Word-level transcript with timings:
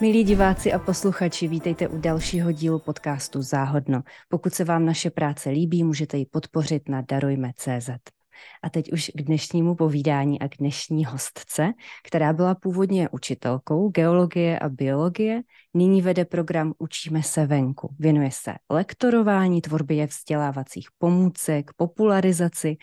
Milí 0.00 0.24
diváci 0.24 0.72
a 0.72 0.78
posluchači, 0.78 1.48
vítejte 1.48 1.88
u 1.88 2.00
dalšího 2.00 2.52
dílu 2.52 2.78
podcastu 2.78 3.42
Záhodno. 3.42 4.02
Pokud 4.28 4.54
se 4.54 4.64
vám 4.64 4.84
naše 4.84 5.10
práce 5.10 5.50
líbí, 5.50 5.84
můžete 5.84 6.16
ji 6.18 6.26
podpořit 6.26 6.88
na 6.88 7.00
darujme.cz. 7.00 7.90
A 8.62 8.70
teď 8.70 8.92
už 8.92 9.10
k 9.14 9.22
dnešnímu 9.22 9.74
povídání 9.74 10.40
a 10.40 10.48
k 10.48 10.56
dnešní 10.58 11.04
hostce, 11.04 11.72
která 12.06 12.32
byla 12.32 12.54
původně 12.54 13.08
učitelkou 13.08 13.88
geologie 13.88 14.58
a 14.58 14.68
biologie, 14.68 15.42
nyní 15.74 16.02
vede 16.02 16.24
program 16.24 16.72
Učíme 16.78 17.22
se 17.22 17.46
venku. 17.46 17.94
Věnuje 17.98 18.30
se 18.32 18.54
lektorování, 18.70 19.60
tvorbě 19.60 20.06
vzdělávacích 20.06 20.88
pomůcek, 20.98 21.70
popularizaci 21.76 22.76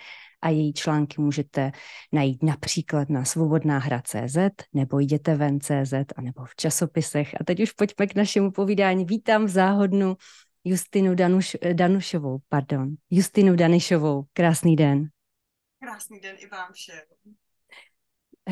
a 0.46 0.50
její 0.50 0.74
články 0.74 1.22
můžete 1.22 1.72
najít 2.12 2.44
například 2.44 3.10
na 3.10 3.26
svobodná 3.26 3.80
hra.cz 3.80 4.38
nebo 4.74 5.00
jděte 5.00 5.36
ven.cz 5.36 5.94
a 6.16 6.22
nebo 6.22 6.46
v 6.46 6.56
časopisech. 6.56 7.36
A 7.42 7.44
teď 7.44 7.60
už 7.60 7.72
pojďme 7.72 8.08
k 8.08 8.16
našemu 8.16 8.52
povídání. 8.52 9.06
Vítám 9.06 9.46
v 9.46 9.50
záhodnu 9.50 10.18
Justinu 10.64 11.16
Danuš, 11.16 11.58
Danušovou, 11.74 12.40
pardon, 12.50 12.96
Justinu 13.10 13.56
Danišovou. 13.56 14.24
Krásný 14.34 14.76
den. 14.76 15.08
Krásný 15.80 16.20
den 16.20 16.36
i 16.40 16.48
vám 16.48 16.74
všem. 16.74 17.00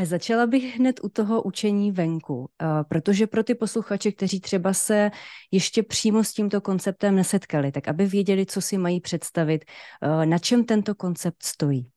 Začala 0.04 0.48
bych 0.48 0.76
hned 0.76 1.00
u 1.04 1.10
toho 1.10 1.44
učení 1.44 1.92
venku, 1.92 2.50
eh, 2.62 2.66
protože 2.90 3.28
pro 3.28 3.44
ty 3.44 3.56
posluchače, 3.56 4.12
kteří 4.12 4.40
třeba 4.40 4.74
se 4.74 5.12
ještě 5.52 5.84
přímo 5.84 6.24
s 6.24 6.34
tímto 6.34 6.62
konceptem 6.62 7.16
nesetkali, 7.16 7.72
tak 7.72 7.88
aby 7.88 8.06
věděli, 8.06 8.46
co 8.46 8.62
si 8.62 8.78
mají 8.78 9.00
představit, 9.02 9.66
eh, 10.02 10.26
na 10.26 10.38
čem 10.38 10.66
tento 10.66 10.96
koncept 10.96 11.44
stojí. 11.44 11.93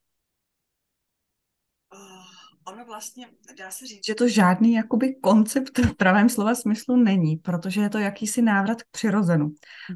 Ono 2.68 2.84
vlastně, 2.84 3.26
dá 3.58 3.70
se 3.70 3.86
říct, 3.86 4.06
že 4.06 4.14
to 4.14 4.28
žádný 4.28 4.74
jakoby 4.74 5.14
koncept 5.14 5.78
v 5.78 5.94
pravém 5.96 6.28
slova 6.28 6.54
smyslu 6.54 6.96
není, 6.96 7.36
protože 7.36 7.80
je 7.80 7.90
to 7.90 7.98
jakýsi 7.98 8.42
návrat 8.42 8.82
k 8.82 8.90
přirozenu. 8.90 9.52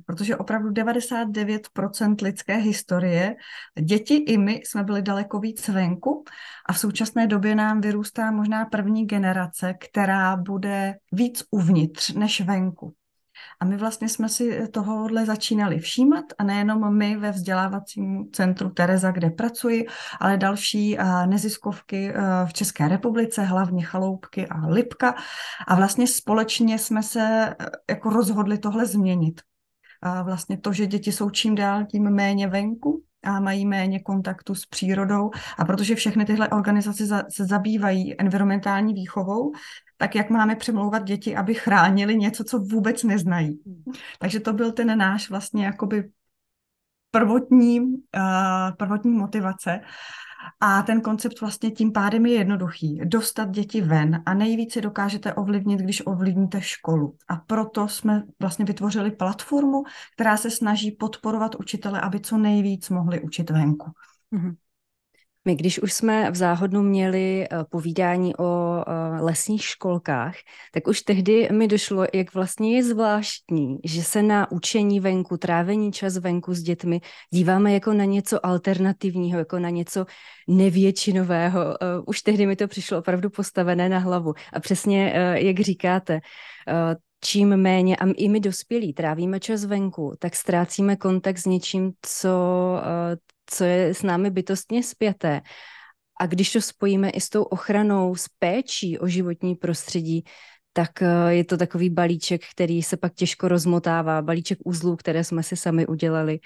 Protože 0.07 0.37
opravdu 0.37 0.71
99% 0.71 2.17
lidské 2.23 2.57
historie, 2.57 3.37
děti 3.81 4.15
i 4.15 4.39
my 4.39 4.61
jsme 4.65 4.85
byli 4.85 5.03
daleko 5.03 5.39
víc 5.39 5.69
venku 5.69 6.25
a 6.69 6.73
v 6.73 6.79
současné 6.79 7.27
době 7.27 7.55
nám 7.55 7.81
vyrůstá 7.81 8.31
možná 8.31 8.65
první 8.65 9.07
generace, 9.07 9.75
která 9.75 10.37
bude 10.37 10.95
víc 11.13 11.45
uvnitř 11.51 12.11
než 12.11 12.41
venku. 12.41 12.95
A 13.61 13.65
my 13.65 13.77
vlastně 13.77 14.09
jsme 14.09 14.29
si 14.29 14.69
tohohle 14.69 15.27
začínali 15.27 15.79
všímat 15.79 16.25
a 16.39 16.45
nejenom 16.45 16.97
my 16.97 17.17
ve 17.17 17.31
vzdělávacím 17.31 18.31
centru 18.33 18.71
Tereza, 18.71 19.11
kde 19.11 19.31
pracuji, 19.31 19.87
ale 20.21 20.37
další 20.37 20.99
neziskovky 21.27 22.13
v 22.47 22.53
České 22.53 22.89
republice, 22.89 23.43
hlavně 23.43 23.85
Chaloupky 23.85 24.47
a 24.49 24.67
Lipka. 24.67 25.15
A 25.67 25.75
vlastně 25.75 26.07
společně 26.07 26.79
jsme 26.79 27.03
se 27.03 27.21
e, 27.21 27.57
jako 27.91 28.11
rozhodli 28.11 28.59
tohle 28.59 28.87
změnit. 28.87 29.41
A 30.03 30.23
vlastně 30.23 30.59
to, 30.59 30.73
že 30.73 30.87
děti 30.87 31.13
jsou 31.13 31.31
čím 31.31 31.55
dál 31.55 31.85
tím 31.85 32.11
méně 32.11 32.49
venku, 32.49 33.05
a 33.23 33.41
mají 33.41 33.67
méně 33.67 34.01
kontaktu 34.01 34.55
s 34.55 34.67
přírodou. 34.67 35.31
A 35.59 35.65
protože 35.65 35.95
všechny 35.95 36.25
tyhle 36.25 36.49
organizace 36.49 37.07
za, 37.07 37.23
se 37.29 37.45
zabývají 37.45 38.21
environmentální 38.21 38.95
výchovou, 38.95 39.53
tak 39.97 40.15
jak 40.15 40.31
máme 40.31 40.57
přemlouvat 40.57 41.05
děti, 41.05 41.37
aby 41.37 41.55
chránili 41.55 42.17
něco, 42.17 42.45
co 42.45 42.59
vůbec 42.59 43.03
neznají. 43.03 43.61
Takže 44.19 44.41
to 44.41 44.53
byl 44.53 44.73
ten 44.73 44.99
náš 44.99 45.31
vlastně 45.31 45.65
jakoby 45.65 46.11
prvotní, 47.11 47.81
uh, 47.81 47.97
prvotní 48.79 49.13
motivace. 49.13 49.81
A 50.61 50.83
ten 50.83 51.01
koncept 51.01 51.41
vlastně 51.41 51.71
tím 51.71 51.93
pádem 51.93 52.27
je 52.27 52.33
jednoduchý. 52.35 53.01
Dostat 53.05 53.51
děti 53.51 53.81
ven 53.81 54.23
a 54.27 54.35
nejvíce 54.35 54.81
dokážete 54.81 55.35
ovlivnit, 55.35 55.81
když 55.81 56.07
ovlivníte 56.07 56.61
školu. 56.61 57.17
A 57.29 57.37
proto 57.37 57.89
jsme 57.89 58.23
vlastně 58.41 58.65
vytvořili 58.65 59.11
platformu, 59.11 59.83
která 60.15 60.37
se 60.37 60.51
snaží 60.51 60.91
podporovat 60.91 61.55
učitele, 61.55 62.01
aby 62.01 62.21
co 62.21 62.39
nejvíc 62.39 62.91
mohli 62.91 63.21
učit 63.21 63.51
venku. 63.51 63.91
Mm-hmm. 64.33 64.55
My, 65.45 65.55
když 65.55 65.83
už 65.83 65.93
jsme 65.93 66.31
v 66.31 66.37
záhodnu 66.37 66.83
měli 66.83 67.45
eh, 67.45 67.65
povídání 67.71 68.37
o 68.37 68.83
eh, 68.87 69.23
lesních 69.23 69.65
školkách, 69.65 70.35
tak 70.73 70.87
už 70.87 71.03
tehdy 71.03 71.49
mi 71.53 71.69
došlo, 71.69 72.07
jak 72.15 72.35
vlastně 72.35 72.77
je 72.77 72.85
zvláštní, 72.85 73.79
že 73.85 74.03
se 74.03 74.23
na 74.23 74.53
učení 74.53 75.01
venku, 75.01 75.37
trávení 75.37 75.93
čas 75.93 76.17
venku 76.17 76.55
s 76.55 76.63
dětmi 76.63 77.01
díváme 77.31 77.73
jako 77.73 77.93
na 77.93 78.05
něco 78.05 78.47
alternativního, 78.47 79.39
jako 79.39 79.59
na 79.59 79.71
něco 79.71 80.07
nevětšinového. 80.49 81.61
Eh, 81.61 81.87
už 82.07 82.23
tehdy 82.23 82.47
mi 82.47 82.57
to 82.57 82.69
přišlo 82.69 82.99
opravdu 82.99 83.31
postavené 83.31 83.89
na 83.89 83.99
hlavu. 83.99 84.35
A 84.53 84.61
přesně, 84.61 85.13
jak 85.35 85.61
říkáte, 85.61 86.21
čím 87.25 87.57
méně, 87.57 87.97
a 87.97 88.07
i 88.17 88.29
my 88.29 88.41
dospělí 88.41 88.93
trávíme 88.93 89.41
čas 89.41 89.65
venku, 89.65 90.15
tak 90.19 90.37
ztrácíme 90.37 90.97
kontakt 90.97 91.39
s 91.39 91.47
něčím, 91.47 91.93
co, 92.03 92.29
co 93.51 93.65
je 93.65 93.95
s 93.95 94.03
námi 94.03 94.31
bytostně 94.31 94.83
spjaté. 94.83 95.41
A 96.21 96.27
když 96.27 96.53
to 96.53 96.61
spojíme 96.61 97.11
i 97.11 97.21
s 97.21 97.29
tou 97.29 97.43
ochranou, 97.43 98.15
s 98.15 98.29
péčí 98.39 98.99
o 98.99 99.09
životní 99.09 99.55
prostředí, 99.55 100.25
tak 100.73 101.03
eh, 101.03 101.35
je 101.35 101.45
to 101.45 101.57
takový 101.57 101.91
balíček, 101.91 102.43
který 102.55 102.83
se 102.83 102.97
pak 102.97 103.15
těžko 103.15 103.49
rozmotává, 103.49 104.23
balíček 104.23 104.59
uzlů, 104.65 104.97
které 104.97 105.25
jsme 105.25 105.43
si 105.43 105.57
sami 105.57 105.87
udělali, 105.87 106.39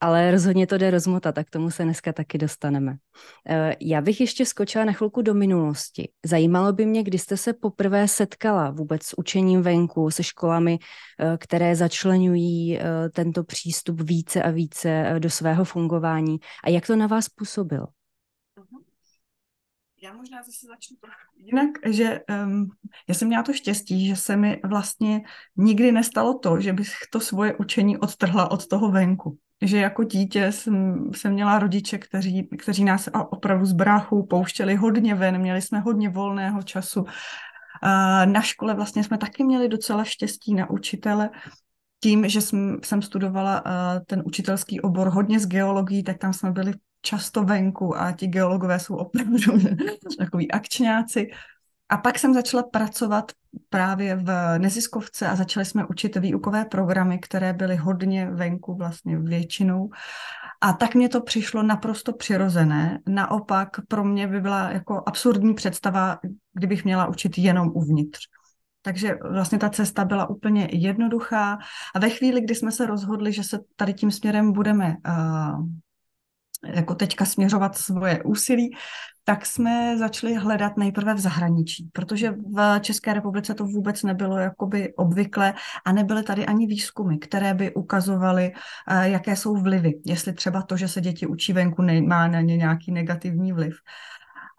ale 0.00 0.30
rozhodně 0.30 0.66
to 0.66 0.78
jde 0.78 0.90
rozmotat, 0.90 1.34
tak 1.34 1.50
tomu 1.50 1.70
se 1.70 1.84
dneska 1.84 2.12
taky 2.12 2.38
dostaneme. 2.38 2.96
Eh, 3.48 3.76
já 3.80 4.00
bych 4.00 4.20
ještě 4.20 4.46
skočila 4.46 4.84
na 4.84 4.92
chvilku 4.92 5.22
do 5.22 5.34
minulosti. 5.34 6.08
Zajímalo 6.26 6.72
by 6.72 6.86
mě, 6.86 7.02
kdy 7.02 7.18
jste 7.18 7.36
se 7.36 7.52
poprvé 7.52 8.08
setkala 8.08 8.70
vůbec 8.70 9.02
s 9.02 9.18
učením 9.18 9.62
venku, 9.62 10.10
se 10.10 10.22
školami, 10.22 10.78
které 11.38 11.76
začlenují 11.76 12.80
tento 13.12 13.44
přístup 13.44 14.00
více 14.00 14.42
a 14.42 14.50
více 14.50 15.14
do 15.18 15.30
svého 15.30 15.64
fungování 15.64 16.36
a 16.64 16.70
jak 16.70 16.86
to 16.86 16.96
na 16.96 17.06
vás 17.06 17.28
působilo? 17.28 17.95
Já 20.02 20.12
možná 20.12 20.42
zase 20.42 20.66
začnu 20.66 20.96
trochu 21.00 21.16
jinak, 21.36 21.70
že 21.86 22.20
um, 22.44 22.70
já 23.08 23.14
jsem 23.14 23.28
měla 23.28 23.42
to 23.42 23.52
štěstí, 23.52 24.06
že 24.06 24.16
se 24.16 24.36
mi 24.36 24.60
vlastně 24.64 25.20
nikdy 25.56 25.92
nestalo 25.92 26.38
to, 26.38 26.60
že 26.60 26.72
bych 26.72 26.92
to 27.12 27.20
svoje 27.20 27.54
učení 27.54 27.98
odtrhla 27.98 28.50
od 28.50 28.66
toho 28.66 28.90
venku. 28.90 29.38
Že 29.62 29.78
jako 29.78 30.04
dítě 30.04 30.52
jsem, 30.52 31.04
jsem 31.14 31.32
měla 31.32 31.58
rodiče, 31.58 31.98
kteří, 31.98 32.48
kteří 32.58 32.84
nás 32.84 33.08
opravdu 33.30 33.66
z 33.66 33.72
bráchů 33.72 34.26
pouštěli 34.26 34.74
hodně 34.74 35.14
ven, 35.14 35.38
měli 35.38 35.62
jsme 35.62 35.80
hodně 35.80 36.08
volného 36.08 36.62
času. 36.62 37.04
Na 38.24 38.40
škole 38.40 38.74
vlastně 38.74 39.04
jsme 39.04 39.18
taky 39.18 39.44
měli 39.44 39.68
docela 39.68 40.04
štěstí 40.04 40.54
na 40.54 40.70
učitele, 40.70 41.30
tím, 42.02 42.28
že 42.28 42.40
jsem, 42.40 42.78
jsem 42.84 43.02
studovala 43.02 43.64
uh, 43.64 43.70
ten 44.06 44.22
učitelský 44.26 44.80
obor 44.80 45.08
hodně 45.08 45.40
z 45.40 45.46
geologií, 45.46 46.02
tak 46.02 46.18
tam 46.18 46.32
jsme 46.32 46.50
byli 46.50 46.72
často 47.06 47.44
venku 47.44 47.96
a 47.96 48.12
ti 48.12 48.26
geologové 48.26 48.78
jsou 48.80 48.96
opravdu 48.96 49.38
takový 50.18 50.50
akčňáci. 50.50 51.30
A 51.88 51.96
pak 51.96 52.18
jsem 52.18 52.34
začala 52.34 52.62
pracovat 52.62 53.32
právě 53.68 54.16
v 54.16 54.58
neziskovce 54.58 55.28
a 55.28 55.36
začali 55.36 55.66
jsme 55.66 55.86
učit 55.86 56.16
výukové 56.16 56.64
programy, 56.64 57.18
které 57.18 57.52
byly 57.52 57.76
hodně 57.76 58.30
venku 58.30 58.74
vlastně 58.74 59.18
většinou. 59.18 59.90
A 60.60 60.72
tak 60.72 60.94
mě 60.94 61.08
to 61.08 61.20
přišlo 61.20 61.62
naprosto 61.62 62.12
přirozené. 62.12 63.00
Naopak 63.06 63.68
pro 63.88 64.04
mě 64.04 64.26
by 64.26 64.40
byla 64.40 64.70
jako 64.70 65.02
absurdní 65.06 65.54
představa, 65.54 66.18
kdybych 66.54 66.84
měla 66.84 67.06
učit 67.06 67.38
jenom 67.38 67.70
uvnitř. 67.74 68.18
Takže 68.82 69.18
vlastně 69.30 69.58
ta 69.58 69.70
cesta 69.70 70.04
byla 70.04 70.30
úplně 70.30 70.68
jednoduchá 70.72 71.58
a 71.94 71.98
ve 71.98 72.10
chvíli, 72.10 72.40
kdy 72.40 72.54
jsme 72.54 72.72
se 72.72 72.86
rozhodli, 72.86 73.32
že 73.32 73.42
se 73.42 73.58
tady 73.76 73.94
tím 73.94 74.10
směrem 74.10 74.52
budeme 74.52 74.96
uh, 75.08 75.66
jako 76.74 76.94
teďka 76.94 77.24
směřovat 77.24 77.76
svoje 77.76 78.22
úsilí, 78.22 78.70
tak 79.24 79.46
jsme 79.46 79.98
začali 79.98 80.34
hledat 80.34 80.76
nejprve 80.76 81.14
v 81.14 81.18
zahraničí, 81.18 81.90
protože 81.92 82.34
v 82.56 82.80
České 82.80 83.14
republice 83.14 83.54
to 83.54 83.64
vůbec 83.64 84.02
nebylo 84.02 84.38
jakoby 84.38 84.94
obvykle 84.94 85.54
a 85.84 85.92
nebyly 85.92 86.22
tady 86.22 86.46
ani 86.46 86.66
výzkumy, 86.66 87.18
které 87.18 87.54
by 87.54 87.74
ukazovaly, 87.74 88.52
uh, 88.90 89.02
jaké 89.02 89.36
jsou 89.36 89.56
vlivy, 89.56 90.00
jestli 90.04 90.32
třeba 90.32 90.62
to, 90.62 90.76
že 90.76 90.88
se 90.88 91.00
děti 91.00 91.26
učí 91.26 91.52
venku, 91.52 91.82
má 92.06 92.28
na 92.28 92.40
ně 92.40 92.56
nějaký 92.56 92.92
negativní 92.92 93.52
vliv. 93.52 93.74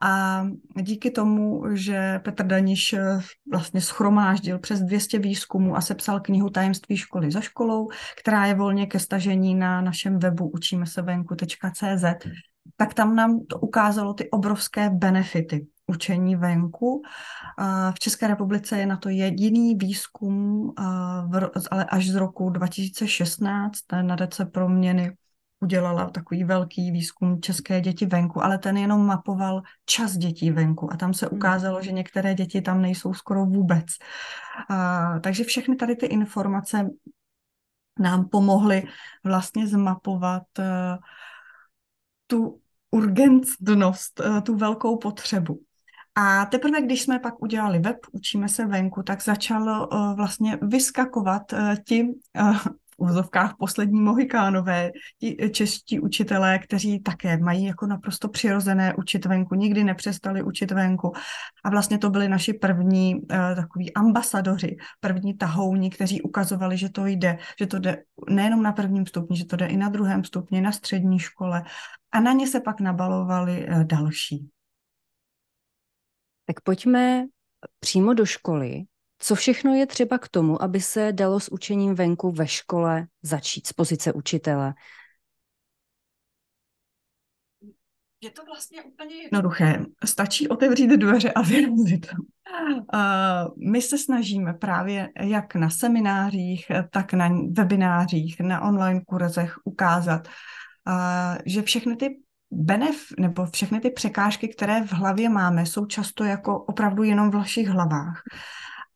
A 0.01 0.43
díky 0.81 1.11
tomu, 1.11 1.63
že 1.73 2.19
Petr 2.23 2.45
Daniš 2.45 2.93
eh, 2.93 3.19
vlastně 3.51 3.81
schromáždil 3.81 4.59
přes 4.59 4.81
200 4.81 5.19
výzkumů 5.19 5.75
a 5.75 5.81
sepsal 5.81 6.19
knihu 6.19 6.49
Tajemství 6.49 6.97
školy 6.97 7.31
za 7.31 7.41
školou, 7.41 7.87
která 8.19 8.45
je 8.45 8.53
volně 8.53 8.85
ke 8.85 8.99
stažení 8.99 9.55
na 9.55 9.81
našem 9.81 10.19
webu 10.19 10.49
učíme 10.49 10.85
se 10.85 11.01
venku.cz, 11.01 12.27
tak 12.75 12.93
tam 12.93 13.15
nám 13.15 13.39
to 13.49 13.59
ukázalo 13.59 14.13
ty 14.13 14.29
obrovské 14.29 14.89
benefity 14.89 15.67
učení 15.87 16.35
venku. 16.35 17.01
V 17.95 17.99
České 17.99 18.27
republice 18.27 18.77
je 18.77 18.85
na 18.85 18.97
to 18.97 19.09
jediný 19.09 19.75
výzkum, 19.75 20.73
ale 21.71 21.85
až 21.89 22.09
z 22.09 22.15
roku 22.15 22.49
2016 22.49 23.77
na 24.01 24.15
DC 24.15 24.41
proměny 24.51 25.11
udělala 25.59 26.09
takový 26.09 26.43
velký 26.43 26.91
výzkum 26.91 27.41
české 27.41 27.81
děti 27.81 28.05
venku, 28.05 28.43
ale 28.43 28.57
ten 28.57 28.77
jenom 28.77 29.05
mapoval 29.05 29.61
čas 29.85 30.17
dětí 30.17 30.51
venku 30.51 30.93
a 30.93 30.97
tam 30.97 31.13
se 31.13 31.25
hmm. 31.25 31.37
ukázalo, 31.37 31.81
že 31.81 31.91
některé 31.91 32.33
děti 32.33 32.61
tam 32.61 32.81
nejsou 32.81 33.13
skoro 33.13 33.45
vůbec. 33.45 33.85
A, 34.69 35.19
takže 35.19 35.43
všechny 35.43 35.75
tady 35.75 35.95
ty 35.95 36.05
informace 36.05 36.89
nám 37.99 38.29
pomohly 38.29 38.83
vlastně 39.23 39.67
zmapovat 39.67 40.43
uh, 40.59 40.65
tu 42.27 42.61
urgentnost, 42.91 44.19
uh, 44.19 44.41
tu 44.41 44.55
velkou 44.57 44.97
potřebu. 44.97 45.59
A 46.15 46.45
teprve, 46.45 46.81
když 46.81 47.01
jsme 47.01 47.19
pak 47.19 47.41
udělali 47.41 47.79
web, 47.79 47.97
učíme 48.11 48.49
se 48.49 48.65
venku, 48.65 49.03
tak 49.03 49.23
začalo 49.23 49.87
uh, 49.87 50.15
vlastně 50.15 50.57
vyskakovat 50.61 51.53
uh, 51.53 51.75
ti 51.85 52.07
uh, 52.41 52.57
úzovkách 52.97 53.55
poslední 53.59 54.01
mohikánové, 54.01 54.91
ti 55.19 55.37
čeští 55.51 55.99
učitelé, 55.99 56.59
kteří 56.59 56.99
také 56.99 57.37
mají 57.37 57.65
jako 57.65 57.87
naprosto 57.87 58.29
přirozené 58.29 58.95
učit 58.95 59.25
venku, 59.25 59.55
nikdy 59.55 59.83
nepřestali 59.83 60.43
učit 60.43 60.71
venku. 60.71 61.13
A 61.63 61.69
vlastně 61.69 61.97
to 61.97 62.09
byli 62.09 62.27
naši 62.29 62.53
první 62.53 63.15
uh, 63.15 63.21
takový 63.55 63.93
ambasadoři, 63.93 64.77
první 64.99 65.37
tahouni, 65.37 65.89
kteří 65.89 66.21
ukazovali, 66.21 66.77
že 66.77 66.89
to 66.89 67.05
jde, 67.05 67.37
že 67.59 67.67
to 67.67 67.79
jde 67.79 68.03
nejenom 68.29 68.63
na 68.63 68.71
prvním 68.71 69.05
stupni, 69.05 69.37
že 69.37 69.45
to 69.45 69.55
jde 69.55 69.65
i 69.65 69.77
na 69.77 69.89
druhém 69.89 70.23
stupni, 70.23 70.61
na 70.61 70.71
střední 70.71 71.19
škole. 71.19 71.63
A 72.11 72.19
na 72.19 72.33
ně 72.33 72.47
se 72.47 72.59
pak 72.59 72.79
nabalovali 72.79 73.67
uh, 73.67 73.83
další. 73.83 74.49
Tak 76.45 76.61
pojďme 76.61 77.25
přímo 77.79 78.13
do 78.13 78.25
školy. 78.25 78.83
Co 79.19 79.35
všechno 79.35 79.73
je 79.73 79.87
třeba 79.87 80.17
k 80.17 80.27
tomu, 80.27 80.61
aby 80.61 80.81
se 80.81 81.11
dalo 81.11 81.39
s 81.39 81.51
učením 81.51 81.95
venku 81.95 82.31
ve 82.31 82.47
škole 82.47 83.07
začít 83.21 83.67
z 83.67 83.73
pozice 83.73 84.13
učitele? 84.13 84.73
Je 88.21 88.31
to 88.31 88.45
vlastně 88.45 88.83
úplně 88.83 89.15
jednoduché. 89.15 89.85
Stačí 90.05 90.47
otevřít 90.47 90.87
dveře 90.87 91.31
a 91.31 91.41
vyrazit. 91.41 92.07
My 93.71 93.81
se 93.81 93.97
snažíme 93.97 94.53
právě 94.53 95.09
jak 95.19 95.55
na 95.55 95.69
seminářích, 95.69 96.65
tak 96.91 97.13
na 97.13 97.29
webinářích, 97.51 98.39
na 98.39 98.61
online 98.61 99.01
kurzech 99.07 99.57
ukázat, 99.63 100.27
že 101.45 101.61
všechny 101.61 101.95
ty 101.95 102.21
benef, 102.51 103.05
nebo 103.19 103.45
všechny 103.45 103.79
ty 103.79 103.89
překážky, 103.89 104.47
které 104.47 104.83
v 104.83 104.93
hlavě 104.93 105.29
máme, 105.29 105.65
jsou 105.65 105.85
často 105.85 106.23
jako 106.23 106.63
opravdu 106.63 107.03
jenom 107.03 107.31
v 107.31 107.35
našich 107.35 107.67
hlavách. 107.67 108.21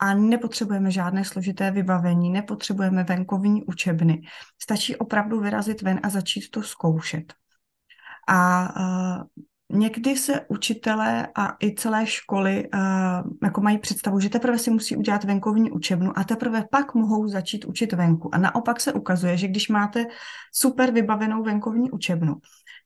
A 0.04 0.14
nepotřebujeme 0.14 0.92
žádné 0.92 1.26
složité 1.26 1.72
vybavení, 1.72 2.30
nepotřebujeme 2.30 3.04
venkovní 3.04 3.64
učebny. 3.64 4.22
Stačí 4.62 4.96
opravdu 4.96 5.40
vyrazit 5.40 5.82
ven 5.82 6.00
a 6.04 6.10
začít 6.10 6.52
to 6.52 6.64
zkoušet. 6.64 7.34
A 8.28 8.70
uh, 8.80 9.24
někdy 9.80 10.18
se 10.18 10.42
učitelé 10.48 11.28
a 11.36 11.56
i 11.64 11.76
celé 11.76 12.06
školy 12.06 12.70
uh, 12.74 12.80
jako 13.44 13.62
mají 13.62 13.78
představu, 13.78 14.20
že 14.20 14.30
teprve 14.30 14.58
si 14.58 14.72
musí 14.72 14.96
udělat 14.96 15.24
venkovní 15.24 15.72
učebnu 15.72 16.20
a 16.20 16.24
teprve 16.24 16.66
pak 16.72 16.96
mohou 16.96 17.28
začít 17.28 17.66
učit 17.66 17.94
venku. 17.94 18.36
A 18.36 18.38
naopak 18.38 18.80
se 18.82 18.94
ukazuje, 18.94 19.38
že 19.38 19.48
když 19.48 19.70
máte 19.70 20.06
super 20.54 20.92
vybavenou 20.92 21.44
venkovní 21.44 21.92
učebnu, 21.92 22.36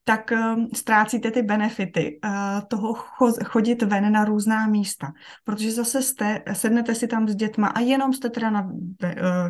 tak 0.08 0.32
um, 0.32 0.68
ztrácíte 0.74 1.32
ty 1.32 1.42
benefity 1.42 2.20
uh, 2.26 2.32
toho 2.68 2.94
cho- 2.94 3.44
chodit 3.44 3.82
ven 3.82 4.12
na 4.12 4.26
různá 4.26 4.68
místa, 4.68 5.14
protože 5.44 5.72
zase 5.72 6.02
jste, 6.02 6.42
sednete 6.54 6.96
si 6.96 7.08
tam 7.08 7.28
s 7.28 7.36
dětma 7.36 7.68
a 7.68 7.80
jenom 7.80 8.14
jste 8.14 8.30
teda 8.30 8.50
na 8.50 8.62
uh, 8.62 8.80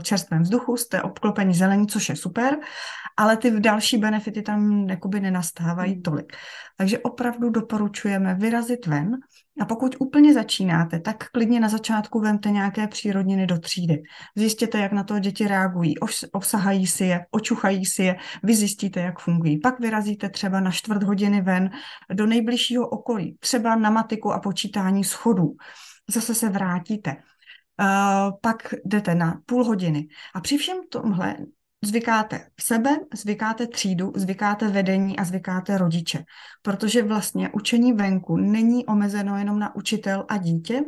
čerstvém 0.02 0.42
vzduchu, 0.42 0.78
jste 0.78 1.02
obklopeni 1.02 1.54
zelení, 1.54 1.88
což 1.88 2.10
je 2.10 2.16
super, 2.16 2.58
ale 3.18 3.38
ty 3.38 3.60
další 3.60 3.98
benefity 3.98 4.42
tam 4.42 4.90
jakoby 4.90 5.20
nenastávají 5.20 5.94
hmm. 5.94 6.02
tolik. 6.02 6.34
Takže 6.78 7.00
opravdu 7.00 7.50
doporučujeme 7.50 8.36
vyrazit 8.36 8.86
ven 8.86 9.18
a 9.62 9.66
pokud 9.66 9.96
úplně 10.00 10.34
začínáte, 10.34 11.00
tak 11.00 11.30
klidně 11.30 11.60
na 11.60 11.70
začátku 11.70 12.20
vemte 12.20 12.52
nějaké 12.52 12.88
přírodniny 12.88 13.48
do 13.48 13.60
třídy. 13.60 14.04
Zjistěte, 14.36 14.80
jak 14.80 14.92
na 14.92 15.04
to 15.04 15.20
děti 15.20 15.48
reagují, 15.48 15.96
obsahají 16.32 16.88
si 16.88 17.06
je, 17.06 17.26
očuchají 17.32 17.86
si 17.86 18.04
je, 18.04 18.16
vy 18.44 18.56
zjistíte, 18.56 19.00
jak 19.00 19.20
fungují. 19.20 19.60
Pak 19.60 19.80
vyrazíte 19.80 20.30
třeba 20.30 20.60
na 20.60 20.72
čtvrt 20.72 21.04
hodiny 21.04 21.42
ven 21.42 21.70
do 22.14 22.26
nejbližšího 22.26 22.88
okolí, 22.90 23.38
třeba 23.40 23.76
na 23.76 23.90
matiku 23.90 24.32
a 24.34 24.40
počítání 24.40 25.04
schodů. 25.04 25.56
Zase 26.10 26.36
se 26.36 26.50
vrátíte. 26.50 27.16
Uh, 27.82 28.32
pak 28.42 28.74
jdete 28.86 29.16
na 29.16 29.42
půl 29.46 29.64
hodiny. 29.64 30.08
A 30.36 30.42
při 30.42 30.58
všem 30.58 30.78
tomhle 30.90 31.36
zvykáte 31.86 32.48
sebe, 32.60 32.90
zvykáte 33.14 33.68
třídu, 33.68 34.14
zvykáte 34.16 34.68
vedení 34.68 35.20
a 35.20 35.24
zvykáte 35.24 35.78
rodiče. 35.78 36.24
Protože 36.62 37.04
vlastně 37.04 37.50
učení 37.50 37.94
venku 37.94 38.38
není 38.38 38.86
omezeno 38.86 39.38
jenom 39.38 39.60
na 39.60 39.76
učitel 39.76 40.26
a 40.28 40.38
dítě, 40.38 40.82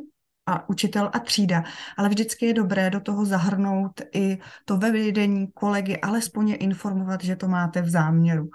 a 0.47 0.69
učitel 0.69 1.09
a 1.13 1.19
třída, 1.19 1.63
ale 1.97 2.09
vždycky 2.09 2.45
je 2.45 2.53
dobré 2.53 2.89
do 2.89 2.99
toho 2.99 3.25
zahrnout 3.25 4.01
i 4.15 4.37
to 4.65 4.77
vedení 4.77 5.47
kolegy, 5.53 5.97
alespoň 5.97 6.49
je 6.49 6.55
informovat, 6.55 7.23
že 7.23 7.35
to 7.35 7.47
máte 7.47 7.81
v 7.81 7.89
záměru 7.89 8.49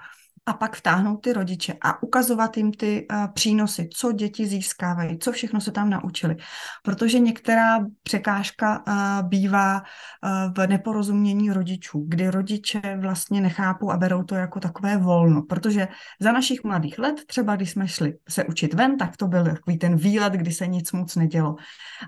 a 0.47 0.53
pak 0.53 0.77
vtáhnout 0.77 1.17
ty 1.17 1.33
rodiče 1.33 1.75
a 1.83 2.03
ukazovat 2.03 2.56
jim 2.56 2.73
ty 2.73 3.06
uh, 3.12 3.27
přínosy, 3.27 3.89
co 3.94 4.12
děti 4.12 4.47
získávají, 4.47 5.19
co 5.19 5.33
všechno 5.33 5.61
se 5.61 5.73
tam 5.73 5.91
naučili. 5.91 6.37
Protože 6.83 7.19
některá 7.19 7.79
překážka 8.03 8.83
uh, 8.87 9.29
bývá 9.29 9.77
uh, 9.81 10.55
v 10.56 10.67
neporozumění 10.67 11.50
rodičů, 11.50 12.05
kdy 12.09 12.31
rodiče 12.31 12.99
vlastně 13.00 13.41
nechápou 13.41 13.91
a 13.91 13.97
berou 13.97 14.23
to 14.23 14.35
jako 14.35 14.61
takové 14.61 14.97
volno. 14.97 15.43
Protože 15.43 15.89
za 16.21 16.33
našich 16.33 16.65
mladých 16.65 16.99
let, 16.99 17.15
třeba 17.27 17.56
když 17.56 17.71
jsme 17.71 17.89
šli 17.89 18.15
se 18.29 18.44
učit 18.44 18.75
ven, 18.75 18.99
tak 18.99 19.17
to 19.17 19.27
byl 19.27 19.44
takový 19.44 19.79
ten 19.79 19.97
výlet, 19.97 20.33
kdy 20.33 20.53
se 20.53 20.67
nic 20.67 20.93
moc 20.93 21.17
nedělo. 21.17 21.56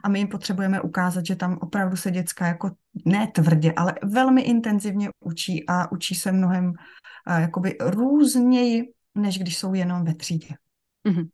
A 0.03 0.09
my 0.09 0.19
jim 0.19 0.29
potřebujeme 0.29 0.81
ukázat, 0.81 1.27
že 1.27 1.37
tam 1.37 1.59
opravdu 1.61 1.97
se 1.97 2.11
děcka 2.11 2.47
jako 2.47 2.71
ne 3.05 3.27
tvrdě, 3.27 3.73
ale 3.77 3.95
velmi 4.03 4.43
intenzivně 4.43 5.09
učí 5.25 5.65
a 5.69 5.93
učí 5.93 6.15
se 6.15 6.33
mnohem 6.33 6.73
jakoby 7.41 7.76
různěji, 7.81 8.93
než 9.15 9.38
když 9.38 9.59
jsou 9.59 9.75
jenom 9.75 10.05
ve 10.05 10.15
třídě. 10.15 10.49
Mm-hmm. 11.09 11.29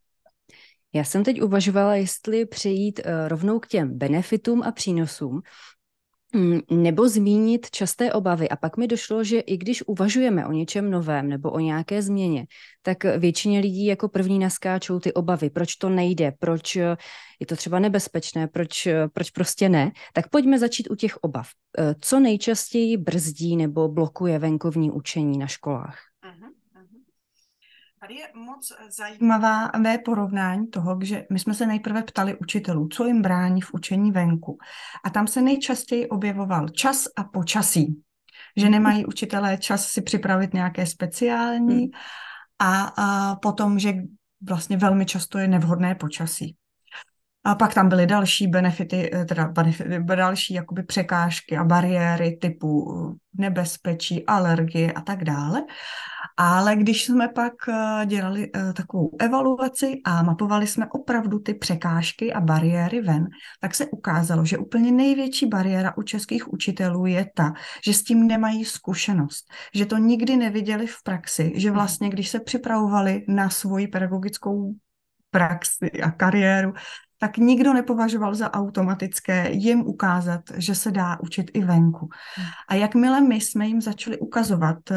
Já 0.92 1.04
jsem 1.04 1.24
teď 1.24 1.42
uvažovala, 1.42 1.94
jestli 1.94 2.46
přejít 2.46 3.00
uh, 3.04 3.28
rovnou 3.28 3.58
k 3.58 3.66
těm 3.66 3.98
benefitům 3.98 4.62
a 4.62 4.72
přínosům, 4.72 5.40
nebo 6.70 7.08
zmínit 7.08 7.70
časté 7.70 8.12
obavy. 8.12 8.48
A 8.48 8.56
pak 8.56 8.76
mi 8.76 8.86
došlo, 8.86 9.24
že 9.24 9.40
i 9.40 9.56
když 9.56 9.82
uvažujeme 9.86 10.46
o 10.46 10.52
něčem 10.52 10.90
novém 10.90 11.28
nebo 11.28 11.50
o 11.50 11.58
nějaké 11.58 12.02
změně, 12.02 12.46
tak 12.82 13.04
většině 13.04 13.60
lidí 13.60 13.86
jako 13.86 14.08
první 14.08 14.38
naskáčou 14.38 15.00
ty 15.00 15.12
obavy, 15.12 15.50
proč 15.50 15.76
to 15.76 15.88
nejde, 15.88 16.32
proč 16.38 16.76
eh, 16.76 16.96
je 17.40 17.46
to 17.46 17.56
třeba 17.56 17.78
nebezpečné, 17.78 18.48
proč, 18.48 18.86
eh, 18.86 19.08
proč 19.12 19.30
prostě 19.30 19.68
ne. 19.68 19.92
Tak 20.12 20.28
pojďme 20.28 20.58
začít 20.58 20.90
u 20.90 20.94
těch 20.94 21.16
obav. 21.16 21.46
Co 22.00 22.20
nejčastěji 22.20 22.96
brzdí 22.96 23.56
nebo 23.56 23.88
blokuje 23.88 24.38
venkovní 24.38 24.90
učení 24.90 25.38
na 25.38 25.46
školách? 25.46 26.09
Tady 28.00 28.14
je 28.14 28.28
moc 28.34 28.72
zajímavé 28.88 29.98
porovnání 30.04 30.66
toho, 30.66 30.98
že 31.02 31.26
my 31.32 31.38
jsme 31.38 31.54
se 31.54 31.66
nejprve 31.66 32.02
ptali 32.02 32.38
učitelů, 32.38 32.88
co 32.88 33.06
jim 33.06 33.22
brání 33.22 33.60
v 33.60 33.74
učení 33.74 34.12
venku. 34.12 34.58
A 35.04 35.10
tam 35.10 35.26
se 35.26 35.42
nejčastěji 35.42 36.08
objevoval 36.08 36.68
čas 36.68 37.04
a 37.16 37.24
počasí. 37.24 38.02
Že 38.56 38.70
nemají 38.70 39.06
učitelé 39.06 39.58
čas 39.58 39.86
si 39.86 40.02
připravit 40.02 40.54
nějaké 40.54 40.86
speciální 40.86 41.78
hmm. 41.78 41.90
a, 42.58 42.82
a 42.84 43.36
potom, 43.36 43.78
že 43.78 43.94
vlastně 44.48 44.76
velmi 44.76 45.06
často 45.06 45.38
je 45.38 45.48
nevhodné 45.48 45.94
počasí. 45.94 46.56
A 47.44 47.54
pak 47.54 47.74
tam 47.74 47.88
byly 47.88 48.06
další 48.06 48.46
benefity, 48.46 49.10
eh, 49.14 49.24
teda 49.24 49.48
benefity, 49.48 50.02
další 50.04 50.54
jakoby 50.54 50.82
překážky 50.82 51.56
a 51.56 51.64
bariéry 51.64 52.36
typu 52.36 52.92
eh, 52.92 53.16
nebezpečí, 53.34 54.26
alergie 54.26 54.92
a 54.92 55.00
tak 55.00 55.24
dále. 55.24 55.62
Ale 56.36 56.76
když 56.76 57.04
jsme 57.04 57.28
pak 57.28 57.52
eh, 57.68 58.06
dělali 58.06 58.50
takovou 58.76 59.16
evaluaci 59.20 60.00
a 60.04 60.22
mapovali 60.22 60.66
jsme 60.66 60.86
opravdu 60.90 61.38
ty 61.38 61.54
překážky 61.54 62.32
a 62.32 62.40
bariéry 62.40 63.00
ven, 63.00 63.26
tak 63.60 63.74
se 63.74 63.86
ukázalo, 63.86 64.44
že 64.44 64.58
úplně 64.58 64.92
největší 64.92 65.46
bariéra 65.46 65.96
u 65.96 66.02
českých 66.02 66.52
učitelů 66.52 67.06
je 67.06 67.26
ta, 67.34 67.52
že 67.84 67.94
s 67.94 68.04
tím 68.04 68.26
nemají 68.26 68.64
zkušenost, 68.64 69.44
že 69.74 69.86
to 69.86 69.96
nikdy 69.96 70.36
neviděli 70.36 70.86
v 70.86 71.02
praxi, 71.04 71.52
že 71.56 71.70
vlastně, 71.70 72.08
když 72.08 72.28
se 72.28 72.40
připravovali 72.40 73.24
na 73.28 73.50
svoji 73.50 73.88
pedagogickou 73.88 74.74
praxi 75.30 75.90
a 76.02 76.10
kariéru, 76.10 76.72
tak 77.20 77.36
nikdo 77.36 77.72
nepovažoval 77.72 78.34
za 78.34 78.54
automatické 78.54 79.50
jim 79.52 79.80
ukázat, 79.80 80.40
že 80.56 80.74
se 80.74 80.90
dá 80.90 81.20
učit 81.20 81.50
i 81.54 81.60
venku. 81.60 82.08
Hmm. 82.34 82.46
A 82.68 82.74
jakmile 82.74 83.20
my 83.20 83.34
jsme 83.34 83.66
jim 83.66 83.80
začali 83.80 84.18
ukazovat 84.18 84.90
eh, 84.90 84.96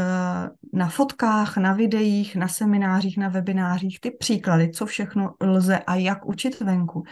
na 0.73 0.89
fotkách, 0.89 1.57
na 1.57 1.73
videích, 1.73 2.35
na 2.35 2.47
seminářích, 2.47 3.17
na 3.17 3.29
webinářích 3.29 3.99
ty 3.99 4.11
příklady, 4.11 4.71
co 4.71 4.85
všechno 4.85 5.33
lze 5.41 5.79
a 5.79 5.95
jak 5.95 6.25
učit 6.25 6.59
venku, 6.59 7.03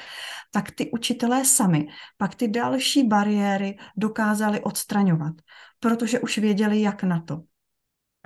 tak 0.52 0.72
ty 0.72 0.92
učitelé 0.92 1.46
sami 1.46 1.88
pak 2.18 2.36
ty 2.36 2.48
další 2.48 3.08
bariéry 3.08 3.78
dokázali 3.98 4.62
odstraňovat, 4.62 5.34
protože 5.80 6.20
už 6.20 6.38
věděli, 6.38 6.82
jak 6.82 7.04
na 7.04 7.22
to. 7.22 7.42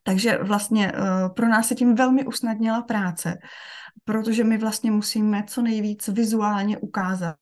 Takže 0.04 0.38
vlastně 0.44 0.92
uh, 0.92 1.34
pro 1.34 1.48
nás 1.48 1.68
se 1.68 1.76
tím 1.76 1.96
velmi 1.96 2.26
usnadnila 2.26 2.82
práce, 2.82 3.38
protože 4.04 4.44
my 4.44 4.58
vlastně 4.58 4.92
musíme 4.92 5.44
co 5.48 5.62
nejvíc 5.62 6.08
vizuálně 6.08 6.78
ukázat, 6.78 7.36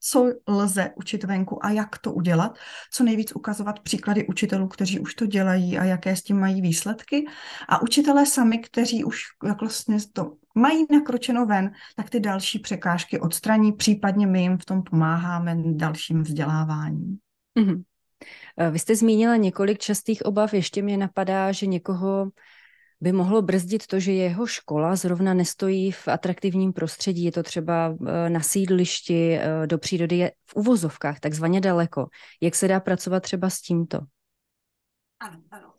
co 0.00 0.26
lze 0.48 0.90
učit 0.96 1.24
venku 1.24 1.64
a 1.64 1.70
jak 1.70 1.98
to 1.98 2.12
udělat, 2.12 2.58
co 2.92 3.04
nejvíc 3.04 3.32
ukazovat 3.36 3.80
příklady 3.80 4.26
učitelů, 4.26 4.68
kteří 4.68 5.00
už 5.00 5.14
to 5.14 5.26
dělají 5.26 5.78
a 5.78 5.84
jaké 5.84 6.16
s 6.16 6.22
tím 6.22 6.40
mají 6.40 6.60
výsledky 6.60 7.26
a 7.68 7.82
učitelé 7.82 8.26
sami, 8.26 8.58
kteří 8.58 9.04
už 9.04 9.22
jak 9.46 9.60
vlastně 9.60 9.96
to 10.12 10.36
mají 10.54 10.86
nakročeno 10.90 11.46
ven, 11.46 11.72
tak 11.96 12.10
ty 12.10 12.20
další 12.20 12.58
překážky 12.58 13.20
odstraní, 13.20 13.72
případně 13.72 14.26
my 14.26 14.42
jim 14.42 14.58
v 14.58 14.64
tom 14.64 14.82
pomáháme 14.82 15.56
dalším 15.64 16.22
vzděláváním. 16.22 17.18
Mm-hmm. 17.58 17.82
Vy 18.70 18.78
jste 18.78 18.96
zmínila 18.96 19.36
několik 19.36 19.78
častých 19.78 20.24
obav, 20.24 20.54
ještě 20.54 20.82
mě 20.82 20.96
napadá, 20.96 21.52
že 21.52 21.66
někoho 21.66 22.30
by 23.00 23.12
mohlo 23.12 23.42
brzdit 23.42 23.86
to, 23.86 24.00
že 24.00 24.12
jeho 24.12 24.46
škola 24.46 24.96
zrovna 24.96 25.34
nestojí 25.34 25.92
v 25.92 26.08
atraktivním 26.08 26.72
prostředí. 26.72 27.24
Je 27.24 27.32
to 27.32 27.42
třeba 27.42 27.96
eh, 28.06 28.30
na 28.30 28.40
sídlišti, 28.40 29.38
eh, 29.38 29.66
do 29.66 29.78
přírody 29.78 30.16
je 30.16 30.32
v 30.46 30.56
uvozovkách 30.56 31.20
takzvaně 31.20 31.60
daleko. 31.60 32.08
Jak 32.40 32.54
se 32.54 32.68
dá 32.68 32.80
pracovat 32.80 33.20
třeba 33.20 33.50
s 33.50 33.60
tímto? 33.60 33.98
Ano, 35.20 35.42
ano. 35.50 35.72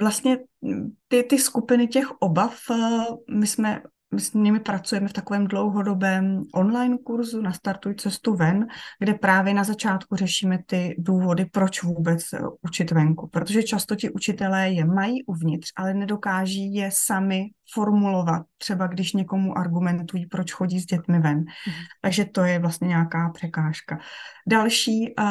Vlastně 0.00 0.38
hm, 0.64 0.94
ty, 1.08 1.22
ty 1.22 1.38
skupiny 1.38 1.88
těch 1.88 2.10
obav, 2.20 2.58
eh, 2.70 2.76
my 3.30 3.46
jsme 3.46 3.82
my 4.14 4.20
s 4.20 4.32
nimi 4.32 4.60
pracujeme 4.60 5.08
v 5.08 5.12
takovém 5.12 5.46
dlouhodobém 5.46 6.42
online 6.54 6.98
kurzu 6.98 7.42
na 7.42 7.52
Startuj 7.52 7.94
cestu 7.94 8.34
ven, 8.34 8.66
kde 8.98 9.14
právě 9.14 9.54
na 9.54 9.64
začátku 9.64 10.16
řešíme 10.16 10.58
ty 10.66 10.94
důvody, 10.98 11.44
proč 11.44 11.82
vůbec 11.82 12.32
eh, 12.32 12.38
učit 12.62 12.90
venku. 12.90 13.26
Protože 13.26 13.62
často 13.62 13.96
ti 13.96 14.10
učitelé 14.10 14.70
je 14.70 14.84
mají 14.84 15.24
uvnitř, 15.24 15.68
ale 15.76 15.94
nedokáží 15.94 16.74
je 16.74 16.90
sami 16.92 17.50
formulovat, 17.72 18.42
třeba 18.58 18.86
když 18.86 19.12
někomu 19.12 19.58
argumentují, 19.58 20.26
proč 20.26 20.52
chodí 20.52 20.80
s 20.80 20.86
dětmi 20.86 21.20
ven. 21.20 21.38
Mm. 21.38 21.44
Takže 22.00 22.24
to 22.24 22.44
je 22.44 22.58
vlastně 22.58 22.88
nějaká 22.88 23.30
překážka. 23.34 23.98
Další 24.46 25.14
uh, 25.18 25.26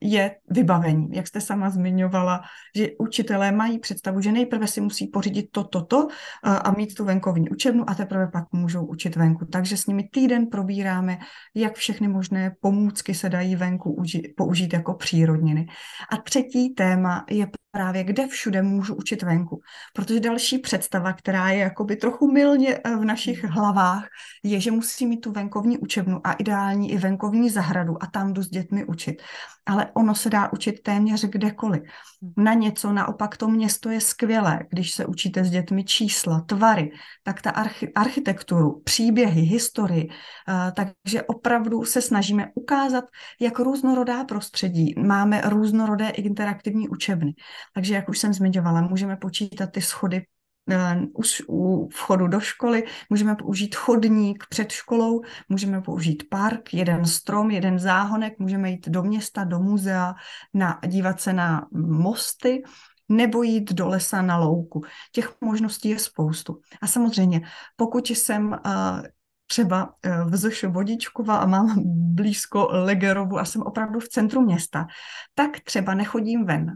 je 0.00 0.36
vybavení. 0.50 1.08
Jak 1.12 1.26
jste 1.26 1.40
sama 1.40 1.70
zmiňovala, 1.70 2.40
že 2.76 2.88
učitelé 2.98 3.52
mají 3.52 3.78
představu, 3.78 4.20
že 4.20 4.32
nejprve 4.32 4.66
si 4.66 4.80
musí 4.80 5.06
pořídit 5.06 5.46
to, 5.50 5.64
toto 5.64 5.84
to, 5.84 6.06
uh, 6.06 6.10
a 6.42 6.70
mít 6.76 6.94
tu 6.94 7.04
venkovní 7.04 7.50
učebnu 7.50 7.90
a 7.90 7.94
teprve 7.94 8.13
pak 8.32 8.44
můžou 8.52 8.86
učit 8.86 9.16
venku. 9.16 9.44
Takže 9.44 9.76
s 9.76 9.86
nimi 9.86 10.08
týden 10.12 10.46
probíráme, 10.46 11.18
jak 11.54 11.74
všechny 11.74 12.08
možné 12.08 12.52
pomůcky 12.60 13.14
se 13.14 13.28
dají 13.28 13.56
venku 13.56 13.94
užít, 13.94 14.26
použít 14.36 14.72
jako 14.72 14.94
přírodniny. 14.94 15.66
A 16.12 16.16
třetí 16.16 16.74
téma 16.74 17.24
je 17.30 17.46
právě, 17.74 18.04
kde 18.04 18.26
všude 18.26 18.62
můžu 18.62 18.94
učit 18.94 19.22
venku. 19.22 19.60
Protože 19.92 20.20
další 20.20 20.58
představa, 20.58 21.12
která 21.12 21.50
je 21.50 21.58
jakoby 21.58 21.96
trochu 21.96 22.32
milně 22.32 22.78
eh, 22.84 22.96
v 22.96 23.04
našich 23.04 23.44
hmm. 23.44 23.52
hlavách, 23.52 24.06
je, 24.42 24.60
že 24.60 24.70
musí 24.70 25.06
mít 25.06 25.20
tu 25.20 25.32
venkovní 25.32 25.78
učebnu 25.78 26.20
a 26.24 26.32
ideální 26.32 26.92
i 26.92 26.98
venkovní 26.98 27.50
zahradu 27.50 28.02
a 28.02 28.06
tam 28.06 28.32
jdu 28.32 28.42
s 28.42 28.48
dětmi 28.48 28.84
učit. 28.84 29.22
Ale 29.66 29.86
ono 29.94 30.14
se 30.14 30.30
dá 30.30 30.52
učit 30.52 30.82
téměř 30.82 31.24
kdekoliv. 31.24 31.82
Hmm. 32.22 32.44
Na 32.44 32.54
něco 32.54 32.92
naopak 32.92 33.36
to 33.36 33.48
město 33.48 33.90
je 33.90 34.00
skvělé, 34.00 34.60
když 34.70 34.90
se 34.90 35.06
učíte 35.06 35.44
s 35.44 35.50
dětmi 35.50 35.84
čísla, 35.84 36.40
tvary, 36.40 36.90
tak 37.22 37.42
ta 37.42 37.50
archi- 37.50 37.92
architekturu, 37.94 38.80
příběhy, 38.84 39.40
historii. 39.40 40.08
Uh, 40.08 40.70
takže 40.74 41.22
opravdu 41.22 41.84
se 41.84 42.02
snažíme 42.02 42.46
ukázat, 42.54 43.04
jak 43.40 43.58
různorodá 43.58 44.24
prostředí. 44.24 44.94
Máme 45.06 45.40
různorodé 45.40 46.08
interaktivní 46.08 46.88
učebny. 46.88 47.34
Takže, 47.74 47.94
jak 47.94 48.08
už 48.08 48.18
jsem 48.18 48.32
zmiňovala, 48.32 48.80
můžeme 48.80 49.16
počítat 49.16 49.66
ty 49.66 49.80
schody 49.80 50.26
eh, 50.70 51.00
u 51.48 51.88
vchodu 51.88 52.26
do 52.26 52.40
školy, 52.40 52.84
můžeme 53.10 53.34
použít 53.34 53.74
chodník 53.74 54.44
před 54.48 54.70
školou, 54.70 55.20
můžeme 55.48 55.80
použít 55.80 56.22
park, 56.30 56.74
jeden 56.74 57.04
strom, 57.04 57.50
jeden 57.50 57.78
záhonek, 57.78 58.38
můžeme 58.38 58.70
jít 58.70 58.88
do 58.88 59.02
města, 59.02 59.44
do 59.44 59.58
muzea, 59.58 60.14
na, 60.54 60.80
dívat 60.86 61.20
se 61.20 61.32
na 61.32 61.66
mosty, 61.72 62.62
nebo 63.08 63.42
jít 63.42 63.72
do 63.72 63.88
lesa 63.88 64.22
na 64.22 64.38
louku. 64.38 64.82
Těch 65.12 65.34
možností 65.40 65.88
je 65.88 65.98
spoustu. 65.98 66.60
A 66.82 66.86
samozřejmě, 66.86 67.40
pokud 67.76 68.10
jsem 68.10 68.46
uh, 68.46 69.02
třeba 69.46 69.94
eh, 70.02 70.24
v 70.24 70.36
Zošu 70.36 70.70
Vodičkova 70.70 71.36
a 71.36 71.46
mám 71.46 71.74
blízko 72.14 72.68
Legerovu 72.70 73.38
a 73.38 73.44
jsem 73.44 73.62
opravdu 73.62 74.00
v 74.00 74.08
centru 74.08 74.40
města, 74.40 74.86
tak 75.34 75.60
třeba 75.60 75.94
nechodím 75.94 76.44
ven 76.44 76.66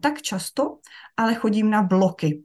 tak 0.00 0.22
často, 0.22 0.78
ale 1.16 1.34
chodím 1.34 1.70
na 1.70 1.82
bloky, 1.82 2.42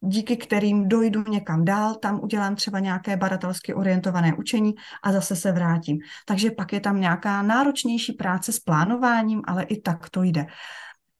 díky 0.00 0.36
kterým 0.36 0.88
dojdu 0.88 1.24
někam 1.28 1.64
dál, 1.64 1.94
tam 1.94 2.20
udělám 2.22 2.56
třeba 2.56 2.78
nějaké 2.78 3.16
badatelsky 3.16 3.74
orientované 3.74 4.34
učení 4.34 4.74
a 5.02 5.12
zase 5.12 5.36
se 5.36 5.52
vrátím. 5.52 5.98
Takže 6.26 6.50
pak 6.50 6.72
je 6.72 6.80
tam 6.80 7.00
nějaká 7.00 7.42
náročnější 7.42 8.12
práce 8.12 8.52
s 8.52 8.60
plánováním, 8.60 9.42
ale 9.46 9.62
i 9.62 9.80
tak 9.80 10.10
to 10.10 10.22
jde. 10.22 10.46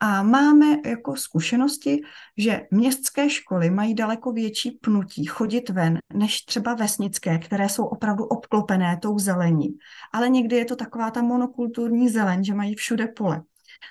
A 0.03 0.23
máme 0.23 0.67
jako 0.87 1.17
zkušenosti, 1.17 2.01
že 2.37 2.61
městské 2.71 3.31
školy 3.31 3.71
mají 3.71 3.95
daleko 3.95 4.33
větší 4.33 4.71
pnutí 4.71 5.25
chodit 5.25 5.71
ven, 5.71 5.99
než 6.15 6.43
třeba 6.43 6.75
vesnické, 6.75 7.39
které 7.39 7.69
jsou 7.69 7.85
opravdu 7.85 8.25
obklopené 8.25 8.99
tou 9.03 9.19
zelení. 9.19 9.69
Ale 10.13 10.29
někdy 10.29 10.57
je 10.57 10.65
to 10.65 10.77
taková 10.77 11.11
ta 11.11 11.23
monokulturní 11.23 12.09
zeleň, 12.09 12.45
že 12.45 12.55
mají 12.55 12.75
všude 12.75 13.07
pole. 13.07 13.43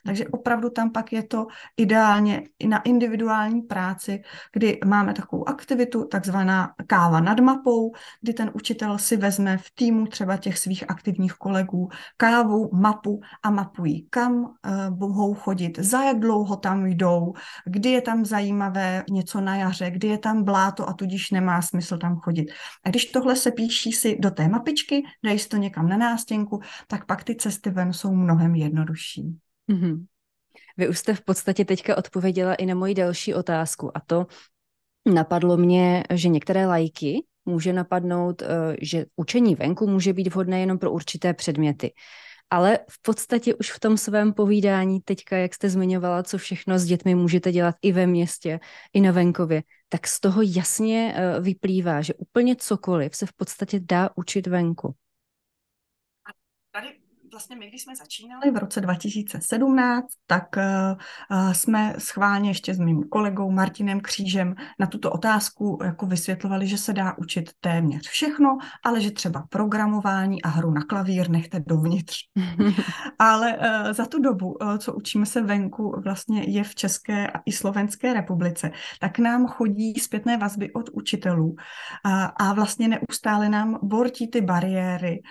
Takže 0.06 0.28
opravdu 0.28 0.70
tam 0.70 0.92
pak 0.92 1.14
je 1.14 1.24
to 1.24 1.48
ideálně 1.78 2.44
i 2.60 2.68
na 2.68 2.82
individuální 2.82 3.62
práci, 3.62 4.22
kdy 4.54 4.80
máme 4.86 5.14
takovou 5.14 5.50
aktivitu, 5.50 6.06
takzvaná 6.06 6.74
káva 6.88 7.20
nad 7.20 7.40
mapou, 7.40 7.92
kdy 8.22 8.34
ten 8.34 8.52
učitel 8.54 8.98
si 8.98 9.18
vezme 9.18 9.58
v 9.58 9.72
týmu 9.76 10.08
třeba 10.08 10.38
těch 10.38 10.58
svých 10.58 10.90
aktivních 10.90 11.34
kolegů 11.34 11.90
kávu, 12.18 12.70
mapu 12.74 13.22
a 13.44 13.50
mapují, 13.50 14.08
kam 14.10 14.54
mohou 14.90 15.34
chodit, 15.34 15.80
za 15.80 16.04
jak 16.04 16.20
dlouho 16.20 16.56
tam 16.56 16.86
jdou, 16.86 17.34
kdy 17.66 17.90
je 17.90 18.02
tam 18.02 18.26
zajímavé 18.26 19.04
něco 19.10 19.42
na 19.42 19.56
jaře, 19.56 19.92
kdy 19.92 20.08
je 20.08 20.18
tam 20.18 20.44
bláto 20.44 20.90
a 20.90 20.94
tudíž 20.94 21.32
nemá 21.32 21.62
smysl 21.62 21.98
tam 21.98 22.16
chodit. 22.16 22.52
A 22.84 22.90
když 22.90 23.06
tohle 23.06 23.36
se 23.36 23.52
píší 23.52 23.92
si 23.92 24.18
do 24.20 24.32
té 24.32 24.48
mapičky, 24.48 25.04
dají 25.26 25.40
si 25.40 25.50
to 25.50 25.58
někam 25.58 25.90
na 25.90 25.98
nástěnku, 25.98 26.60
tak 26.88 27.06
pak 27.06 27.24
ty 27.24 27.36
cesty 27.36 27.70
ven 27.70 27.94
jsou 27.94 28.16
mnohem 28.16 28.56
jednodušší. 28.56 29.49
Mm-hmm. 29.70 30.06
Vy 30.78 30.90
už 30.90 30.98
jste 30.98 31.16
v 31.16 31.22
podstatě 31.22 31.66
teďka 31.66 31.98
odpověděla 31.98 32.56
i 32.56 32.66
na 32.66 32.76
moji 32.76 32.94
další 32.94 33.34
otázku 33.34 33.98
a 33.98 34.00
to 34.00 34.28
napadlo 35.06 35.58
mě, 35.58 36.04
že 36.14 36.30
některé 36.30 36.66
lajky 36.68 37.24
může 37.46 37.74
napadnout, 37.74 38.42
eh, 38.42 38.48
že 38.82 39.06
učení 39.16 39.56
venku 39.56 39.88
může 39.88 40.14
být 40.14 40.28
vhodné 40.28 40.60
jenom 40.60 40.78
pro 40.78 40.92
určité 40.92 41.34
předměty. 41.34 41.94
Ale 42.50 42.80
v 42.90 43.02
podstatě 43.02 43.56
už 43.56 43.72
v 43.72 43.80
tom 43.80 43.98
svém 43.98 44.34
povídání 44.34 45.02
teďka, 45.02 45.38
jak 45.38 45.54
jste 45.54 45.70
zmiňovala, 45.70 46.24
co 46.24 46.38
všechno 46.38 46.80
s 46.80 46.86
dětmi 46.86 47.16
můžete 47.16 47.52
dělat 47.52 47.76
i 47.82 47.92
ve 47.92 48.08
městě, 48.08 48.60
i 48.94 49.02
na 49.02 49.12
venkově, 49.12 49.64
tak 49.90 50.08
z 50.08 50.20
toho 50.20 50.42
jasně 50.42 51.14
eh, 51.16 51.40
vyplývá, 51.42 52.02
že 52.02 52.14
úplně 52.14 52.56
cokoliv 52.56 53.16
se 53.16 53.26
v 53.26 53.34
podstatě 53.34 53.80
dá 53.80 54.10
učit 54.16 54.48
venku. 54.48 54.96
Vlastně 57.32 57.56
my, 57.56 57.68
když 57.68 57.82
jsme 57.84 57.96
začínali 57.96 58.52
v 58.52 58.58
roce 58.58 58.82
2017, 58.82 60.08
tak 60.28 60.44
uh, 60.58 61.52
jsme 61.52 61.94
schválně 61.98 62.50
ještě 62.50 62.74
s 62.74 62.80
mým 62.80 63.04
kolegou 63.04 63.52
Martinem 63.52 64.02
Křížem 64.02 64.56
na 64.80 64.88
tuto 64.88 65.12
otázku 65.12 65.80
jako 65.84 66.06
vysvětlovali, 66.06 66.68
že 66.68 66.78
se 66.78 66.94
dá 66.94 67.18
učit 67.18 67.50
téměř 67.60 68.08
všechno, 68.08 68.58
ale 68.86 69.02
že 69.02 69.12
třeba 69.12 69.44
programování 69.50 70.42
a 70.42 70.48
hru 70.48 70.72
na 70.72 70.82
klavír 70.84 71.30
nechte 71.30 71.60
dovnitř. 71.68 72.18
ale 73.20 73.58
uh, 73.58 73.94
za 73.94 74.06
tu 74.06 74.22
dobu, 74.22 74.58
uh, 74.62 74.78
co 74.78 74.94
učíme 74.94 75.26
se 75.26 75.42
venku, 75.42 76.02
vlastně 76.04 76.44
je 76.44 76.64
v 76.64 76.76
České 76.76 77.28
a 77.28 77.42
i 77.46 77.52
Slovenské 77.52 78.14
republice, 78.14 78.72
tak 79.00 79.20
nám 79.20 79.48
chodí 79.48 79.94
zpětné 79.94 80.38
vazby 80.38 80.74
od 80.74 80.90
učitelů 80.94 81.56
a 82.40 82.54
vlastně 82.54 82.88
neustále 82.88 83.50
nám 83.50 83.80
bortí 83.84 84.28
ty 84.28 84.42
bariéry, 84.42 85.22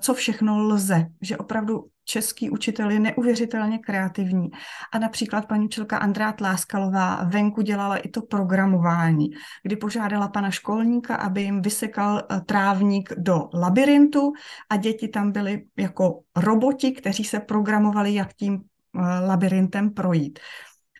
co 0.00 0.14
všechno 0.14 0.58
lze, 0.58 1.06
že 1.20 1.31
opravdu 1.36 1.84
český 2.04 2.50
učitel 2.50 2.90
je 2.90 3.00
neuvěřitelně 3.00 3.78
kreativní. 3.78 4.50
A 4.92 4.98
například 4.98 5.48
paní 5.48 5.64
učitelka 5.64 5.98
Andrá 5.98 6.32
Tláskalová 6.32 7.24
venku 7.24 7.62
dělala 7.62 7.96
i 7.96 8.08
to 8.08 8.22
programování, 8.22 9.30
kdy 9.62 9.76
požádala 9.76 10.28
pana 10.28 10.50
školníka, 10.50 11.16
aby 11.16 11.42
jim 11.42 11.62
vysekal 11.62 12.22
eh, 12.30 12.40
trávník 12.40 13.12
do 13.16 13.48
labirintu 13.54 14.32
a 14.70 14.76
děti 14.76 15.08
tam 15.08 15.32
byly 15.32 15.64
jako 15.78 16.20
roboti, 16.36 16.92
kteří 16.92 17.24
se 17.24 17.40
programovali, 17.40 18.14
jak 18.14 18.34
tím 18.34 18.54
eh, 18.54 19.00
labirintem 19.26 19.90
projít. 19.90 20.38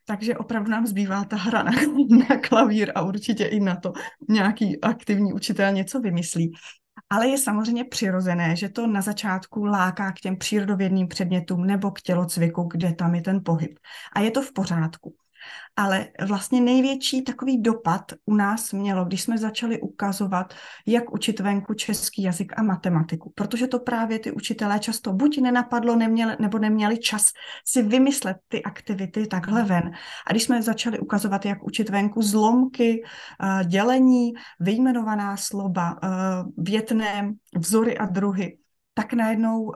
Takže 0.05 0.37
opravdu 0.37 0.71
nám 0.71 0.87
zbývá 0.87 1.25
ta 1.25 1.37
hra 1.37 1.62
na, 1.62 1.73
na 2.29 2.37
klavír 2.49 2.93
a 2.95 3.03
určitě 3.03 3.45
i 3.45 3.61
na 3.61 3.77
to 3.77 3.93
nějaký 4.29 4.81
aktivní 4.81 5.33
učitel 5.33 5.73
něco 5.73 6.01
vymyslí. 6.01 6.53
Ale 7.12 7.28
je 7.28 7.38
samozřejmě 7.38 7.85
přirozené, 7.85 8.57
že 8.57 8.69
to 8.69 8.87
na 8.87 9.00
začátku 9.00 9.64
láká 9.64 10.12
k 10.12 10.21
těm 10.21 10.37
přírodovědným 10.37 11.09
předmětům 11.09 11.66
nebo 11.66 11.90
k 11.90 12.00
tělocviku, 12.00 12.62
kde 12.62 12.92
tam 12.92 13.14
je 13.14 13.23
ten 13.23 13.40
pohyb. 13.45 13.78
A 14.12 14.21
je 14.21 14.31
to 14.31 14.42
v 14.42 14.52
pořádku. 14.52 15.14
Ale 15.76 16.08
vlastně 16.26 16.61
největší 16.61 17.22
takový 17.22 17.62
dopad 17.62 18.12
u 18.26 18.34
nás 18.34 18.72
mělo, 18.72 19.04
když 19.04 19.22
jsme 19.22 19.38
začali 19.38 19.80
ukazovat, 19.80 20.54
jak 20.87 21.12
učit 21.12 21.40
venku 21.40 21.75
český 21.75 22.22
jazyk 22.22 22.52
a 22.56 22.62
matematiku. 22.62 23.32
Protože 23.34 23.66
to 23.66 23.78
právě 23.78 24.18
ty 24.18 24.32
učitelé 24.32 24.78
často 24.78 25.12
buď 25.12 25.38
nenapadlo, 25.40 25.96
neměli, 25.96 26.37
nebo 26.38 26.58
neměli 26.58 26.99
čas 26.99 27.30
si 27.66 27.82
vymyslet 27.82 28.37
ty 28.49 28.62
aktivity 28.62 29.26
takhle 29.26 29.64
ven. 29.64 29.90
A 30.26 30.30
když 30.30 30.42
jsme 30.42 30.62
začali 30.62 30.99
ukazovat, 30.99 31.44
jak 31.44 31.64
učit 31.64 31.90
venku 31.90 32.22
zlomky, 32.22 33.02
eh, 33.02 33.64
dělení, 33.64 34.32
vyjmenovaná 34.61 35.37
slova, 35.37 35.96
eh, 36.02 36.08
větné 36.56 37.32
vzory 37.56 37.99
a 37.99 38.06
druhy, 38.06 38.62
tak 38.94 39.12
najednou 39.12 39.62
uh, 39.62 39.72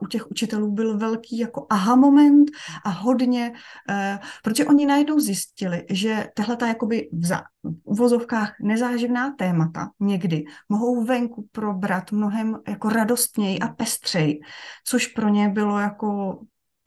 u 0.00 0.06
těch 0.06 0.30
učitelů 0.30 0.72
byl 0.72 0.98
velký 0.98 1.38
jako 1.38 1.66
aha 1.70 1.96
moment 1.96 2.50
a 2.84 2.88
hodně, 2.88 3.52
uh, 3.52 4.18
protože 4.44 4.66
oni 4.66 4.86
najednou 4.86 5.20
zjistili, 5.20 5.86
že 5.90 6.26
tahle 6.34 6.56
ta 6.56 6.66
jakoby 6.66 7.08
v, 7.12 7.26
za, 7.26 7.42
uvozovkách 7.84 8.52
nezáživná 8.62 9.34
témata 9.38 9.90
někdy 10.00 10.44
mohou 10.68 11.04
venku 11.04 11.48
probrat 11.52 12.12
mnohem 12.12 12.56
jako 12.68 12.88
radostněji 12.88 13.58
a 13.58 13.68
pestřej, 13.68 14.40
což 14.84 15.06
pro 15.06 15.28
ně 15.28 15.48
bylo 15.48 15.78
jako 15.78 16.38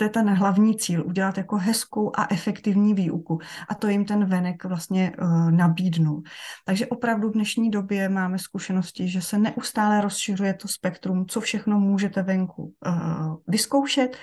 to 0.01 0.05
je 0.05 0.09
ten 0.09 0.29
hlavní 0.29 0.77
cíl, 0.77 1.05
udělat 1.05 1.37
jako 1.37 1.57
hezkou 1.57 2.11
a 2.17 2.27
efektivní 2.29 2.93
výuku. 2.93 3.39
A 3.69 3.75
to 3.75 3.87
jim 3.87 4.05
ten 4.05 4.25
venek 4.25 4.65
vlastně 4.65 5.11
uh, 5.21 5.51
nabídnul. 5.51 6.23
Takže 6.65 6.87
opravdu 6.87 7.29
v 7.29 7.33
dnešní 7.33 7.71
době 7.71 8.09
máme 8.09 8.39
zkušenosti, 8.39 9.07
že 9.07 9.21
se 9.21 9.37
neustále 9.37 10.01
rozšiřuje 10.01 10.53
to 10.53 10.67
spektrum, 10.67 11.25
co 11.25 11.41
všechno 11.41 11.79
můžete 11.79 12.23
venku 12.23 12.63
uh, 12.63 13.35
vyzkoušet, 13.47 14.17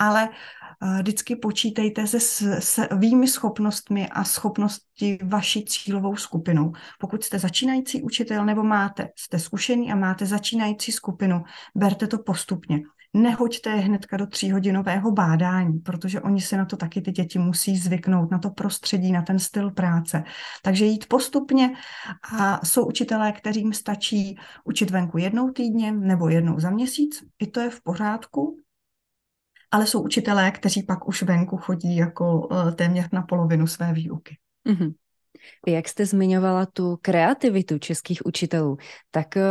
ale 0.00 0.28
uh, 0.28 0.98
vždycky 0.98 1.36
počítejte 1.36 2.06
se 2.06 2.20
svými 2.60 3.28
schopnostmi 3.28 4.08
a 4.08 4.24
schopnosti 4.24 5.18
vaší 5.22 5.64
cílovou 5.64 6.16
skupinou. 6.16 6.72
Pokud 6.98 7.24
jste 7.24 7.38
začínající 7.38 8.02
učitel 8.02 8.44
nebo 8.44 8.62
máte, 8.62 9.08
jste 9.16 9.38
zkušený 9.38 9.92
a 9.92 9.96
máte 9.96 10.26
začínající 10.26 10.92
skupinu, 10.92 11.42
berte 11.74 12.06
to 12.06 12.18
postupně 12.18 12.80
nehoďte 13.14 13.70
je 13.70 13.76
hnedka 13.76 14.16
do 14.16 14.26
tříhodinového 14.26 15.10
bádání, 15.10 15.78
protože 15.78 16.20
oni 16.20 16.40
se 16.40 16.56
na 16.56 16.64
to 16.64 16.76
taky 16.76 17.00
ty 17.00 17.12
děti 17.12 17.38
musí 17.38 17.76
zvyknout, 17.76 18.30
na 18.30 18.38
to 18.38 18.50
prostředí, 18.50 19.12
na 19.12 19.22
ten 19.22 19.38
styl 19.38 19.70
práce. 19.70 20.24
Takže 20.62 20.84
jít 20.84 21.06
postupně 21.08 21.70
a 22.38 22.66
jsou 22.66 22.86
učitelé, 22.86 23.32
kterým 23.32 23.72
stačí 23.72 24.38
učit 24.64 24.90
venku 24.90 25.18
jednou 25.18 25.50
týdně 25.50 25.92
nebo 25.92 26.28
jednou 26.28 26.60
za 26.60 26.70
měsíc, 26.70 27.24
i 27.38 27.46
to 27.46 27.60
je 27.60 27.70
v 27.70 27.82
pořádku, 27.82 28.56
ale 29.70 29.86
jsou 29.86 30.02
učitelé, 30.02 30.50
kteří 30.50 30.82
pak 30.82 31.08
už 31.08 31.22
venku 31.22 31.56
chodí 31.56 31.96
jako 31.96 32.48
eh, 32.52 32.72
téměř 32.72 33.06
na 33.12 33.22
polovinu 33.22 33.66
své 33.66 33.92
výuky. 33.92 34.36
Mm-hmm. 34.68 34.92
Jak 35.66 35.88
jste 35.88 36.06
zmiňovala 36.06 36.66
tu 36.66 36.98
kreativitu 37.02 37.78
českých 37.78 38.26
učitelů, 38.26 38.76
tak 39.10 39.26
uh, 39.36 39.42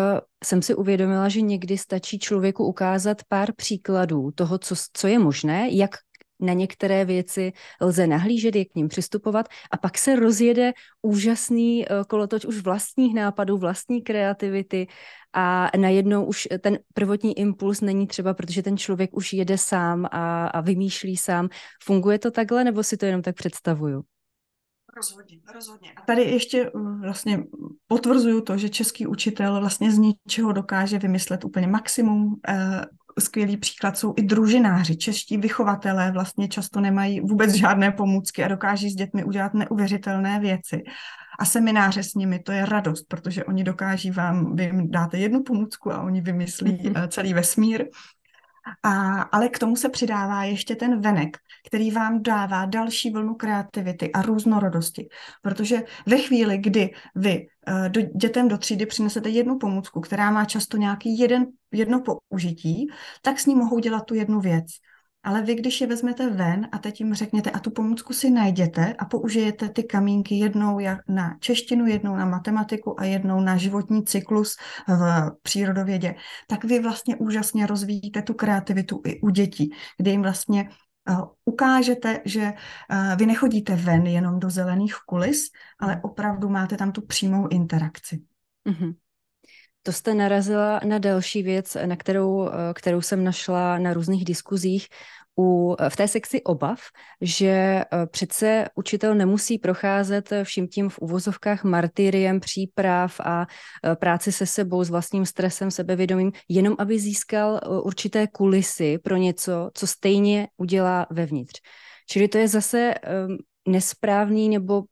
jsem 0.46 0.62
si 0.62 0.76
uvědomila, 0.76 1.30
že 1.30 1.42
někdy 1.42 1.78
stačí 1.78 2.20
člověku 2.20 2.66
ukázat 2.66 3.18
pár 3.28 3.54
příkladů 3.54 4.32
toho, 4.36 4.58
co, 4.58 4.76
co 4.94 5.08
je 5.08 5.20
možné, 5.20 5.70
jak 5.72 5.96
na 6.40 6.54
některé 6.54 7.06
věci 7.06 7.54
lze 7.82 8.08
nahlížet, 8.08 8.56
jak 8.56 8.68
k 8.68 8.76
ním 8.76 8.88
přistupovat 8.88 9.48
a 9.72 9.78
pak 9.78 9.98
se 9.98 10.16
rozjede 10.16 10.74
úžasný 11.02 11.86
uh, 11.86 12.04
kolotoč 12.04 12.46
už 12.46 12.62
vlastních 12.62 13.16
nápadů, 13.16 13.58
vlastní 13.58 14.02
kreativity 14.02 14.88
a 15.34 15.70
najednou 15.78 16.26
už 16.26 16.48
ten 16.62 16.80
prvotní 16.94 17.40
impuls 17.40 17.82
není 17.82 18.08
třeba, 18.08 18.34
protože 18.34 18.64
ten 18.64 18.78
člověk 18.78 19.10
už 19.14 19.34
jede 19.34 19.58
sám 19.58 20.06
a, 20.12 20.48
a 20.48 20.62
vymýšlí 20.62 21.18
sám. 21.18 21.50
Funguje 21.84 22.20
to 22.20 22.32
takhle, 22.32 22.64
nebo 22.64 22.84
si 22.84 22.98
to 22.98 23.06
jenom 23.06 23.22
tak 23.22 23.36
představuju? 23.36 24.04
Rozhodně, 24.96 25.40
rozhodně. 25.54 25.94
A 25.94 26.02
tady 26.02 26.22
ještě 26.22 26.72
mm, 26.76 27.02
vlastně 27.02 27.44
potvrzuju 27.88 28.42
to, 28.42 28.58
že 28.58 28.70
český 28.70 29.08
učitel 29.08 29.60
vlastně 29.60 29.92
z 29.92 29.98
ničeho 29.98 30.52
dokáže 30.52 31.00
vymyslet 31.00 31.46
úplně 31.46 31.68
maximum. 31.68 32.36
Eh, 33.20 33.22
skvělý 33.22 33.58
příklad 33.58 33.98
jsou 33.98 34.14
i 34.18 34.22
družináři. 34.22 34.96
Čeští 34.96 35.38
vychovatelé 35.38 36.12
vlastně 36.12 36.48
často 36.48 36.80
nemají 36.80 37.22
vůbec 37.22 37.54
žádné 37.54 37.92
pomůcky 37.92 38.44
a 38.44 38.48
dokáží 38.48 38.90
s 38.90 38.96
dětmi 38.96 39.24
udělat 39.24 39.54
neuvěřitelné 39.54 40.40
věci. 40.40 40.84
A 41.40 41.46
semináře 41.46 42.04
s 42.04 42.14
nimi, 42.14 42.40
to 42.40 42.52
je 42.52 42.66
radost, 42.66 43.04
protože 43.08 43.44
oni 43.44 43.64
dokáží 43.64 44.12
vám, 44.12 44.56
vy 44.56 44.64
jim 44.64 44.92
dáte 44.92 45.18
jednu 45.18 45.44
pomůcku 45.44 45.92
a 45.92 46.02
oni 46.02 46.22
vymyslí 46.22 46.72
mm-hmm. 46.72 47.08
celý 47.08 47.34
vesmír. 47.34 47.86
A, 48.84 49.22
ale 49.22 49.50
k 49.50 49.60
tomu 49.60 49.76
se 49.76 49.90
přidává 49.90 50.44
ještě 50.44 50.76
ten 50.76 51.02
venek, 51.02 51.38
který 51.68 51.92
vám 51.92 52.24
dává 52.24 52.66
další 52.66 53.12
vlnu 53.12 53.36
kreativity 53.36 54.12
a 54.12 54.22
různorodosti. 54.22 55.08
Protože 55.42 55.84
ve 56.06 56.18
chvíli, 56.18 56.58
kdy 56.58 56.90
vy 57.16 57.48
uh, 57.68 57.90
do, 57.90 58.02
dětem 58.02 58.48
do 58.48 58.58
třídy 58.58 58.86
přinesete 58.86 59.30
jednu 59.30 59.58
pomůcku, 59.58 60.02
která 60.02 60.32
má 60.32 60.46
často 60.46 60.78
nějaký 60.78 61.20
jeden, 61.20 61.46
jedno 61.72 62.02
použití, 62.02 62.88
tak 63.22 63.40
s 63.40 63.46
ní 63.46 63.56
mohou 63.56 63.80
dělat 63.80 64.06
tu 64.06 64.14
jednu 64.14 64.40
věc. 64.40 64.66
Ale 65.30 65.42
vy, 65.42 65.56
když 65.56 65.82
je 65.82 65.88
vezmete 65.88 66.30
ven 66.30 66.68
a 66.72 66.78
teď 66.78 67.00
jim 67.00 67.14
řekněte 67.14 67.52
a 67.52 67.60
tu 67.60 67.72
pomůcku 67.72 68.14
si 68.14 68.30
najděte 68.30 68.94
a 68.94 69.06
použijete 69.06 69.70
ty 69.70 69.84
kamínky 69.84 70.36
jednou 70.36 70.80
na 71.08 71.38
češtinu, 71.40 71.86
jednou 71.86 72.16
na 72.16 72.26
matematiku 72.26 73.00
a 73.00 73.04
jednou 73.04 73.42
na 73.42 73.58
životní 73.58 74.06
cyklus 74.06 74.58
v 74.88 75.32
přírodovědě, 75.42 76.16
tak 76.48 76.64
vy 76.64 76.80
vlastně 76.80 77.16
úžasně 77.16 77.68
rozvíjíte 77.68 78.22
tu 78.22 78.34
kreativitu 78.34 79.02
i 79.06 79.22
u 79.22 79.30
dětí, 79.30 79.72
kdy 79.98 80.12
jim 80.12 80.22
vlastně 80.22 80.70
eh, 81.10 81.16
ukážete, 81.46 82.22
že 82.26 82.54
eh, 82.90 83.16
vy 83.16 83.26
nechodíte 83.26 83.76
ven 83.76 84.08
jenom 84.08 84.40
do 84.40 84.50
zelených 84.50 84.96
kulis, 85.06 85.50
ale 85.80 86.00
opravdu 86.04 86.50
máte 86.50 86.78
tam 86.78 86.92
tu 86.92 87.02
přímou 87.02 87.48
interakci. 87.48 88.22
Mm-hmm. 88.70 88.94
To 89.84 89.94
jste 89.94 90.14
narazila 90.14 90.80
na 90.86 90.98
další 90.98 91.44
věc, 91.44 91.78
na 91.86 91.96
kterou, 91.96 92.50
eh, 92.50 92.52
kterou 92.74 93.02
jsem 93.02 93.24
našla 93.24 93.78
na 93.80 93.94
různých 93.94 94.26
diskuzích 94.26 94.88
u, 95.40 95.76
v 95.90 95.96
té 95.96 96.08
sekci 96.08 96.44
obav, 96.44 96.80
že 97.22 97.48
eh, 97.48 97.86
přece 98.12 98.68
učitel 98.76 99.16
nemusí 99.16 99.58
procházet 99.58 100.30
vším 100.44 100.68
tím 100.68 100.90
v 100.90 101.00
uvozovkách 101.00 101.64
martyriem 101.64 102.40
příprav 102.40 103.20
a 103.20 103.46
eh, 103.46 103.96
práci 103.96 104.32
se 104.32 104.46
sebou, 104.46 104.84
s 104.84 104.90
vlastním 104.90 105.26
stresem, 105.26 105.72
sebevědomím, 105.72 106.32
jenom 106.50 106.76
aby 106.80 107.00
získal 107.00 107.60
určité 107.84 108.28
kulisy 108.28 108.98
pro 108.98 109.16
něco, 109.16 109.70
co 109.74 109.88
stejně 109.88 110.48
udělá 110.58 111.08
vevnitř. 111.10 111.60
Čili 112.10 112.28
to 112.28 112.38
je 112.38 112.48
zase 112.48 112.94
nesprávný 113.68 114.50
nebo 114.50 114.84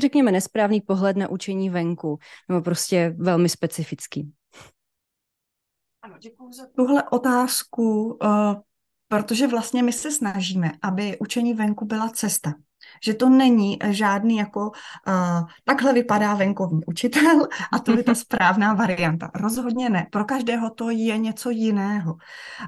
řekněme, 0.00 0.32
nesprávný 0.32 0.80
pohled 0.80 1.16
na 1.16 1.28
učení 1.28 1.70
venku, 1.70 2.18
nebo 2.48 2.62
prostě 2.62 3.14
velmi 3.18 3.48
specifický. 3.48 4.32
Ano, 6.02 6.18
děkuji 6.18 6.52
za 6.52 6.66
tuhle 6.76 7.02
otázku, 7.10 8.18
protože 9.14 9.46
vlastně 9.46 9.82
my 9.82 9.92
se 9.92 10.10
snažíme, 10.10 10.72
aby 10.82 11.18
učení 11.18 11.54
venku 11.54 11.84
byla 11.84 12.08
cesta. 12.08 12.52
Že 13.04 13.14
to 13.14 13.28
není 13.28 13.78
žádný 13.90 14.36
jako 14.36 14.60
uh, 14.60 15.48
takhle 15.64 15.92
vypadá 15.92 16.34
venkovní 16.34 16.84
učitel 16.84 17.46
a 17.72 17.78
to 17.78 17.92
je 17.92 18.02
ta 18.02 18.14
správná 18.24 18.74
varianta. 18.74 19.30
Rozhodně 19.34 19.88
ne. 19.88 20.06
Pro 20.10 20.24
každého 20.24 20.70
to 20.70 20.90
je 20.90 21.18
něco 21.18 21.50
jiného. 21.50 22.16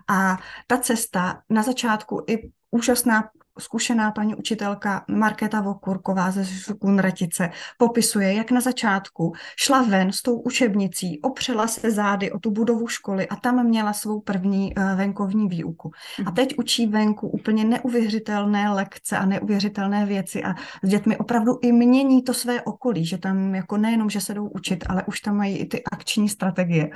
A 0.08 0.38
ta 0.66 0.78
cesta 0.78 1.42
na 1.50 1.62
začátku 1.62 2.24
i 2.26 2.50
úžasná 2.70 3.28
zkušená 3.58 4.10
paní 4.10 4.34
učitelka 4.34 5.04
Markéta 5.08 5.60
Vokurková 5.60 6.30
ze 6.30 6.74
Kunratice 6.74 7.50
popisuje, 7.78 8.34
jak 8.34 8.50
na 8.50 8.60
začátku 8.60 9.32
šla 9.56 9.82
ven 9.82 10.12
s 10.12 10.22
tou 10.22 10.40
učebnicí, 10.40 11.20
opřela 11.20 11.66
se 11.66 11.90
zády 11.90 12.32
o 12.32 12.38
tu 12.38 12.50
budovu 12.50 12.88
školy 12.88 13.28
a 13.28 13.36
tam 13.36 13.66
měla 13.66 13.92
svou 13.92 14.20
první 14.20 14.72
eh, 14.76 14.94
venkovní 14.94 15.48
výuku. 15.48 15.90
A 16.18 16.22
mhm. 16.22 16.34
teď 16.34 16.58
učí 16.58 16.86
venku 16.86 17.28
úplně 17.28 17.64
neuvěřitelné 17.64 18.70
lekce 18.70 19.18
a 19.18 19.26
neuvěřitelné 19.26 20.06
věci 20.06 20.44
a 20.44 20.54
s 20.82 20.88
dětmi 20.88 21.16
opravdu 21.16 21.58
i 21.62 21.72
mění 21.72 22.22
to 22.22 22.34
své 22.34 22.62
okolí, 22.62 23.06
že 23.06 23.18
tam 23.18 23.54
jako 23.54 23.76
nejenom, 23.76 24.10
že 24.10 24.20
se 24.20 24.34
jdou 24.34 24.48
učit, 24.48 24.84
ale 24.88 25.02
už 25.06 25.20
tam 25.20 25.36
mají 25.36 25.56
i 25.58 25.66
ty 25.66 25.82
akční 25.92 26.28
strategie. 26.28 26.90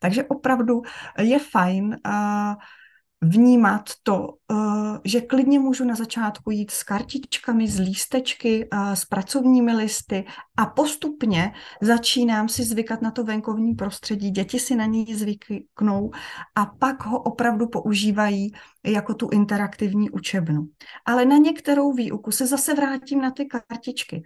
Takže 0.00 0.24
opravdu 0.24 0.82
je 1.18 1.38
fajn 1.38 1.96
uh, 2.06 2.54
vnímat 3.22 3.90
to, 4.02 4.28
eh, 4.52 4.54
že 5.04 5.20
klidně 5.20 5.58
můžu 5.58 5.84
na 5.84 5.94
začátku 5.94 6.50
jít 6.50 6.70
s 6.70 6.82
kartičkami, 6.82 7.68
s 7.68 7.78
lístečky, 7.78 8.68
s 8.94 9.04
pracovními 9.04 9.72
listy 9.72 10.24
a 10.56 10.66
postupně 10.66 11.52
začínám 11.80 12.48
si 12.48 12.64
zvykat 12.64 13.02
na 13.02 13.10
to 13.10 13.24
venkovní 13.24 13.74
prostředí, 13.74 14.30
děti 14.30 14.58
si 14.58 14.76
na 14.76 14.86
něj 14.86 15.14
zvyknou 15.14 16.10
a 16.54 16.66
pak 16.66 17.04
ho 17.04 17.22
opravdu 17.22 17.66
používají 17.66 18.52
jako 18.86 19.14
tu 19.14 19.28
interaktivní 19.32 20.10
učebnu. 20.10 20.66
Ale 21.06 21.24
na 21.24 21.36
některou 21.36 21.92
výuku 21.92 22.30
se 22.30 22.46
zase 22.46 22.74
vrátím 22.74 23.20
na 23.20 23.30
ty 23.30 23.46
kartičky, 23.46 24.22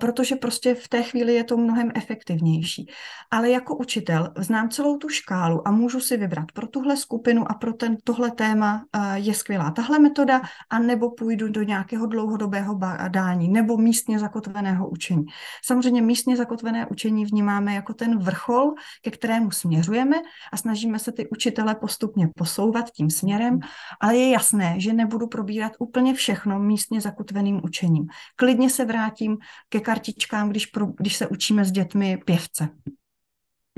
protože 0.00 0.36
prostě 0.36 0.74
v 0.74 0.88
té 0.88 1.02
chvíli 1.02 1.34
je 1.34 1.44
to 1.44 1.56
mnohem 1.56 1.90
efektivnější. 1.94 2.90
Ale 3.30 3.50
jako 3.50 3.76
učitel 3.76 4.32
znám 4.36 4.68
celou 4.68 4.96
tu 4.96 5.08
škálu 5.08 5.68
a 5.68 5.70
můžu 5.70 6.00
si 6.00 6.16
vybrat 6.16 6.52
pro 6.52 6.66
tuhle 6.66 6.96
skupinu 6.96 7.50
a 7.50 7.54
pro 7.54 7.72
ten, 7.72 7.96
tohle 8.04 8.30
téma 8.30 8.84
je 9.14 9.34
skvělá 9.34 9.70
tahle 9.70 9.98
metoda, 9.98 10.40
a 10.70 10.78
nebo 10.78 11.10
půjdu 11.10 11.48
do 11.48 11.62
nějakého 11.62 12.06
dlouhodobého 12.06 12.74
bádání 12.74 13.48
nebo 13.48 13.76
místně 13.76 14.18
zakotveného 14.18 14.88
učení. 14.88 15.24
Samozřejmě 15.64 16.02
místně 16.02 16.36
zakotvené 16.36 16.86
učení 16.86 17.24
vnímáme 17.24 17.74
jako 17.74 17.94
ten 17.94 18.18
vrchol, 18.18 18.74
ke 19.02 19.10
kterému 19.10 19.50
směřujeme 19.50 20.16
a 20.52 20.56
snažíme 20.56 20.98
se 20.98 21.12
ty 21.12 21.28
učitele 21.28 21.74
postupně 21.74 22.28
posouvat 22.36 22.90
tím 22.90 23.10
směrem, 23.10 23.58
ale 24.00 24.16
je 24.16 24.30
jasné, 24.30 24.74
že 24.80 24.92
nebudu 24.92 25.26
probírat 25.26 25.72
úplně 25.78 26.14
všechno 26.14 26.58
místně 26.58 27.00
zakotveným 27.00 27.60
učením. 27.64 28.06
Klidně 28.36 28.70
se 28.70 28.84
vrátím 28.84 29.38
ke 29.68 29.80
kartičkám, 29.80 30.50
když, 30.50 30.66
pro, 30.66 30.86
když 30.86 31.16
se 31.16 31.26
učíme 31.26 31.64
s 31.64 31.72
dětmi 31.72 32.18
pěvce. 32.24 32.68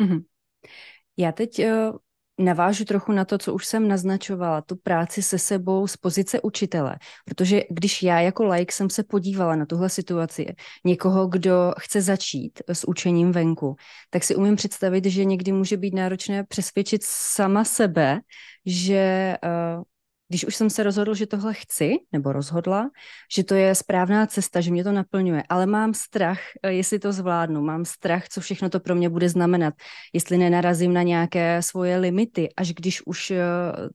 Mm-hmm. 0.00 0.24
Já 1.16 1.32
teď 1.32 1.58
uh, 1.58 1.96
navážu 2.38 2.84
trochu 2.84 3.12
na 3.12 3.24
to, 3.24 3.38
co 3.38 3.54
už 3.54 3.66
jsem 3.66 3.88
naznačovala, 3.88 4.60
tu 4.60 4.76
práci 4.76 5.22
se 5.22 5.38
sebou 5.38 5.86
z 5.86 5.96
pozice 5.96 6.40
učitele. 6.40 6.96
Protože 7.24 7.62
když 7.70 8.02
já 8.02 8.20
jako 8.20 8.44
like 8.44 8.74
jsem 8.74 8.90
se 8.90 9.02
podívala 9.02 9.56
na 9.56 9.66
tuhle 9.66 9.88
situaci 9.88 10.46
někoho, 10.84 11.26
kdo 11.26 11.72
chce 11.78 12.02
začít 12.02 12.62
s 12.68 12.88
učením 12.88 13.32
venku, 13.32 13.76
tak 14.10 14.24
si 14.24 14.36
umím 14.36 14.56
představit, 14.56 15.04
že 15.04 15.24
někdy 15.24 15.52
může 15.52 15.76
být 15.76 15.94
náročné 15.94 16.44
přesvědčit 16.44 17.02
sama 17.04 17.64
sebe, 17.64 18.20
že 18.66 19.36
uh, 19.44 19.82
když 20.30 20.46
už 20.46 20.56
jsem 20.56 20.70
se 20.70 20.82
rozhodl, 20.82 21.14
že 21.14 21.26
tohle 21.26 21.54
chci, 21.54 21.92
nebo 22.12 22.32
rozhodla, 22.32 22.90
že 23.34 23.44
to 23.44 23.54
je 23.54 23.74
správná 23.74 24.26
cesta, 24.26 24.60
že 24.60 24.70
mě 24.70 24.84
to 24.84 24.92
naplňuje, 24.92 25.42
ale 25.48 25.66
mám 25.66 25.94
strach, 25.94 26.38
eh, 26.62 26.72
jestli 26.72 26.98
to 26.98 27.12
zvládnu, 27.12 27.60
mám 27.60 27.84
strach, 27.84 28.28
co 28.28 28.40
všechno 28.40 28.70
to 28.70 28.80
pro 28.80 28.94
mě 28.94 29.08
bude 29.08 29.28
znamenat, 29.28 29.74
jestli 30.12 30.38
nenarazím 30.38 30.94
na 30.94 31.02
nějaké 31.02 31.62
svoje 31.62 31.98
limity, 31.98 32.48
až 32.56 32.72
když 32.72 33.06
už 33.06 33.30
eh, 33.30 33.42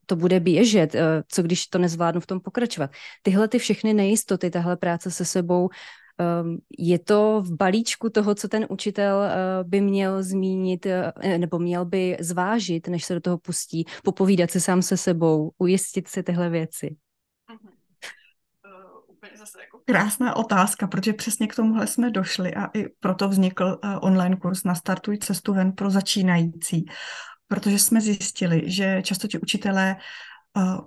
to 0.05 0.15
bude 0.15 0.39
běžet, 0.39 0.95
eh, 0.95 1.23
co 1.27 1.43
když 1.43 1.67
to 1.67 1.77
nezvládnu 1.77 2.21
v 2.21 2.27
tom 2.27 2.39
pokračovat. 2.39 2.91
Tyhle 3.21 3.47
ty 3.47 3.59
všechny 3.59 3.93
nejistoty, 3.93 4.49
tahle 4.49 4.77
práce 4.77 5.11
se 5.11 5.25
sebou 5.25 5.69
je 6.77 6.99
to 6.99 7.41
v 7.41 7.55
balíčku 7.55 8.09
toho, 8.09 8.35
co 8.35 8.47
ten 8.47 8.65
učitel 8.69 9.21
eh, 9.23 9.63
by 9.63 9.81
měl 9.81 10.23
zmínit 10.23 10.85
eh, 10.85 11.37
nebo 11.37 11.59
měl 11.59 11.85
by 11.85 12.17
zvážit, 12.19 12.87
než 12.87 13.05
se 13.05 13.13
do 13.13 13.21
toho 13.21 13.37
pustí, 13.37 13.85
popovídat 14.03 14.51
se 14.51 14.59
sám 14.59 14.81
se 14.81 14.97
sebou, 14.97 15.51
ujistit 15.57 16.07
si 16.07 16.23
tyhle 16.23 16.49
věci? 16.49 16.95
Mhm. 17.49 17.73
Eh, 19.23 19.37
zase 19.37 19.59
jako 19.61 19.79
krásná 19.85 20.35
otázka, 20.35 20.87
protože 20.87 21.13
přesně 21.13 21.47
k 21.47 21.55
tomuhle 21.55 21.87
jsme 21.87 22.11
došli 22.11 22.55
a 22.55 22.69
i 22.73 22.89
proto 22.99 23.29
vznikl 23.29 23.79
online 24.01 24.35
kurz 24.35 24.63
na 24.63 24.75
Startuj 24.75 25.17
cestu 25.17 25.53
ven 25.53 25.71
pro 25.71 25.89
začínající, 25.89 26.85
protože 27.47 27.79
jsme 27.79 28.01
zjistili, 28.01 28.63
že 28.65 29.01
často 29.03 29.27
ti 29.27 29.39
učitelé 29.39 29.95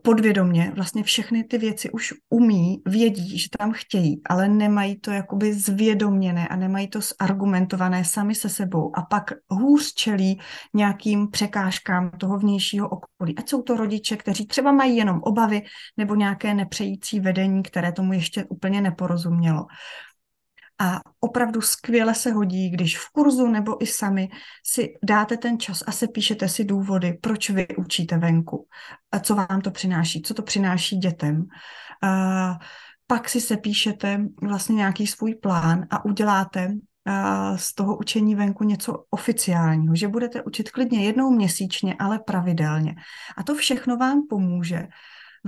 podvědomně 0.02 0.72
vlastně 0.74 1.02
všechny 1.02 1.44
ty 1.44 1.58
věci 1.58 1.90
už 1.90 2.14
umí, 2.30 2.82
vědí, 2.86 3.38
že 3.38 3.48
tam 3.58 3.72
chtějí, 3.72 4.20
ale 4.26 4.48
nemají 4.48 5.00
to 5.00 5.10
jakoby 5.10 5.54
zvědoměné 5.54 6.48
a 6.48 6.56
nemají 6.56 6.88
to 6.88 7.00
zargumentované 7.22 8.04
sami 8.04 8.34
se 8.34 8.48
sebou 8.48 8.96
a 8.96 9.02
pak 9.02 9.30
hůř 9.48 9.94
čelí 9.94 10.40
nějakým 10.74 11.30
překážkám 11.30 12.10
toho 12.10 12.38
vnějšího 12.38 12.88
okolí. 12.88 13.38
Ať 13.38 13.48
jsou 13.48 13.62
to 13.62 13.76
rodiče, 13.76 14.16
kteří 14.16 14.46
třeba 14.46 14.72
mají 14.72 14.96
jenom 14.96 15.20
obavy 15.22 15.62
nebo 15.96 16.14
nějaké 16.14 16.54
nepřející 16.54 17.20
vedení, 17.20 17.62
které 17.62 17.92
tomu 17.92 18.12
ještě 18.12 18.44
úplně 18.44 18.80
neporozumělo. 18.80 19.66
A 20.80 21.00
opravdu 21.20 21.60
skvěle 21.60 22.14
se 22.14 22.32
hodí, 22.32 22.70
když 22.70 22.98
v 22.98 23.10
kurzu 23.12 23.48
nebo 23.48 23.82
i 23.82 23.86
sami 23.86 24.28
si 24.66 24.94
dáte 25.04 25.36
ten 25.36 25.58
čas 25.58 25.82
a 25.86 25.92
se 25.92 26.08
píšete 26.08 26.48
si 26.48 26.64
důvody, 26.64 27.18
proč 27.22 27.50
vy 27.50 27.66
učíte 27.76 28.18
venku, 28.18 28.66
co 29.22 29.34
vám 29.34 29.60
to 29.60 29.70
přináší, 29.70 30.22
co 30.22 30.34
to 30.34 30.42
přináší 30.42 30.96
dětem. 30.96 31.46
A 32.02 32.58
pak 33.06 33.28
si 33.28 33.40
se 33.40 33.56
píšete 33.56 34.20
vlastně 34.42 34.74
nějaký 34.74 35.06
svůj 35.06 35.34
plán 35.34 35.86
a 35.90 36.04
uděláte 36.04 36.74
z 37.56 37.74
toho 37.74 37.96
učení 37.96 38.34
venku 38.34 38.64
něco 38.64 39.04
oficiálního, 39.10 39.94
že 39.94 40.08
budete 40.08 40.42
učit 40.42 40.70
klidně 40.70 41.04
jednou 41.04 41.30
měsíčně, 41.30 41.94
ale 41.98 42.18
pravidelně. 42.18 42.94
A 43.36 43.42
to 43.42 43.54
všechno 43.54 43.96
vám 43.96 44.22
pomůže 44.28 44.88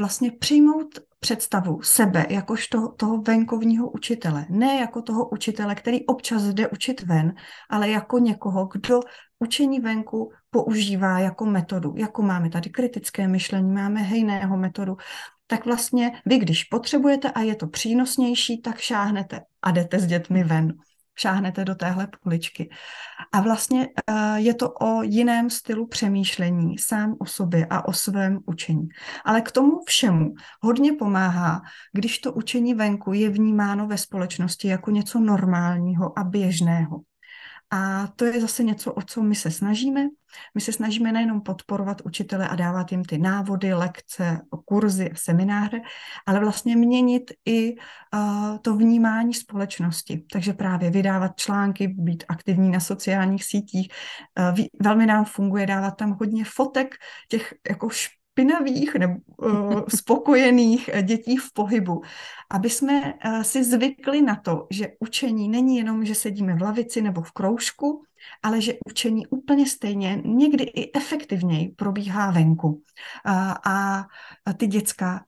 vlastně 0.00 0.32
přijmout 0.32 0.98
představu 1.20 1.82
sebe 1.82 2.26
jakožto 2.28 2.88
toho 2.88 3.22
venkovního 3.22 3.90
učitele. 3.90 4.46
Ne 4.48 4.76
jako 4.80 5.02
toho 5.02 5.28
učitele, 5.28 5.74
který 5.74 6.06
občas 6.06 6.42
jde 6.42 6.68
učit 6.68 7.02
ven, 7.02 7.34
ale 7.70 7.88
jako 7.88 8.18
někoho, 8.18 8.66
kdo 8.66 9.00
učení 9.38 9.80
venku 9.80 10.32
používá 10.50 11.18
jako 11.18 11.46
metodu. 11.46 11.94
Jako 11.96 12.22
máme 12.22 12.50
tady 12.50 12.70
kritické 12.70 13.28
myšlení, 13.28 13.72
máme 13.72 14.00
hejného 14.00 14.56
metodu, 14.56 14.96
tak 15.46 15.66
vlastně 15.66 16.12
vy, 16.26 16.38
když 16.38 16.64
potřebujete 16.64 17.30
a 17.30 17.40
je 17.40 17.54
to 17.54 17.66
přínosnější, 17.66 18.60
tak 18.60 18.78
šáhnete 18.78 19.40
a 19.62 19.70
jdete 19.70 19.98
s 19.98 20.06
dětmi 20.06 20.44
ven 20.44 20.72
šáhnete 21.20 21.64
do 21.64 21.74
téhle 21.74 22.09
poličky. 22.22 22.70
A 23.33 23.40
vlastně 23.40 23.88
eh, 24.06 24.40
je 24.40 24.54
to 24.54 24.70
o 24.70 25.02
jiném 25.02 25.50
stylu 25.50 25.87
přemýšlení 25.87 26.78
sám 26.78 27.16
o 27.18 27.26
sobě 27.26 27.66
a 27.70 27.88
o 27.88 27.92
svém 27.92 28.38
učení. 28.46 28.88
Ale 29.24 29.40
k 29.40 29.52
tomu 29.52 29.70
všemu 29.87 30.35
hodně 30.61 30.92
pomáhá, 30.92 31.61
když 31.92 32.18
to 32.18 32.33
učení 32.33 32.74
venku 32.74 33.12
je 33.12 33.30
vnímáno 33.30 33.87
ve 33.87 33.98
společnosti 33.98 34.68
jako 34.68 34.90
něco 34.90 35.20
normálního 35.20 36.18
a 36.18 36.24
běžného. 36.24 37.00
A 37.70 38.06
to 38.16 38.24
je 38.24 38.40
zase 38.40 38.62
něco, 38.62 38.92
o 38.92 39.02
co 39.02 39.22
my 39.22 39.35
se 39.35 39.50
snažíme. 39.50 40.09
My 40.54 40.61
se 40.61 40.72
snažíme 40.72 41.12
nejenom 41.12 41.40
podporovat 41.40 42.00
učitele 42.04 42.48
a 42.48 42.54
dávat 42.54 42.92
jim 42.92 43.04
ty 43.04 43.18
návody, 43.18 43.74
lekce, 43.74 44.40
kurzy, 44.64 45.11
semináře, 45.14 45.80
ale 46.26 46.40
vlastně 46.40 46.76
měnit 46.76 47.30
i 47.46 47.74
uh, 47.74 48.59
to 48.62 48.76
vnímání 48.76 49.35
společnosti. 49.35 50.24
Takže 50.33 50.52
právě 50.52 50.90
vydávat 50.90 51.37
články, 51.37 51.88
být 51.88 52.24
aktivní 52.28 52.70
na 52.70 52.80
sociálních 52.80 53.44
sítích. 53.44 53.88
Uh, 54.38 54.64
velmi 54.83 55.06
nám 55.06 55.24
funguje 55.24 55.66
dávat 55.66 55.90
tam 55.90 56.16
hodně 56.20 56.44
fotek 56.44 56.94
těch 57.28 57.54
jako 57.70 57.88
špinavých 58.40 58.94
nebo 58.94 59.14
uh, 59.37 59.81
spokojených 59.88 60.90
dětí 61.03 61.37
v 61.37 61.53
pohybu, 61.53 62.03
aby 62.50 62.70
jsme 62.70 63.14
uh, 63.14 63.42
si 63.42 63.64
zvykli 63.64 64.22
na 64.22 64.37
to, 64.37 64.66
že 64.70 64.88
učení 65.00 65.48
není 65.48 65.76
jenom, 65.76 66.05
že 66.05 66.14
sedíme 66.14 66.55
v 66.55 66.62
lavici 66.62 67.03
nebo 67.03 67.22
v 67.22 67.33
kroužku, 67.33 68.03
ale 68.42 68.61
že 68.61 68.74
učení 68.90 69.26
úplně 69.26 69.66
stejně, 69.66 70.22
někdy 70.24 70.64
i 70.64 70.96
efektivněji 70.96 71.68
probíhá 71.68 72.31
venku. 72.31 72.83
A 73.66 74.05
ty 74.57 74.66
děcka, 74.66 75.24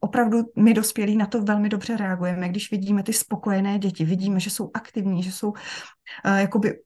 opravdu 0.00 0.38
my 0.58 0.74
dospělí 0.74 1.16
na 1.16 1.26
to 1.26 1.42
velmi 1.42 1.68
dobře 1.68 1.96
reagujeme, 1.96 2.48
když 2.48 2.70
vidíme 2.70 3.02
ty 3.02 3.12
spokojené 3.12 3.78
děti, 3.78 4.04
vidíme, 4.04 4.40
že 4.40 4.50
jsou 4.50 4.70
aktivní, 4.74 5.22
že 5.22 5.32
jsou 5.32 5.52
jakoby 6.36 6.78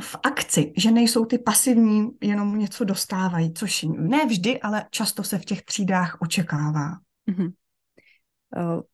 v 0.00 0.16
akci, 0.22 0.72
že 0.76 0.90
nejsou 0.90 1.24
ty 1.24 1.38
pasivní, 1.38 2.10
jenom 2.22 2.58
něco 2.58 2.84
dostávají, 2.84 3.54
což 3.54 3.86
ne 3.96 4.26
vždy, 4.26 4.60
ale 4.60 4.84
často 4.90 5.22
se 5.22 5.38
v 5.38 5.44
těch 5.44 5.62
třídách 5.62 6.16
očekává. 6.20 6.90
Mm-hmm. 7.30 7.52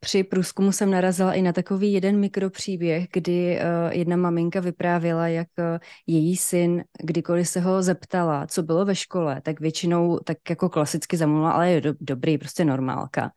Při 0.00 0.24
průzkumu 0.24 0.72
jsem 0.72 0.90
narazila 0.90 1.32
i 1.32 1.42
na 1.42 1.52
takový 1.52 1.92
jeden 1.92 2.20
mikropříběh, 2.20 3.06
kdy 3.12 3.60
jedna 3.90 4.16
maminka 4.16 4.60
vyprávěla, 4.60 5.28
jak 5.28 5.48
její 6.06 6.36
syn, 6.36 6.84
kdykoliv 7.02 7.48
se 7.48 7.60
ho 7.60 7.82
zeptala, 7.82 8.46
co 8.46 8.62
bylo 8.62 8.84
ve 8.84 8.94
škole, 8.94 9.40
tak 9.40 9.60
většinou 9.60 10.18
tak 10.24 10.38
jako 10.50 10.68
klasicky 10.68 11.16
zamluvila, 11.16 11.50
ale 11.50 11.70
je 11.70 11.80
do, 11.80 11.94
dobrý, 12.00 12.38
prostě 12.38 12.64
normálka. 12.64 13.30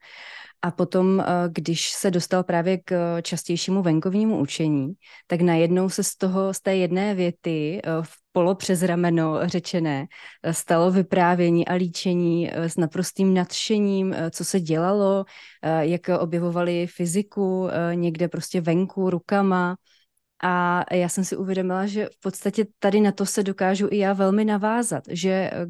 A 0.64 0.72
potom, 0.72 1.20
eh, 1.20 1.26
když 1.50 1.92
se 1.92 2.12
dostal 2.12 2.44
právě 2.44 2.78
k 2.78 3.22
častějšímu 3.22 3.82
venkovnímu 3.82 4.40
učení, 4.40 4.94
tak 5.28 5.42
najednou 5.42 5.90
se 5.90 6.04
z 6.04 6.16
toho, 6.16 6.54
z 6.54 6.62
té 6.62 6.76
jedné 6.76 7.16
věty 7.16 7.82
eh, 7.84 7.90
v 8.02 8.12
polo 8.32 8.56
přes 8.56 8.84
rameno 8.84 9.48
řečené 9.48 10.06
eh, 10.44 10.54
stalo 10.54 10.92
vyprávění 10.92 11.68
a 11.68 11.74
líčení 11.74 12.52
s 12.54 12.78
naprostým 12.78 13.34
nadšením, 13.34 14.16
co 14.32 14.46
se 14.46 14.60
dělalo, 14.60 15.26
jak 15.82 16.10
objevovali 16.20 16.88
fyziku 16.88 17.68
někde 17.94 18.28
prostě 18.28 18.62
venku 18.62 19.10
rukama, 19.10 19.76
a 20.44 20.84
já 20.92 21.10
jsem 21.10 21.24
si 21.26 21.38
uvědomila, 21.38 21.86
že 21.86 22.06
v 22.06 22.20
podstatě 22.20 22.66
tady 22.80 23.02
na 23.02 23.12
to 23.12 23.26
se 23.26 23.44
dokážu 23.44 23.88
i 23.92 23.98
já 23.98 24.14
velmi 24.14 24.46
navázat, 24.46 25.04
že 25.10 25.30
eh, 25.30 25.66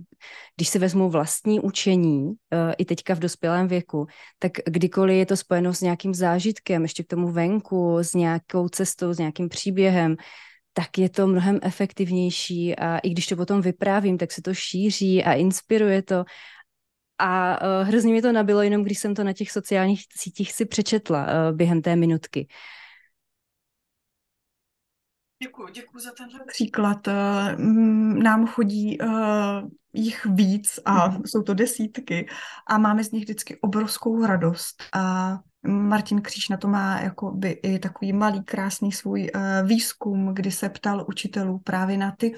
když 0.55 0.69
si 0.69 0.79
vezmu 0.79 1.09
vlastní 1.09 1.59
učení, 1.59 2.33
eh, 2.53 2.73
i 2.77 2.85
teďka 2.85 3.13
v 3.13 3.19
dospělém 3.19 3.67
věku, 3.67 4.07
tak 4.39 4.51
kdykoliv 4.65 5.15
je 5.15 5.25
to 5.25 5.37
spojeno 5.37 5.73
s 5.73 5.81
nějakým 5.81 6.13
zážitkem, 6.13 6.81
ještě 6.81 7.03
k 7.03 7.07
tomu 7.07 7.31
venku, 7.31 7.97
s 8.01 8.13
nějakou 8.13 8.69
cestou, 8.69 9.13
s 9.13 9.17
nějakým 9.17 9.49
příběhem, 9.49 10.15
tak 10.73 10.97
je 10.97 11.09
to 11.09 11.27
mnohem 11.27 11.59
efektivnější 11.61 12.75
a 12.75 12.97
i 12.97 13.09
když 13.09 13.27
to 13.27 13.35
potom 13.35 13.61
vyprávím, 13.61 14.17
tak 14.17 14.31
se 14.31 14.41
to 14.41 14.53
šíří 14.53 15.23
a 15.23 15.33
inspiruje 15.33 16.01
to 16.01 16.25
a 17.19 17.61
uh, 17.61 17.87
hrozně 17.87 18.13
mi 18.13 18.21
to 18.21 18.31
nabilo, 18.31 18.61
jenom 18.61 18.83
když 18.83 18.99
jsem 18.99 19.15
to 19.15 19.23
na 19.23 19.33
těch 19.33 19.51
sociálních 19.51 20.03
sítích 20.17 20.53
si 20.53 20.65
přečetla 20.65 21.27
během 21.51 21.81
té 21.81 21.95
minutky. 21.95 22.47
Děkuji, 25.41 25.67
děkuji 25.73 25.99
za 25.99 26.11
tenhle 26.17 26.39
příklad. 26.47 27.07
Nám 28.23 28.47
chodí 28.47 28.97
jich 29.93 30.25
víc 30.25 30.79
a 30.85 31.07
mm. 31.07 31.21
jsou 31.25 31.41
to 31.41 31.53
desítky 31.53 32.27
a 32.67 32.77
máme 32.77 33.03
z 33.03 33.11
nich 33.11 33.23
vždycky 33.23 33.57
obrovskou 33.61 34.25
radost 34.25 34.83
a 34.93 35.37
Martin 35.67 36.21
Kříž 36.21 36.49
na 36.49 36.57
to 36.57 36.67
má 36.67 36.99
jako 37.01 37.31
by 37.31 37.49
i 37.49 37.79
takový 37.79 38.13
malý, 38.13 38.43
krásný 38.43 38.91
svůj 38.91 39.31
výzkum, 39.63 40.33
kdy 40.33 40.51
se 40.51 40.69
ptal 40.69 41.05
učitelů 41.09 41.59
právě 41.59 41.97
na 41.97 42.15
ty 42.17 42.33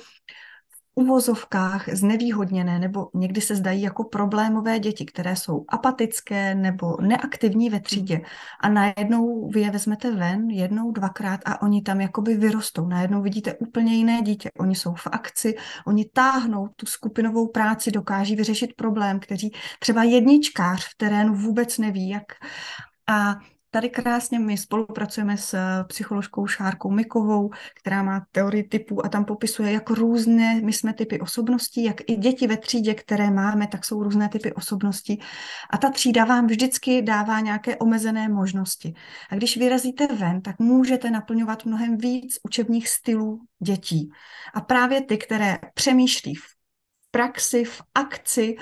uvozovkách 0.95 1.89
znevýhodněné 1.89 2.79
nebo 2.79 3.09
někdy 3.13 3.41
se 3.41 3.55
zdají 3.55 3.81
jako 3.81 4.03
problémové 4.03 4.79
děti, 4.79 5.05
které 5.05 5.35
jsou 5.35 5.65
apatické 5.67 6.55
nebo 6.55 6.97
neaktivní 7.01 7.69
ve 7.69 7.79
třídě 7.79 8.21
a 8.59 8.69
najednou 8.69 9.49
vy 9.49 9.61
je 9.61 9.71
vezmete 9.71 10.15
ven 10.15 10.49
jednou, 10.49 10.91
dvakrát 10.91 11.39
a 11.45 11.61
oni 11.61 11.81
tam 11.81 12.01
jakoby 12.01 12.37
vyrostou. 12.37 12.87
Najednou 12.87 13.21
vidíte 13.21 13.53
úplně 13.53 13.95
jiné 13.95 14.21
dítě. 14.21 14.49
Oni 14.59 14.75
jsou 14.75 14.93
v 14.93 15.07
akci, 15.07 15.55
oni 15.87 16.05
táhnou 16.13 16.67
tu 16.75 16.85
skupinovou 16.85 17.47
práci, 17.47 17.91
dokáží 17.91 18.35
vyřešit 18.35 18.73
problém, 18.75 19.19
kteří 19.19 19.51
třeba 19.79 20.03
jedničkář 20.03 20.85
v 20.85 20.97
terénu 20.97 21.35
vůbec 21.35 21.77
neví, 21.77 22.09
jak 22.09 22.23
a 23.07 23.35
Tady 23.73 23.89
krásně 23.89 24.39
my 24.39 24.57
spolupracujeme 24.57 25.37
s 25.37 25.53
eh, 25.53 25.83
psycholožkou 25.87 26.47
Šárkou 26.47 26.91
Mikovou, 26.91 27.49
která 27.75 28.03
má 28.03 28.25
teorii 28.31 28.63
typů 28.63 29.05
a 29.05 29.09
tam 29.09 29.25
popisuje, 29.25 29.71
jak 29.71 29.89
různé 29.89 30.61
my 30.61 30.73
jsme 30.73 30.93
typy 30.93 31.19
osobností, 31.19 31.83
jak 31.83 31.95
i 32.07 32.15
děti 32.15 32.47
ve 32.47 32.57
třídě, 32.57 32.93
které 32.93 33.31
máme, 33.31 33.67
tak 33.67 33.85
jsou 33.85 34.03
různé 34.03 34.29
typy 34.29 34.53
osobností. 34.53 35.21
A 35.69 35.77
ta 35.77 35.89
třída 35.89 36.25
vám 36.25 36.47
vždycky 36.47 37.01
dává 37.01 37.39
nějaké 37.39 37.77
omezené 37.77 38.29
možnosti. 38.29 38.93
A 39.29 39.35
když 39.35 39.57
vyrazíte 39.57 40.07
ven, 40.07 40.41
tak 40.41 40.59
můžete 40.59 41.11
naplňovat 41.11 41.65
mnohem 41.65 41.97
víc 41.97 42.39
učebních 42.43 42.89
stylů 42.89 43.41
dětí. 43.59 44.09
A 44.53 44.61
právě 44.61 45.01
ty, 45.01 45.17
které 45.17 45.57
přemýšlí 45.73 46.35
v 46.35 46.45
praxi, 47.11 47.63
v 47.63 47.81
akci, 47.95 48.55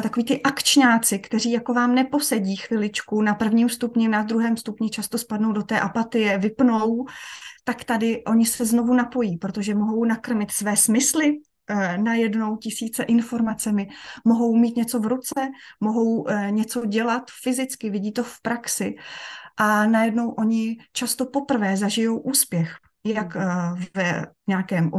takový 0.00 0.24
ty 0.24 0.42
akčňáci, 0.42 1.18
kteří 1.18 1.52
jako 1.52 1.74
vám 1.74 1.94
neposedí 1.94 2.56
chviličku 2.56 3.22
na 3.22 3.34
prvním 3.34 3.68
stupni, 3.68 4.08
na 4.08 4.22
druhém 4.22 4.56
stupni 4.56 4.90
často 4.90 5.18
spadnou 5.18 5.52
do 5.52 5.62
té 5.62 5.80
apatie, 5.80 6.38
vypnou, 6.38 7.06
tak 7.64 7.84
tady 7.84 8.24
oni 8.24 8.46
se 8.46 8.64
znovu 8.64 8.94
napojí, 8.94 9.36
protože 9.36 9.74
mohou 9.74 10.04
nakrmit 10.04 10.50
své 10.50 10.76
smysly, 10.76 11.38
eh, 11.70 11.98
najednou 11.98 12.56
tisíce 12.56 13.02
informacemi, 13.02 13.88
mohou 14.24 14.56
mít 14.56 14.76
něco 14.76 15.00
v 15.00 15.06
ruce, 15.06 15.48
mohou 15.80 16.28
eh, 16.28 16.50
něco 16.50 16.86
dělat 16.86 17.22
fyzicky, 17.42 17.90
vidí 17.90 18.12
to 18.12 18.24
v 18.24 18.42
praxi 18.42 18.94
a 19.56 19.86
najednou 19.86 20.30
oni 20.30 20.78
často 20.92 21.26
poprvé 21.26 21.76
zažijou 21.76 22.18
úspěch 22.18 22.76
jak 23.04 23.36
hmm. 23.36 23.82
eh, 23.96 24.26
v 24.26 24.48
nějakém 24.48 24.90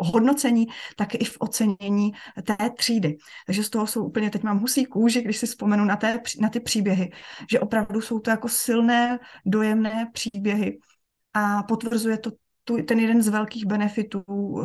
hodnocení, 0.00 0.66
tak 0.96 1.14
i 1.14 1.24
v 1.24 1.36
ocenění 1.38 2.12
té 2.44 2.70
třídy. 2.76 3.16
Takže 3.46 3.64
z 3.64 3.70
toho 3.70 3.86
jsou 3.86 4.04
úplně, 4.04 4.30
teď 4.30 4.42
mám 4.42 4.58
husí 4.58 4.84
kůži, 4.84 5.22
když 5.22 5.36
si 5.36 5.46
vzpomenu 5.46 5.84
na, 5.84 5.96
té, 5.96 6.20
na 6.40 6.48
ty 6.48 6.60
příběhy, 6.60 7.10
že 7.50 7.60
opravdu 7.60 8.00
jsou 8.00 8.18
to 8.18 8.30
jako 8.30 8.48
silné, 8.48 9.18
dojemné 9.46 10.10
příběhy 10.12 10.78
a 11.34 11.62
potvrzuje 11.62 12.18
to 12.18 12.30
tu, 12.68 12.82
ten 12.82 13.00
jeden 13.00 13.22
z 13.22 13.28
velkých 13.28 13.66
benefitů, 13.66 14.22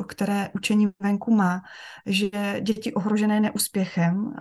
které 0.07 0.49
učení 0.55 0.89
venku 0.99 1.35
má, 1.35 1.61
že 2.05 2.29
děti 2.61 2.93
ohrožené 2.93 3.39
neúspěchem 3.39 4.15
uh, 4.25 4.31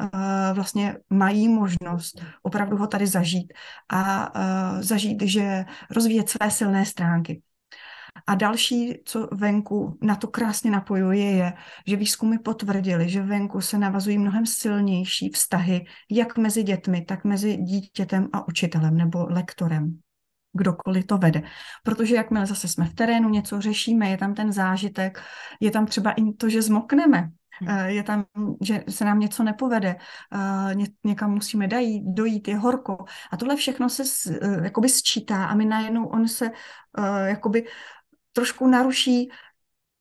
vlastně 0.53 0.97
mají 1.11 1.49
možnost 1.49 2.23
opravdu 2.43 2.77
ho 2.77 2.87
tady 2.87 3.07
zažít 3.07 3.53
a 3.89 4.35
uh, 4.35 4.83
zažít, 4.83 5.23
že 5.23 5.65
rozvíjet 5.91 6.29
své 6.29 6.51
silné 6.51 6.87
stránky. 6.87 7.43
A 8.27 8.35
další, 8.35 9.03
co 9.05 9.29
venku 9.33 9.99
na 10.03 10.17
to 10.17 10.29
krásně 10.29 10.71
napojuje, 10.71 11.31
je, 11.31 11.53
že 11.87 11.97
výzkumy 11.97 12.39
potvrdili, 12.39 13.09
že 13.09 13.23
venku 13.23 13.61
se 13.61 13.79
navazují 13.79 14.19
mnohem 14.19 14.47
silnější 14.47 15.31
vztahy, 15.31 15.85
jak 16.11 16.39
mezi 16.39 16.63
dětmi, 16.63 17.05
tak 17.05 17.25
mezi 17.25 17.57
dítětem 17.57 18.29
a 18.33 18.49
učitelem 18.49 18.97
nebo 18.97 19.27
lektorem 19.31 19.99
kdokoliv 20.53 21.07
to 21.07 21.19
vede. 21.19 21.43
Protože 21.85 22.15
jakmile 22.15 22.47
zase 22.47 22.69
jsme 22.69 22.85
v 22.85 22.95
terénu, 22.95 23.29
něco 23.29 23.61
řešíme, 23.61 24.09
je 24.09 24.17
tam 24.17 24.35
ten 24.35 24.53
zážitek, 24.53 25.23
je 25.61 25.71
tam 25.71 25.87
třeba 25.87 26.13
i 26.13 26.33
to, 26.33 26.49
že 26.49 26.63
zmokneme, 26.63 27.29
hm. 27.63 27.69
eh, 27.69 27.93
je 27.93 28.03
tam, 28.03 28.25
že 28.61 28.85
se 28.89 29.05
nám 29.05 29.19
něco 29.19 29.43
nepovede, 29.43 29.97
eh, 30.33 30.75
ně, 30.75 30.87
někam 31.05 31.31
musíme 31.31 31.69
dojít, 31.69 32.03
dojít, 32.07 32.49
je 32.49 32.57
horko. 32.57 33.05
A 33.31 33.37
tohle 33.37 33.57
všechno 33.57 33.89
se 33.89 34.03
eh, 34.31 34.65
jakoby 34.65 34.89
sčítá 34.89 35.45
a 35.45 35.55
my 35.55 35.65
najednou 35.65 36.07
on 36.07 36.29
se 36.29 36.51
jakoby 37.27 37.65
trošku 38.33 38.67
naruší 38.67 39.29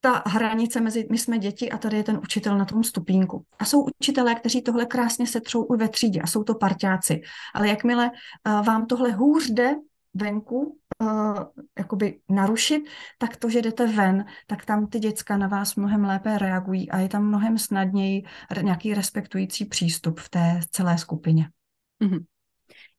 ta 0.01 0.23
hranice 0.25 0.81
mezi 0.81 1.07
my 1.11 1.17
jsme 1.17 1.39
děti 1.39 1.71
a 1.71 1.77
tady 1.77 1.97
je 1.97 2.03
ten 2.03 2.17
učitel 2.17 2.57
na 2.57 2.65
tom 2.65 2.83
stupínku. 2.83 3.45
A 3.59 3.65
jsou 3.65 3.85
učitelé, 3.99 4.35
kteří 4.35 4.61
tohle 4.61 4.85
krásně 4.85 5.27
setřou 5.27 5.73
i 5.73 5.77
ve 5.77 5.89
třídě 5.89 6.21
a 6.21 6.27
jsou 6.27 6.43
to 6.43 6.55
parťáci. 6.55 7.21
Ale 7.53 7.67
jakmile 7.67 8.11
uh, 8.11 8.65
vám 8.65 8.85
tohle 8.85 9.11
hůř 9.11 9.49
jde 9.49 9.75
venku, 10.13 10.77
uh, 11.01 11.39
jakoby 11.77 12.19
narušit, 12.29 12.83
tak 13.17 13.35
to, 13.35 13.49
že 13.49 13.61
jdete 13.61 13.87
ven, 13.87 14.25
tak 14.47 14.65
tam 14.65 14.87
ty 14.87 14.99
děcka 14.99 15.37
na 15.37 15.47
vás 15.47 15.75
mnohem 15.75 16.03
lépe 16.03 16.37
reagují 16.37 16.91
a 16.91 16.99
je 16.99 17.09
tam 17.09 17.27
mnohem 17.27 17.57
snadněji 17.57 18.23
nějaký 18.61 18.93
respektující 18.93 19.65
přístup 19.65 20.19
v 20.19 20.29
té 20.29 20.59
celé 20.71 20.97
skupině. 20.97 21.49
Mm-hmm. 22.03 22.25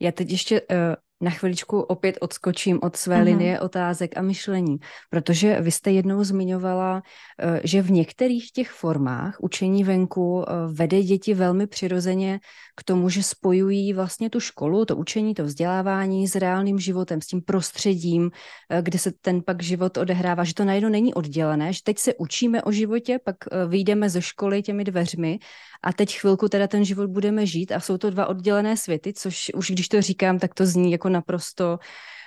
Já 0.00 0.12
teď 0.12 0.30
ještě 0.30 0.60
uh, 0.60 0.76
na 1.22 1.30
chviličku 1.30 1.80
opět 1.80 2.18
odskočím 2.20 2.78
od 2.82 2.96
své 2.96 3.16
uh-huh. 3.16 3.24
linie 3.24 3.60
otázek 3.60 4.16
a 4.16 4.22
myšlení, 4.22 4.76
protože 5.10 5.60
vy 5.60 5.70
jste 5.70 5.90
jednou 5.90 6.24
zmiňovala, 6.24 7.02
eh, 7.38 7.60
že 7.64 7.82
v 7.82 7.90
některých 7.90 8.52
těch 8.52 8.70
formách 8.70 9.36
učení 9.40 9.84
venku 9.84 10.44
eh, 10.44 10.52
vede 10.72 11.02
děti 11.02 11.34
velmi 11.34 11.66
přirozeně 11.66 12.40
k 12.76 12.84
tomu, 12.84 13.08
že 13.08 13.22
spojují 13.22 13.92
vlastně 13.92 14.30
tu 14.30 14.40
školu, 14.40 14.84
to 14.84 14.96
učení, 14.96 15.34
to 15.34 15.44
vzdělávání 15.44 16.28
s 16.28 16.34
reálným 16.34 16.78
životem, 16.78 17.20
s 17.20 17.26
tím 17.26 17.42
prostředím, 17.42 18.30
eh, 18.70 18.82
kde 18.82 18.98
se 18.98 19.12
ten 19.20 19.42
pak 19.42 19.62
život 19.62 19.96
odehrává, 19.96 20.44
že 20.44 20.54
to 20.54 20.64
najednou 20.64 20.88
není 20.88 21.14
oddělené, 21.14 21.72
že 21.72 21.80
teď 21.84 21.98
se 21.98 22.14
učíme 22.14 22.62
o 22.62 22.72
životě, 22.72 23.18
pak 23.24 23.36
vyjdeme 23.68 24.10
ze 24.10 24.22
školy 24.22 24.62
těmi 24.62 24.84
dveřmi 24.84 25.38
a 25.84 25.92
teď 25.92 26.18
chvilku 26.18 26.48
teda 26.48 26.66
ten 26.66 26.84
život 26.84 27.10
budeme 27.10 27.46
žít 27.46 27.72
a 27.72 27.80
jsou 27.80 27.98
to 27.98 28.10
dva 28.10 28.26
oddělené 28.26 28.76
světy, 28.76 29.12
což 29.12 29.50
už 29.54 29.70
když 29.70 29.88
to 29.88 30.02
říkám, 30.02 30.38
tak 30.38 30.54
to 30.54 30.66
zní 30.66 30.92
jako 30.92 31.08
naprosto, 31.12 31.78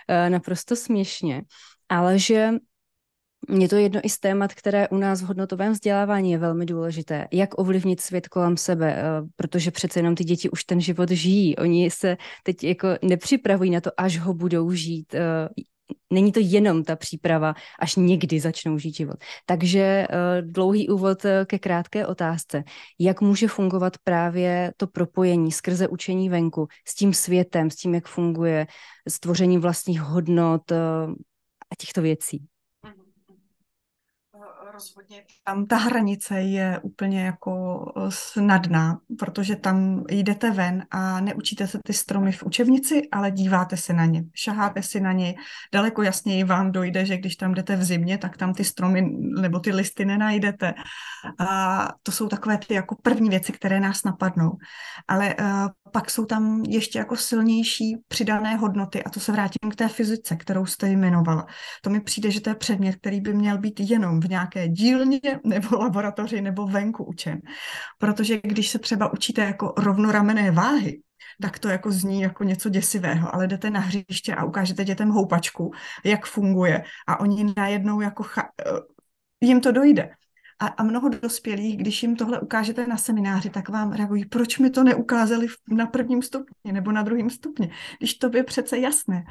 eh, 0.08 0.30
naprosto 0.30 0.76
směšně. 0.76 1.42
Ale 1.90 2.20
že 2.20 2.52
je 3.60 3.70
to 3.70 3.76
jedno 3.76 4.02
i 4.04 4.10
z 4.10 4.20
témat, 4.20 4.54
které 4.54 4.88
u 4.88 4.98
nás 4.98 5.22
v 5.22 5.26
hodnotovém 5.26 5.72
vzdělávání 5.74 6.32
je 6.32 6.38
velmi 6.38 6.66
důležité. 6.66 7.28
Jak 7.32 7.60
ovlivnit 7.60 8.02
svět 8.02 8.28
kolem 8.28 8.58
sebe, 8.58 8.96
eh, 8.98 9.04
protože 9.36 9.72
přece 9.72 10.00
jenom 10.00 10.16
ty 10.16 10.24
děti 10.24 10.50
už 10.50 10.64
ten 10.64 10.82
život 10.82 11.10
žijí. 11.12 11.56
Oni 11.56 11.92
se 11.92 12.18
teď 12.44 12.64
jako 12.64 12.88
nepřipravují 13.02 13.72
na 13.72 13.82
to, 13.82 13.92
až 13.98 14.20
ho 14.20 14.34
budou 14.34 14.72
žít. 14.72 15.16
Eh, 15.92 15.96
není 16.14 16.32
to 16.32 16.40
jenom 16.44 16.84
ta 16.84 16.96
příprava, 16.96 17.56
až 17.80 17.96
někdy 17.96 18.40
začnou 18.40 18.78
žít 18.78 18.96
život. 18.96 19.18
Takže 19.46 20.08
uh, 20.10 20.52
dlouhý 20.52 20.90
úvod 20.90 21.26
eh, 21.26 21.46
ke 21.46 21.60
krátké 21.60 22.08
otázce. 22.08 22.64
Jak 23.00 23.22
může 23.22 23.48
fungovat 23.48 23.98
právě 24.04 24.74
to 24.78 24.88
propojení 24.88 25.52
skrze 25.52 25.88
učení 25.88 26.30
venku 26.30 26.68
s 26.88 26.96
tím 26.96 27.14
světem, 27.14 27.70
s 27.72 27.76
tím, 27.76 27.96
jak 27.96 28.08
funguje 28.08 28.68
stvoření 29.10 29.58
vlastních 29.58 30.02
hodnot 30.02 30.72
uh, 30.72 30.78
a 31.72 31.76
těchto 31.78 32.02
věcí? 32.02 32.46
Rozhodně 34.76 35.24
tam 35.44 35.66
ta 35.66 35.78
hranice 35.78 36.42
je 36.42 36.80
úplně 36.84 37.26
jako 37.26 37.54
eh, 37.98 38.02
snadná, 38.10 39.00
protože 39.20 39.56
tam 39.56 40.04
jdete 40.10 40.52
ven 40.52 40.86
a 40.92 41.22
neučíte 41.22 41.68
se 41.68 41.80
ty 41.86 41.94
stromy 41.94 42.32
v 42.32 42.44
učebnici, 42.44 43.02
ale 43.12 43.32
díváte 43.32 43.78
se 43.78 43.94
na 43.94 44.06
ně, 44.06 44.24
šaháte 44.34 44.84
si 44.84 45.00
na 45.00 45.12
ně. 45.12 45.36
Daleko 45.74 46.02
jasněji 46.02 46.44
vám 46.44 46.72
dojde, 46.72 47.06
že 47.06 47.18
když 47.18 47.36
tam 47.36 47.54
jdete 47.54 47.76
v 47.76 47.84
zimě, 47.84 48.18
tak 48.18 48.38
tam 48.38 48.54
ty 48.54 48.64
stromy 48.64 49.02
nebo 49.42 49.60
ty 49.60 49.72
listy 49.72 50.06
nenajdete. 50.06 50.74
A 51.40 51.88
to 52.04 52.12
jsou 52.12 52.28
takové 52.28 52.58
ty 52.58 52.74
jako 52.74 52.96
první 53.02 53.30
věci, 53.30 53.52
které 53.52 53.80
nás 53.80 54.04
napadnou. 54.04 54.52
Ale 55.08 55.36
uh, 55.36 55.68
pak 55.92 56.10
jsou 56.10 56.26
tam 56.26 56.64
ještě 56.68 57.00
jako 57.00 57.16
silnější 57.16 57.98
přidané 58.08 58.56
hodnoty 58.56 59.04
a 59.04 59.10
to 59.10 59.20
se 59.20 59.32
vrátím 59.32 59.72
k 59.72 59.76
té 59.76 59.88
fyzice, 59.88 60.36
kterou 60.36 60.66
jste 60.66 60.90
jmenovala. 60.90 61.46
To 61.82 61.90
mi 61.90 62.02
přijde, 62.02 62.32
že 62.32 62.42
to 62.42 62.50
je 62.50 62.56
předmět, 62.56 62.96
který 62.96 63.22
by 63.22 63.34
měl 63.34 63.58
být 63.58 63.80
jenom 63.80 64.20
v 64.20 64.30
nějaké 64.30 64.68
dílně 64.68 65.20
nebo 65.44 65.78
laboratoři 65.78 66.42
nebo 66.42 66.68
venku 66.68 67.04
učen. 67.04 67.42
Protože 68.00 68.40
když 68.44 68.70
se 68.70 68.80
třeba 68.80 69.14
učíte 69.14 69.42
jako 69.42 69.74
rovnoramené 69.78 70.52
váhy, 70.52 71.02
tak 71.42 71.60
to 71.60 71.70
jako 71.70 71.92
zní 71.92 72.22
jako 72.22 72.44
něco 72.44 72.70
děsivého, 72.70 73.36
ale 73.36 73.48
jdete 73.48 73.70
na 73.70 73.80
hřiště 73.80 74.36
a 74.36 74.44
ukážete 74.44 74.84
dětem 74.84 75.10
houpačku, 75.10 75.72
jak 76.04 76.26
funguje 76.26 76.84
a 77.08 77.20
oni 77.20 77.54
najednou 77.58 78.02
jako 78.02 78.24
cha- 78.24 78.50
eh, 78.66 78.72
jim 79.42 79.62
to 79.62 79.72
dojde. 79.72 80.10
A, 80.60 80.68
a 80.68 80.84
mnoho 80.84 81.10
dospělých, 81.10 81.78
když 81.78 82.04
jim 82.04 82.16
tohle 82.16 82.40
ukážete 82.40 82.88
na 82.88 82.98
semináři, 82.98 83.50
tak 83.50 83.70
vám 83.70 83.92
reagují, 83.92 84.26
proč 84.26 84.60
mi 84.60 84.70
to 84.70 84.84
neukázali 84.84 85.48
na 85.70 85.86
prvním 85.86 86.22
stupni 86.22 86.72
nebo 86.72 86.92
na 86.92 87.02
druhém 87.04 87.30
stupni, 87.30 87.72
když 88.00 88.14
to 88.14 88.30
je 88.38 88.44
přece 88.44 88.78
jasné. 88.78 89.24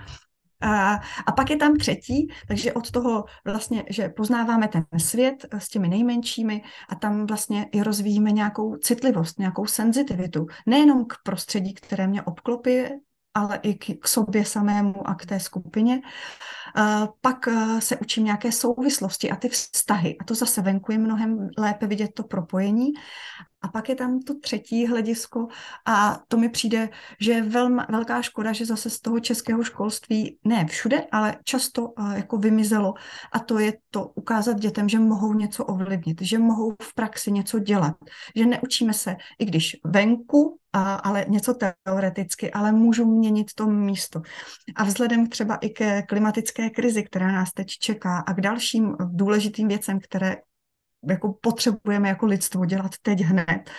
A, 0.60 0.94
a 1.26 1.32
pak 1.37 1.50
je 1.50 1.56
tam 1.56 1.76
třetí, 1.76 2.28
takže 2.48 2.72
od 2.72 2.90
toho 2.90 3.24
vlastně, 3.44 3.84
že 3.90 4.08
poznáváme 4.08 4.68
ten 4.68 4.84
svět 4.96 5.46
s 5.58 5.68
těmi 5.68 5.88
nejmenšími 5.88 6.62
a 6.88 6.94
tam 6.94 7.26
vlastně 7.26 7.68
i 7.72 7.82
rozvíjíme 7.82 8.30
nějakou 8.30 8.76
citlivost, 8.76 9.38
nějakou 9.38 9.66
senzitivitu. 9.66 10.46
Nejenom 10.66 11.04
k 11.04 11.14
prostředí, 11.24 11.74
které 11.74 12.06
mě 12.06 12.22
obklopuje, 12.22 12.90
ale 13.34 13.60
i 13.62 13.74
k, 13.74 14.00
k 14.00 14.08
sobě 14.08 14.44
samému 14.44 15.08
a 15.08 15.14
k 15.14 15.26
té 15.26 15.40
skupině. 15.40 15.96
Uh, 15.96 16.10
pak 17.20 17.46
uh, 17.46 17.78
se 17.78 17.96
učím 17.96 18.24
nějaké 18.24 18.52
souvislosti 18.52 19.30
a 19.30 19.37
ty 19.37 19.48
vztahy. 19.48 20.16
A 20.20 20.24
to 20.24 20.34
zase 20.34 20.62
venku 20.62 20.92
je 20.92 20.98
mnohem 20.98 21.48
lépe 21.58 21.87
vidět 21.87 22.10
to 22.14 22.22
propojení. 22.22 22.92
A 23.62 23.68
pak 23.68 23.88
je 23.88 23.94
tam 23.94 24.20
to 24.20 24.34
třetí 24.38 24.87
hledisko 24.87 25.48
a 25.87 26.20
to 26.28 26.37
mi 26.37 26.48
přijde, 26.48 26.88
že 27.20 27.32
je 27.32 27.42
velmi, 27.42 27.82
velká 27.88 28.22
škoda, 28.22 28.52
že 28.52 28.66
zase 28.66 28.90
z 28.90 29.00
toho 29.00 29.20
českého 29.20 29.64
školství 29.64 30.38
ne 30.44 30.66
všude, 30.66 31.04
ale 31.12 31.37
často 31.44 31.88
uh, 31.88 32.12
jako 32.12 32.37
vymizelo 32.38 32.94
a 33.32 33.38
to 33.38 33.58
je 33.58 33.72
to 33.90 34.08
ukázat 34.14 34.60
dětem, 34.60 34.88
že 34.88 34.98
mohou 34.98 35.32
něco 35.32 35.64
ovlivnit, 35.64 36.22
že 36.22 36.38
mohou 36.38 36.74
v 36.82 36.94
praxi 36.94 37.32
něco 37.32 37.58
dělat, 37.58 37.96
že 38.37 38.46
neučíme 38.46 38.92
se, 38.92 39.16
i 39.38 39.44
když 39.44 39.76
venku, 39.84 40.58
a, 40.74 40.94
ale 40.94 41.24
něco 41.28 41.54
teoreticky, 41.54 42.52
ale 42.52 42.72
můžu 42.72 43.04
měnit 43.04 43.54
to 43.54 43.66
místo. 43.66 44.22
A 44.76 44.84
vzhledem 44.84 45.28
třeba 45.28 45.56
i 45.56 45.68
ke 45.68 46.02
klimatické 46.02 46.63
krizi, 46.70 47.03
která 47.03 47.33
nás 47.33 47.53
teď 47.53 47.68
čeká 47.68 48.18
a 48.18 48.33
k 48.33 48.40
dalším 48.40 48.96
důležitým 49.05 49.68
věcem, 49.68 50.00
které 50.00 50.37
jako 51.09 51.33
potřebujeme 51.33 52.09
jako 52.09 52.27
lidstvo 52.27 52.64
dělat 52.64 52.92
teď 53.03 53.20
hned, 53.20 53.70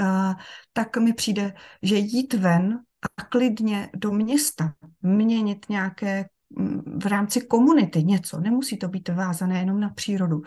uh, 0.00 0.32
tak 0.72 0.96
mi 0.96 1.12
přijde, 1.12 1.54
že 1.82 1.96
jít 1.96 2.34
ven 2.34 2.78
a 3.18 3.24
klidně 3.24 3.90
do 3.96 4.12
města 4.12 4.74
měnit 5.02 5.66
nějaké 5.68 6.24
v 6.96 7.06
rámci 7.06 7.40
komunity 7.40 8.02
něco, 8.04 8.40
nemusí 8.40 8.76
to 8.76 8.88
být 8.88 9.08
vázané 9.08 9.58
jenom 9.58 9.80
na 9.80 9.88
přírodu, 9.88 10.42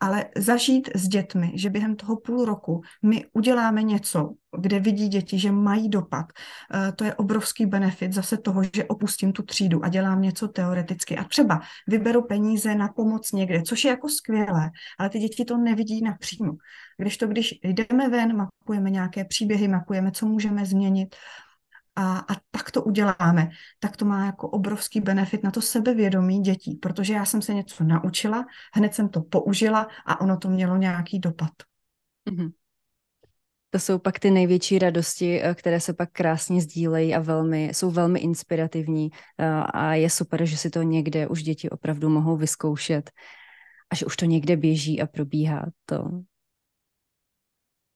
ale 0.00 0.24
zažít 0.36 0.88
s 0.94 1.08
dětmi, 1.08 1.52
že 1.54 1.70
během 1.70 1.96
toho 1.96 2.16
půl 2.16 2.44
roku 2.44 2.80
my 3.02 3.24
uděláme 3.32 3.82
něco, 3.82 4.34
kde 4.58 4.80
vidí 4.80 5.08
děti, 5.08 5.38
že 5.38 5.52
mají 5.52 5.88
dopad. 5.88 6.26
Eh, 6.74 6.92
to 6.92 7.04
je 7.04 7.14
obrovský 7.14 7.66
benefit 7.66 8.12
zase 8.12 8.36
toho, 8.36 8.62
že 8.74 8.84
opustím 8.84 9.32
tu 9.32 9.42
třídu 9.42 9.84
a 9.84 9.88
dělám 9.88 10.22
něco 10.22 10.48
teoreticky. 10.48 11.16
A 11.16 11.24
třeba 11.24 11.60
vyberu 11.88 12.22
peníze 12.22 12.74
na 12.74 12.88
pomoc 12.88 13.32
někde, 13.32 13.62
což 13.62 13.84
je 13.84 13.90
jako 13.90 14.08
skvělé, 14.08 14.70
ale 14.98 15.10
ty 15.10 15.18
děti 15.18 15.44
to 15.44 15.56
nevidí 15.56 16.02
napřímo. 16.02 16.52
Když 16.98 17.16
to, 17.16 17.26
když 17.26 17.54
jdeme 17.62 18.08
ven, 18.08 18.36
mapujeme 18.36 18.90
nějaké 18.90 19.24
příběhy, 19.24 19.68
mapujeme, 19.68 20.10
co 20.10 20.26
můžeme 20.26 20.66
změnit, 20.66 21.16
a, 21.96 22.18
a 22.18 22.34
tak 22.50 22.70
to 22.70 22.82
uděláme, 22.82 23.48
tak 23.78 23.96
to 23.96 24.04
má 24.04 24.26
jako 24.26 24.48
obrovský 24.48 25.00
benefit 25.00 25.42
na 25.42 25.50
to 25.50 25.62
sebevědomí 25.62 26.40
dětí, 26.40 26.74
protože 26.74 27.12
já 27.12 27.24
jsem 27.24 27.42
se 27.42 27.54
něco 27.54 27.84
naučila, 27.84 28.46
hned 28.74 28.94
jsem 28.94 29.08
to 29.08 29.22
použila 29.22 29.88
a 30.06 30.20
ono 30.20 30.36
to 30.36 30.48
mělo 30.48 30.76
nějaký 30.76 31.18
dopad. 31.18 31.52
Mm-hmm. 32.30 32.52
To 33.70 33.78
jsou 33.78 33.98
pak 33.98 34.18
ty 34.18 34.30
největší 34.30 34.78
radosti, 34.78 35.42
eh, 35.42 35.54
které 35.54 35.80
se 35.80 35.92
pak 35.94 36.10
krásně 36.12 36.60
sdílejí 36.60 37.14
a 37.14 37.20
velmi, 37.20 37.68
jsou 37.74 37.90
velmi 37.90 38.20
inspirativní 38.20 39.10
eh, 39.38 39.46
a 39.72 39.94
je 39.94 40.10
super, 40.10 40.46
že 40.46 40.56
si 40.56 40.70
to 40.70 40.82
někde 40.82 41.28
už 41.28 41.42
děti 41.42 41.70
opravdu 41.70 42.08
mohou 42.08 42.36
vyzkoušet 42.36 43.10
a 43.90 43.94
že 43.94 44.06
už 44.06 44.16
to 44.16 44.24
někde 44.24 44.56
běží 44.56 45.02
a 45.02 45.06
probíhá. 45.06 45.66
To, 45.86 46.10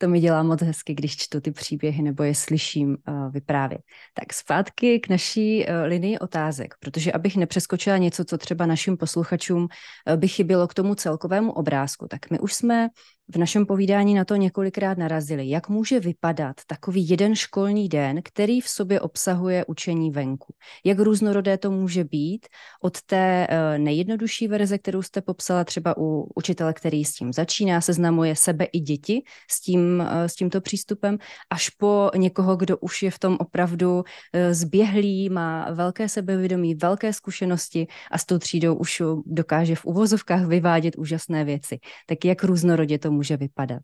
to 0.04 0.10
mi 0.10 0.20
dělá 0.20 0.42
moc 0.42 0.62
hezky, 0.62 0.94
když 0.94 1.16
čtu 1.16 1.40
ty 1.40 1.50
příběhy 1.50 2.02
nebo 2.02 2.22
je 2.22 2.34
slyším 2.34 2.88
uh, 3.08 3.32
vyprávět. 3.32 3.80
Tak 4.14 4.32
zpátky 4.32 5.00
k 5.00 5.08
naší 5.08 5.64
uh, 5.64 5.74
linii 5.84 6.18
otázek, 6.18 6.74
protože 6.80 7.12
abych 7.12 7.36
nepřeskočila 7.36 7.96
něco, 7.96 8.24
co 8.24 8.38
třeba 8.38 8.66
našim 8.66 8.96
posluchačům 8.96 9.62
uh, 9.62 10.16
by 10.16 10.28
chybělo 10.28 10.68
k 10.68 10.74
tomu 10.74 10.94
celkovému 10.94 11.52
obrázku, 11.52 12.06
tak 12.08 12.30
my 12.30 12.38
už 12.38 12.54
jsme 12.54 12.88
v 13.28 13.36
našem 13.36 13.66
povídání 13.66 14.14
na 14.14 14.24
to 14.24 14.36
několikrát 14.36 14.98
narazili. 14.98 15.48
Jak 15.48 15.68
může 15.68 16.00
vypadat 16.00 16.56
takový 16.66 17.08
jeden 17.08 17.34
školní 17.34 17.88
den, 17.88 18.20
který 18.24 18.60
v 18.60 18.68
sobě 18.68 19.00
obsahuje 19.00 19.64
učení 19.64 20.10
venku? 20.10 20.54
Jak 20.84 20.98
různorodé 20.98 21.58
to 21.58 21.70
může 21.70 22.04
být 22.04 22.46
od 22.82 23.02
té 23.02 23.46
eh, 23.50 23.78
nejjednodušší 23.78 24.48
verze, 24.48 24.78
kterou 24.78 25.02
jste 25.02 25.20
popsala 25.20 25.64
třeba 25.64 25.94
u 25.98 26.28
učitele, 26.34 26.72
který 26.72 27.04
s 27.04 27.14
tím 27.14 27.32
začíná, 27.32 27.80
seznamuje 27.80 28.36
sebe 28.36 28.64
i 28.64 28.80
děti 28.80 29.22
s, 29.50 29.60
tím, 29.60 30.00
eh, 30.00 30.28
s 30.28 30.34
tímto 30.34 30.60
přístupem, 30.60 31.18
až 31.50 31.70
po 31.70 32.10
někoho, 32.16 32.56
kdo 32.56 32.78
už 32.78 33.02
je 33.02 33.10
v 33.10 33.18
tom 33.18 33.36
opravdu 33.40 34.04
eh, 34.32 34.54
zběhlý, 34.54 35.30
má 35.30 35.70
velké 35.70 36.08
sebevědomí, 36.08 36.74
velké 36.74 37.12
zkušenosti 37.12 37.86
a 38.10 38.18
s 38.18 38.24
tou 38.24 38.38
třídou 38.38 38.74
už 38.74 39.02
dokáže 39.26 39.76
v 39.76 39.84
uvozovkách 39.84 40.46
vyvádět 40.46 40.96
úžasné 40.96 41.44
věci. 41.44 41.78
Tak 42.06 42.24
jak 42.24 42.44
různorodě 42.44 42.98
to 42.98 43.13
může 43.14 43.36
vypadat? 43.36 43.82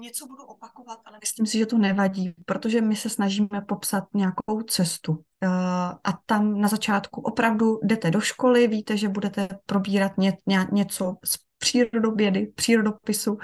něco 0.00 0.26
budu 0.26 0.44
opakovat, 0.44 1.00
ale 1.04 1.18
myslím 1.20 1.46
si, 1.46 1.58
že 1.58 1.66
to 1.66 1.78
nevadí, 1.78 2.34
protože 2.46 2.80
my 2.80 2.96
se 2.96 3.08
snažíme 3.08 3.60
popsat 3.68 4.04
nějakou 4.14 4.62
cestu. 4.62 5.24
a 6.04 6.12
tam 6.26 6.60
na 6.60 6.68
začátku 6.68 7.20
opravdu 7.20 7.80
jdete 7.82 8.10
do 8.10 8.20
školy, 8.20 8.68
víte, 8.68 8.96
že 8.96 9.08
budete 9.08 9.48
probírat 9.66 10.18
ně, 10.18 10.36
ně, 10.46 10.66
něco 10.72 11.16
z 11.24 11.38
přírodobědy, 11.60 12.46
přírodopisu, 12.54 13.38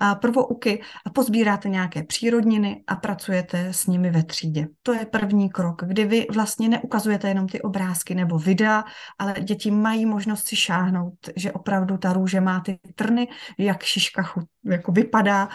a 0.00 0.14
prvouky 0.14 0.82
a 1.06 1.10
pozbíráte 1.10 1.68
nějaké 1.68 2.02
přírodniny 2.02 2.84
a 2.86 2.96
pracujete 2.96 3.72
s 3.72 3.86
nimi 3.86 4.10
ve 4.10 4.22
třídě. 4.22 4.66
To 4.82 4.92
je 4.92 5.06
první 5.06 5.50
krok, 5.50 5.82
kdy 5.84 6.04
vy 6.04 6.26
vlastně 6.34 6.68
neukazujete 6.68 7.28
jenom 7.28 7.48
ty 7.48 7.62
obrázky 7.62 8.14
nebo 8.14 8.38
videa, 8.38 8.84
ale 9.18 9.34
děti 9.40 9.70
mají 9.70 10.06
možnost 10.06 10.48
si 10.48 10.56
šáhnout, 10.56 11.14
že 11.36 11.52
opravdu 11.52 11.98
ta 11.98 12.12
růže 12.12 12.40
má 12.40 12.60
ty 12.60 12.78
trny, 12.94 13.28
jak 13.58 13.82
šiška 13.82 14.22
chut, 14.22 14.44
jako 14.64 14.92
vypadá 14.92 15.48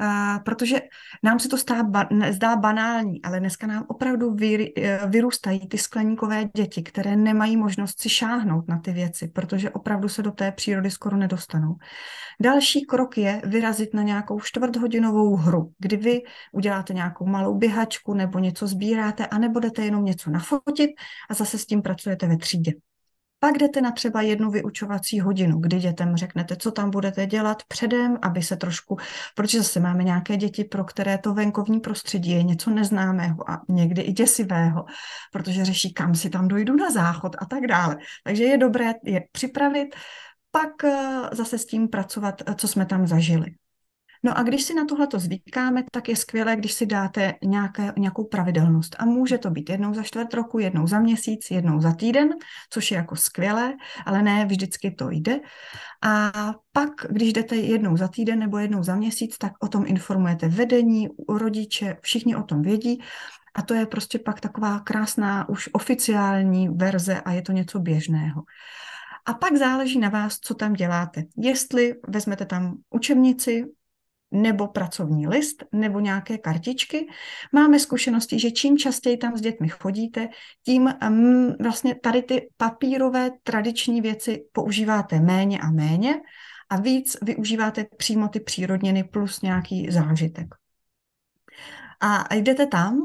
Uh, 0.00 0.42
protože 0.44 0.80
nám 1.22 1.38
se 1.38 1.48
to 1.48 1.56
stá, 1.58 1.82
ba, 1.82 2.08
zdá 2.30 2.56
banální, 2.56 3.22
ale 3.22 3.40
dneska 3.40 3.66
nám 3.66 3.84
opravdu 3.88 4.34
vy, 4.34 4.72
e, 4.76 5.06
vyrůstají 5.06 5.68
ty 5.68 5.78
skleníkové 5.78 6.44
děti, 6.56 6.82
které 6.82 7.16
nemají 7.16 7.56
možnost 7.56 8.00
si 8.00 8.08
šáhnout 8.08 8.68
na 8.68 8.78
ty 8.78 8.92
věci, 8.92 9.28
protože 9.28 9.70
opravdu 9.70 10.08
se 10.08 10.22
do 10.22 10.30
té 10.30 10.52
přírody 10.52 10.90
skoro 10.90 11.16
nedostanou. 11.16 11.76
Další 12.40 12.84
krok 12.84 13.18
je 13.18 13.42
vyrazit 13.44 13.94
na 13.94 14.02
nějakou 14.02 14.40
čtvrthodinovou 14.40 15.36
hru, 15.36 15.72
kdy 15.78 15.96
vy 15.96 16.20
uděláte 16.52 16.94
nějakou 16.94 17.26
malou 17.26 17.54
běhačku 17.54 18.14
nebo 18.14 18.38
něco 18.38 18.66
sbíráte 18.66 19.26
a 19.26 19.38
nebudete 19.38 19.84
jenom 19.84 20.04
něco 20.04 20.30
nafotit 20.30 20.90
a 21.30 21.34
zase 21.34 21.58
s 21.58 21.66
tím 21.66 21.82
pracujete 21.82 22.26
ve 22.26 22.36
třídě. 22.36 22.72
Pak 23.40 23.58
jdete 23.58 23.80
na 23.80 23.90
třeba 23.90 24.22
jednu 24.22 24.50
vyučovací 24.50 25.20
hodinu, 25.20 25.58
kdy 25.58 25.78
dětem 25.78 26.16
řeknete, 26.16 26.56
co 26.56 26.70
tam 26.70 26.90
budete 26.90 27.26
dělat 27.26 27.62
předem, 27.68 28.18
aby 28.22 28.42
se 28.42 28.56
trošku, 28.56 28.96
protože 29.34 29.58
zase 29.58 29.80
máme 29.80 30.04
nějaké 30.04 30.36
děti, 30.36 30.64
pro 30.64 30.84
které 30.84 31.18
to 31.18 31.34
venkovní 31.34 31.80
prostředí 31.80 32.30
je 32.30 32.42
něco 32.42 32.70
neznámého 32.70 33.50
a 33.50 33.60
někdy 33.68 34.02
i 34.02 34.12
děsivého, 34.12 34.84
protože 35.32 35.64
řeší, 35.64 35.94
kam 35.94 36.14
si 36.14 36.30
tam 36.30 36.48
dojdu 36.48 36.76
na 36.76 36.90
záchod 36.90 37.36
a 37.38 37.44
tak 37.44 37.66
dále. 37.66 37.96
Takže 38.24 38.44
je 38.44 38.58
dobré 38.58 38.92
je 39.04 39.20
připravit, 39.32 39.96
pak 40.50 40.84
eh, 40.84 41.20
zase 41.32 41.58
s 41.58 41.66
tím 41.66 41.88
pracovat, 41.88 42.42
eh, 42.46 42.54
co 42.54 42.68
jsme 42.68 42.86
tam 42.86 43.06
zažili. 43.06 43.46
No 44.24 44.38
a 44.38 44.42
když 44.42 44.62
si 44.62 44.74
na 44.74 44.84
tohle 44.84 45.06
to 45.06 45.18
zvykáme, 45.18 45.84
tak 45.92 46.08
je 46.08 46.16
skvělé, 46.16 46.56
když 46.56 46.72
si 46.72 46.86
dáte 46.86 47.34
nějaké, 47.44 47.92
nějakou 47.98 48.24
pravidelnost. 48.24 48.96
A 48.98 49.04
může 49.04 49.38
to 49.38 49.50
být 49.50 49.70
jednou 49.70 49.94
za 49.94 50.02
čtvrt 50.02 50.34
roku, 50.34 50.58
jednou 50.58 50.86
za 50.86 50.98
měsíc, 50.98 51.50
jednou 51.50 51.80
za 51.80 51.92
týden, 51.92 52.28
což 52.70 52.90
je 52.90 52.96
jako 52.96 53.16
skvělé, 53.16 53.74
ale 54.06 54.22
ne 54.22 54.46
vždycky 54.46 54.90
to 54.90 55.10
jde. 55.10 55.40
A 56.02 56.32
pak, 56.72 56.90
když 57.10 57.32
jdete 57.32 57.56
jednou 57.56 57.96
za 57.96 58.08
týden 58.08 58.38
nebo 58.38 58.58
jednou 58.58 58.82
za 58.82 58.96
měsíc, 58.96 59.38
tak 59.38 59.52
o 59.60 59.68
tom 59.68 59.84
informujete 59.86 60.48
vedení, 60.48 61.08
rodiče, 61.28 61.96
všichni 62.02 62.36
o 62.36 62.42
tom 62.42 62.62
vědí. 62.62 63.02
A 63.54 63.62
to 63.62 63.74
je 63.74 63.86
prostě 63.86 64.18
pak 64.18 64.40
taková 64.40 64.80
krásná 64.80 65.48
už 65.48 65.68
oficiální 65.72 66.68
verze 66.68 67.20
a 67.20 67.32
je 67.32 67.42
to 67.42 67.52
něco 67.52 67.78
běžného. 67.78 68.42
A 69.26 69.34
pak 69.34 69.56
záleží 69.56 69.98
na 69.98 70.08
vás, 70.08 70.38
co 70.38 70.54
tam 70.54 70.72
děláte. 70.72 71.24
Jestli 71.36 71.94
vezmete 72.08 72.46
tam 72.46 72.74
učebnici, 72.90 73.64
nebo 74.30 74.68
pracovní 74.68 75.28
list, 75.28 75.64
nebo 75.72 76.00
nějaké 76.00 76.38
kartičky. 76.38 77.06
Máme 77.52 77.78
zkušenosti, 77.78 78.38
že 78.38 78.50
čím 78.50 78.78
častěji 78.78 79.16
tam 79.16 79.36
s 79.36 79.40
dětmi 79.40 79.68
chodíte, 79.68 80.28
tím 80.64 80.94
um, 81.08 81.54
vlastně 81.60 81.94
tady 81.94 82.22
ty 82.22 82.48
papírové 82.56 83.30
tradiční 83.42 84.00
věci 84.00 84.44
používáte 84.52 85.20
méně 85.20 85.58
a 85.58 85.70
méně 85.70 86.14
a 86.70 86.76
víc 86.76 87.16
využíváte 87.22 87.86
přímo 87.96 88.28
ty 88.28 88.40
přírodniny 88.40 89.04
plus 89.04 89.42
nějaký 89.42 89.90
zážitek. 89.90 90.54
A 92.00 92.34
jdete 92.34 92.66
tam 92.66 93.02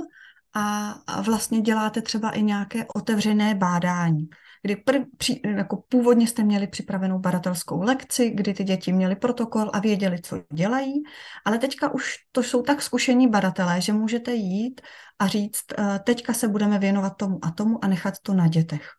a 0.54 1.22
vlastně 1.22 1.62
děláte 1.62 2.02
třeba 2.02 2.30
i 2.30 2.44
nějaké 2.44 2.86
otevřené 2.96 3.56
bádání. 3.56 4.30
Kdy 4.64 4.76
prv, 4.76 5.02
při, 5.18 5.42
jako 5.46 5.84
původně 5.90 6.28
jste 6.28 6.44
měli 6.44 6.68
připravenou 6.68 7.20
badatelskou 7.20 7.82
lekci, 7.82 8.30
kdy 8.30 8.54
ty 8.54 8.64
děti 8.64 8.94
měli 8.94 9.16
protokol 9.16 9.70
a 9.74 9.80
věděli, 9.80 10.22
co 10.22 10.44
dělají, 10.54 10.94
ale 11.46 11.58
teďka 11.58 11.94
už 11.94 12.16
to 12.32 12.44
jsou 12.44 12.62
tak 12.62 12.82
zkušení 12.82 13.28
badatelé, 13.28 13.82
že 13.82 13.94
můžete 13.94 14.34
jít 14.34 14.82
a 15.20 15.28
říct, 15.28 15.64
eh, 15.78 16.00
teďka 16.00 16.34
se 16.34 16.48
budeme 16.48 16.80
věnovat 16.80 17.18
tomu 17.18 17.40
a 17.46 17.52
tomu 17.52 17.84
a 17.86 17.88
nechat 17.88 18.14
to 18.22 18.34
na 18.34 18.48
dětech. 18.48 18.90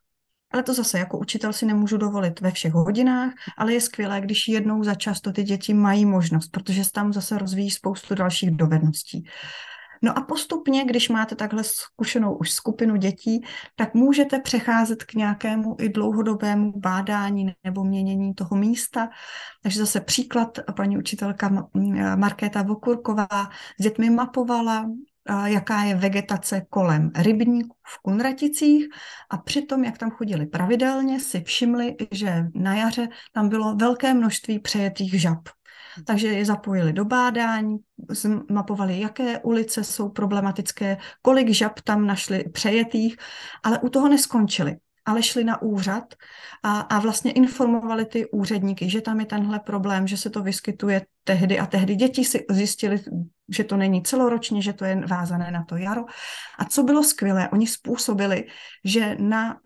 Ale 0.53 0.63
to 0.63 0.75
zase 0.75 0.99
jako 0.99 1.19
učitel 1.19 1.53
si 1.53 1.67
nemůžu 1.67 1.97
dovolit 1.97 2.41
ve 2.41 2.51
všech 2.51 2.73
hodinách, 2.73 3.33
ale 3.59 3.73
je 3.73 3.81
skvělé, 3.81 4.21
když 4.21 4.49
jednou 4.49 4.85
za 4.85 4.95
čas 4.95 5.21
to 5.21 5.33
ty 5.33 5.43
děti 5.43 5.75
mají 5.75 6.07
možnost, 6.07 6.49
protože 6.49 6.83
tam 6.93 7.13
zase 7.13 7.39
rozvíjí 7.39 7.71
spoustu 7.71 8.15
dalších 8.15 8.51
dovedností. 8.51 9.25
No 10.05 10.19
a 10.19 10.21
postupně, 10.21 10.85
když 10.85 11.09
máte 11.09 11.35
takhle 11.35 11.63
zkušenou 11.65 12.37
už 12.37 12.51
skupinu 12.51 12.97
dětí, 12.97 13.45
tak 13.77 13.95
můžete 13.95 14.39
přecházet 14.39 15.05
k 15.05 15.15
nějakému 15.15 15.77
i 15.81 15.89
dlouhodobému 15.89 16.73
bádání 16.77 17.55
nebo 17.65 17.85
měnění 17.85 18.35
toho 18.35 18.57
místa. 18.57 19.09
Takže 19.63 19.79
zase 19.79 20.01
příklad, 20.01 20.59
paní 20.77 20.99
učitelka 20.99 21.69
Markéta 22.17 22.63
Vokurková 22.63 23.29
s 23.81 23.83
dětmi 23.83 24.11
mapovala 24.11 24.87
jaká 25.45 25.83
je 25.83 25.95
vegetace 25.95 26.67
kolem 26.71 27.11
rybníků 27.17 27.77
v 27.83 28.03
Kunraticích 28.03 28.87
a 29.31 29.39
přitom, 29.39 29.85
jak 29.85 29.99
tam 29.99 30.11
chodili 30.11 30.47
pravidelně, 30.47 31.21
si 31.21 31.41
všimli, 31.41 31.97
že 32.11 32.45
na 32.55 32.75
jaře 32.75 33.09
tam 33.33 33.49
bylo 33.49 33.75
velké 33.77 34.15
množství 34.15 34.59
přejetých 34.59 35.21
žab. 35.21 35.49
Takže 36.05 36.29
je 36.29 36.45
zapojili 36.45 36.93
do 36.93 37.05
bádání, 37.05 37.79
mapovali, 38.51 39.01
jaké 39.01 39.39
ulice 39.39 39.85
jsou 39.85 40.09
problematické, 40.09 40.97
kolik 41.23 41.49
žab 41.49 41.81
tam 41.81 42.07
našli 42.07 42.45
přejetých, 42.49 43.17
ale 43.63 43.79
u 43.79 43.89
toho 43.89 44.09
neskončili 44.09 44.77
ale 45.05 45.23
šli 45.23 45.45
na 45.45 45.63
úřad 45.63 46.15
a, 46.63 46.81
a 46.81 46.99
vlastně 46.99 47.33
informovali 47.33 48.05
ty 48.05 48.31
úředníky, 48.31 48.91
že 48.91 49.01
tam 49.01 49.21
je 49.21 49.27
tenhle 49.27 49.61
problém, 49.61 50.07
že 50.07 50.17
se 50.17 50.31
to 50.31 50.43
vyskytuje 50.43 51.07
tehdy 51.25 51.59
a 51.59 51.67
tehdy. 51.67 51.95
Děti 51.95 52.25
si 52.25 52.45
zjistili 52.51 53.01
že 53.49 53.65
to 53.65 53.77
není 53.77 54.03
celoročně, 54.03 54.63
že 54.63 54.73
to 54.73 54.85
je 54.85 55.03
vázané 55.11 55.51
na 55.51 55.65
to 55.65 55.77
jaro. 55.77 56.05
A 56.59 56.65
co 56.65 56.83
bylo 56.83 57.05
skvělé, 57.05 57.49
oni 57.49 57.67
způsobili, 57.67 58.45
že 58.85 59.17
na 59.21 59.61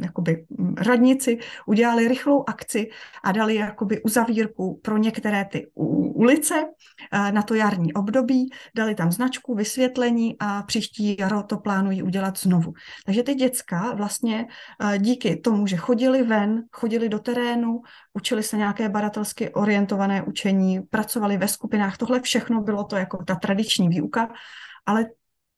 jakoby, 0.00 0.46
radnici 0.78 1.38
udělali 1.66 2.08
rychlou 2.08 2.44
akci 2.46 2.90
a 3.24 3.32
dali 3.32 3.54
jakoby 3.54 4.02
uzavírku 4.02 4.80
pro 4.82 4.96
některé 4.96 5.44
ty 5.44 5.66
ulice 6.14 6.64
na 7.12 7.42
to 7.42 7.54
jarní 7.54 7.92
období, 7.92 8.50
dali 8.76 8.94
tam 8.94 9.12
značku, 9.12 9.54
vysvětlení 9.54 10.36
a 10.38 10.62
příští 10.62 11.16
jaro 11.18 11.42
to 11.42 11.58
plánují 11.58 12.02
udělat 12.02 12.38
znovu. 12.38 12.72
Takže 13.06 13.22
ty 13.22 13.34
děcka 13.34 13.94
vlastně 13.94 14.46
díky 14.98 15.36
tomu, 15.36 15.66
že 15.66 15.76
chodili 15.76 16.22
ven, 16.22 16.62
chodili 16.72 17.08
do 17.08 17.18
terénu, 17.18 17.80
učili 18.16 18.42
se 18.42 18.56
nějaké 18.56 18.88
badatelsky 18.88 19.52
orientované 19.52 20.22
učení, 20.22 20.80
pracovali 20.80 21.36
ve 21.36 21.48
skupinách, 21.48 21.96
tohle 21.96 22.20
všechno 22.20 22.60
bylo 22.60 22.84
to 22.84 22.96
jako 22.96 23.24
ta 23.24 23.34
tradiční 23.34 23.88
výuka, 23.88 24.32
ale 24.86 25.06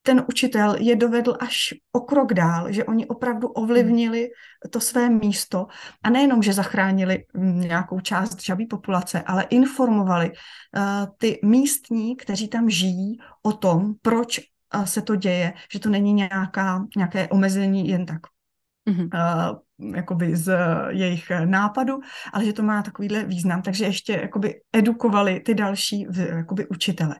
ten 0.02 0.24
učitel 0.28 0.76
je 0.78 0.96
dovedl 0.96 1.36
až 1.40 1.74
o 1.92 2.00
krok 2.00 2.34
dál, 2.34 2.72
že 2.72 2.84
oni 2.84 3.06
opravdu 3.06 3.48
ovlivnili 3.48 4.28
to 4.70 4.80
své 4.80 5.10
místo 5.10 5.66
a 6.02 6.10
nejenom, 6.10 6.42
že 6.42 6.52
zachránili 6.52 7.24
mm, 7.34 7.60
nějakou 7.60 8.00
část 8.00 8.42
žabí 8.42 8.66
populace, 8.66 9.22
ale 9.22 9.42
informovali 9.42 10.30
uh, 10.30 10.34
ty 11.18 11.40
místní, 11.44 12.16
kteří 12.16 12.48
tam 12.48 12.70
žijí, 12.70 13.18
o 13.42 13.52
tom, 13.52 13.94
proč 14.02 14.40
uh, 14.74 14.84
se 14.84 15.02
to 15.02 15.16
děje, 15.16 15.52
že 15.72 15.78
to 15.78 15.88
není 15.88 16.12
nějaká, 16.12 16.86
nějaké 16.96 17.28
omezení 17.28 17.88
jen 17.88 18.06
tak. 18.06 18.20
Mm-hmm. 18.88 19.08
Uh, 19.14 19.58
jakoby 19.94 20.36
z 20.36 20.56
jejich 20.88 21.30
nápadu, 21.44 22.00
ale 22.32 22.44
že 22.44 22.52
to 22.52 22.62
má 22.62 22.82
takovýhle 22.82 23.24
význam, 23.24 23.62
takže 23.62 23.84
ještě 23.84 24.12
jakoby 24.12 24.60
edukovali 24.72 25.40
ty 25.40 25.54
další 25.54 26.06
jakoby 26.36 26.68
učitele. 26.68 27.16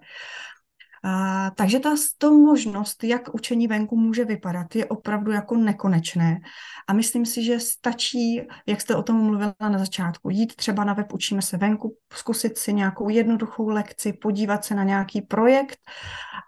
A, 1.05 1.51
takže 1.51 1.81
ta 1.81 1.91
to 2.19 2.33
možnost, 2.33 3.05
jak 3.05 3.35
učení 3.35 3.67
venku 3.67 3.97
může 3.97 4.25
vypadat, 4.25 4.75
je 4.75 4.87
opravdu 4.87 5.33
jako 5.33 5.57
nekonečné. 5.57 6.41
A 6.89 6.93
myslím 6.93 7.27
si, 7.27 7.45
že 7.45 7.61
stačí, 7.61 8.41
jak 8.67 8.81
jste 8.81 8.97
o 8.97 9.03
tom 9.03 9.17
mluvila 9.17 9.55
na 9.61 9.79
začátku, 9.79 10.31
jít 10.31 10.57
třeba 10.57 10.85
na 10.85 10.93
web 10.93 11.13
Učíme 11.13 11.43
se 11.43 11.57
venku, 11.57 11.97
zkusit 12.13 12.59
si 12.59 12.73
nějakou 12.73 13.09
jednoduchou 13.09 13.69
lekci, 13.69 14.13
podívat 14.13 14.65
se 14.65 14.75
na 14.75 14.85
nějaký 14.85 15.23
projekt 15.23 15.79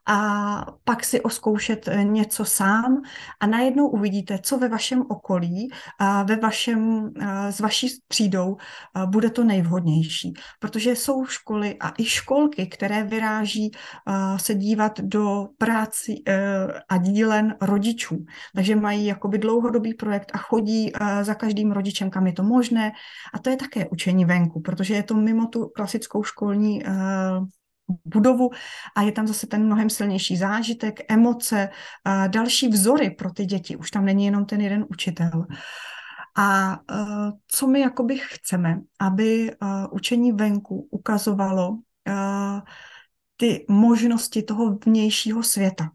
a 0.09 0.67
pak 0.85 1.05
si 1.05 1.21
oskoušet 1.21 1.89
eh, 1.89 2.05
něco 2.05 2.45
sám 2.45 3.03
a 3.41 3.47
najednou 3.47 3.89
uvidíte, 3.89 4.39
co 4.43 4.59
ve 4.59 4.69
vašem 4.69 5.05
okolí, 5.09 5.69
a 5.99 6.23
ve 6.23 6.37
vašem, 6.37 7.11
eh, 7.21 7.53
s 7.53 7.61
vaší 7.61 7.89
třídou 8.09 8.57
eh, 8.57 9.07
bude 9.07 9.31
to 9.31 9.45
nejvhodnější. 9.45 10.33
Protože 10.59 10.97
jsou 10.97 11.27
školy 11.27 11.77
a 11.81 11.93
i 11.99 12.05
školky, 12.05 12.67
které 12.67 13.05
vyráží 13.05 13.71
se 14.41 14.55
dívat 14.55 15.01
do 15.01 15.49
práci 15.59 16.15
a 16.89 16.97
dílen 16.97 17.57
rodičů. 17.61 18.25
Takže 18.55 18.77
mají 18.77 19.07
jakoby 19.07 19.39
dlouhodobý 19.39 19.95
projekt 19.95 20.31
a 20.35 20.39
chodí 20.39 20.93
za 21.23 21.35
každým 21.35 21.73
rodičem, 21.73 22.11
kam 22.11 22.27
je 22.27 22.33
to 22.33 22.43
možné. 22.43 22.93
A 23.35 23.39
to 23.39 23.51
je 23.51 23.57
také 23.57 23.89
učení 23.89 24.25
venku, 24.25 24.61
protože 24.61 24.95
je 24.95 25.03
to 25.03 25.15
mimo 25.15 25.47
tu 25.47 25.69
klasickou 25.69 26.23
školní 26.23 26.83
budovu 28.05 28.51
a 28.97 29.03
je 29.03 29.13
tam 29.13 29.27
zase 29.27 29.47
ten 29.47 29.65
mnohem 29.65 29.91
silnější 29.91 30.37
zážitek, 30.37 31.01
emoce, 31.09 31.69
další 32.29 32.69
vzory 32.69 33.11
pro 33.11 33.33
ty 33.33 33.45
děti. 33.45 33.77
Už 33.77 33.91
tam 33.91 34.05
není 34.05 34.25
jenom 34.25 34.47
ten 34.47 34.61
jeden 34.61 34.87
učitel. 34.89 35.47
A 36.39 36.79
co 37.47 37.67
my 37.67 37.81
jakoby 37.81 38.19
chceme, 38.19 38.81
aby 39.01 39.53
učení 39.91 40.33
venku 40.33 40.89
ukazovalo 40.91 41.79
ty 43.41 43.65
možnosti 43.69 44.43
toho 44.43 44.79
vnějšího 44.87 45.43
světa, 45.43 45.91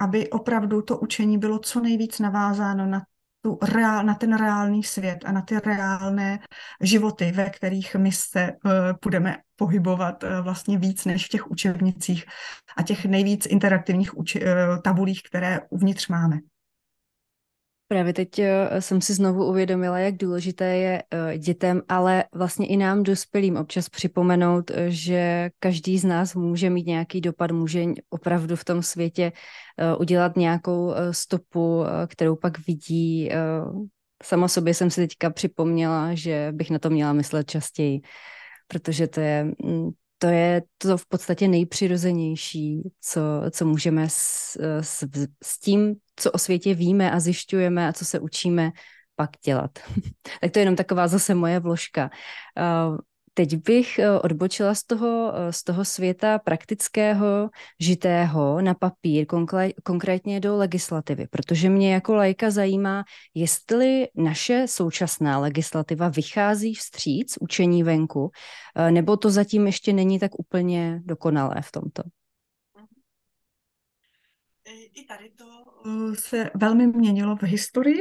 aby 0.00 0.30
opravdu 0.30 0.82
to 0.82 0.98
učení 0.98 1.38
bylo 1.38 1.58
co 1.58 1.80
nejvíc 1.80 2.18
navázáno 2.18 2.86
na 2.86 3.02
tu 3.42 3.58
reál, 3.62 4.04
na 4.04 4.14
ten 4.14 4.36
reálný 4.36 4.82
svět 4.82 5.18
a 5.24 5.32
na 5.32 5.42
ty 5.42 5.58
reálné 5.64 6.38
životy, 6.80 7.32
ve 7.32 7.50
kterých 7.50 7.94
my 7.94 8.12
se 8.12 8.52
uh, 8.52 8.72
budeme 9.04 9.36
pohybovat 9.56 10.22
uh, 10.22 10.30
vlastně 10.40 10.78
víc 10.78 11.04
než 11.04 11.26
v 11.26 11.28
těch 11.28 11.50
učebnicích 11.50 12.24
a 12.76 12.82
těch 12.82 13.04
nejvíc 13.04 13.46
interaktivních 13.46 14.14
uči- 14.14 14.42
uh, 14.42 14.82
tabulích, 14.82 15.22
které 15.22 15.60
uvnitř 15.70 16.08
máme. 16.08 16.38
Právě 17.92 18.12
teď 18.12 18.38
eh, 18.38 18.80
jsem 18.80 19.00
si 19.00 19.14
znovu 19.14 19.46
uvědomila, 19.46 19.98
jak 19.98 20.16
důležité 20.16 20.76
je 20.76 21.02
eh, 21.10 21.38
dětem, 21.38 21.82
ale 21.88 22.24
vlastně 22.34 22.66
i 22.66 22.76
nám 22.76 23.02
dospělým 23.02 23.56
občas 23.56 23.88
připomenout, 23.88 24.70
eh, 24.70 24.90
že 24.90 25.50
každý 25.58 25.98
z 25.98 26.04
nás 26.04 26.34
může 26.34 26.70
mít 26.70 26.86
nějaký 26.86 27.20
dopad, 27.20 27.50
může 27.50 27.84
opravdu 28.10 28.56
v 28.56 28.64
tom 28.64 28.82
světě 28.82 29.32
udělat 29.98 30.36
nějakou 30.36 30.94
stopu, 31.10 31.84
kterou 32.06 32.36
pak 32.36 32.66
vidí. 32.66 33.30
Sama 34.22 34.48
sobě 34.48 34.74
jsem 34.74 34.90
si 34.90 35.00
teďka 35.00 35.30
připomněla, 35.30 36.14
že 36.14 36.48
bych 36.52 36.70
na 36.70 36.78
to 36.78 36.90
měla 36.90 37.12
myslet 37.12 37.50
častěji, 37.50 38.00
protože 38.68 39.06
to 39.06 39.20
je 39.20 39.44
mm, 39.44 39.90
to 40.22 40.26
je 40.26 40.62
to 40.78 40.96
v 40.96 41.06
podstatě 41.06 41.48
nejpřirozenější, 41.48 42.90
co, 43.00 43.20
co 43.50 43.66
můžeme 43.66 44.08
s, 44.08 44.56
s, 44.80 45.04
s 45.42 45.60
tím, 45.60 45.94
co 46.16 46.30
o 46.32 46.38
světě 46.38 46.74
víme 46.74 47.10
a 47.10 47.20
zjišťujeme 47.20 47.88
a 47.88 47.92
co 47.92 48.04
se 48.04 48.20
učíme, 48.20 48.70
pak 49.16 49.30
dělat. 49.44 49.70
tak 50.40 50.52
to 50.52 50.58
je 50.58 50.60
jenom 50.60 50.76
taková 50.76 51.08
zase 51.08 51.34
moje 51.34 51.60
vložka. 51.60 52.10
Uh, 52.90 52.98
Teď 53.40 53.56
bych 53.56 53.98
eh, 53.98 54.10
odbočila 54.20 54.74
z 54.74 54.82
toho, 54.84 55.32
eh, 55.34 55.52
z 55.52 55.62
toho 55.62 55.84
světa 55.84 56.38
praktického, 56.38 57.50
žitého 57.80 58.60
na 58.60 58.74
papír, 58.74 59.26
konkrétně 59.82 60.40
do 60.40 60.56
legislativy, 60.56 61.26
protože 61.30 61.70
mě 61.70 61.94
jako 61.94 62.14
lajka 62.14 62.50
zajímá, 62.50 63.04
jestli 63.34 64.08
naše 64.14 64.64
současná 64.68 65.38
legislativa 65.38 66.08
vychází 66.08 66.74
vstříc 66.74 67.38
učení 67.40 67.82
venku, 67.82 68.30
eh, 68.76 68.90
nebo 68.90 69.16
to 69.16 69.30
zatím 69.30 69.66
ještě 69.66 69.92
není 69.92 70.18
tak 70.18 70.38
úplně 70.38 71.00
dokonalé 71.04 71.56
v 71.62 71.72
tomto. 71.72 72.02
I 74.94 75.04
tady 75.04 75.30
to 75.30 75.44
se 76.14 76.50
velmi 76.54 76.86
měnilo 76.86 77.36
v 77.36 77.42
historii, 77.42 78.00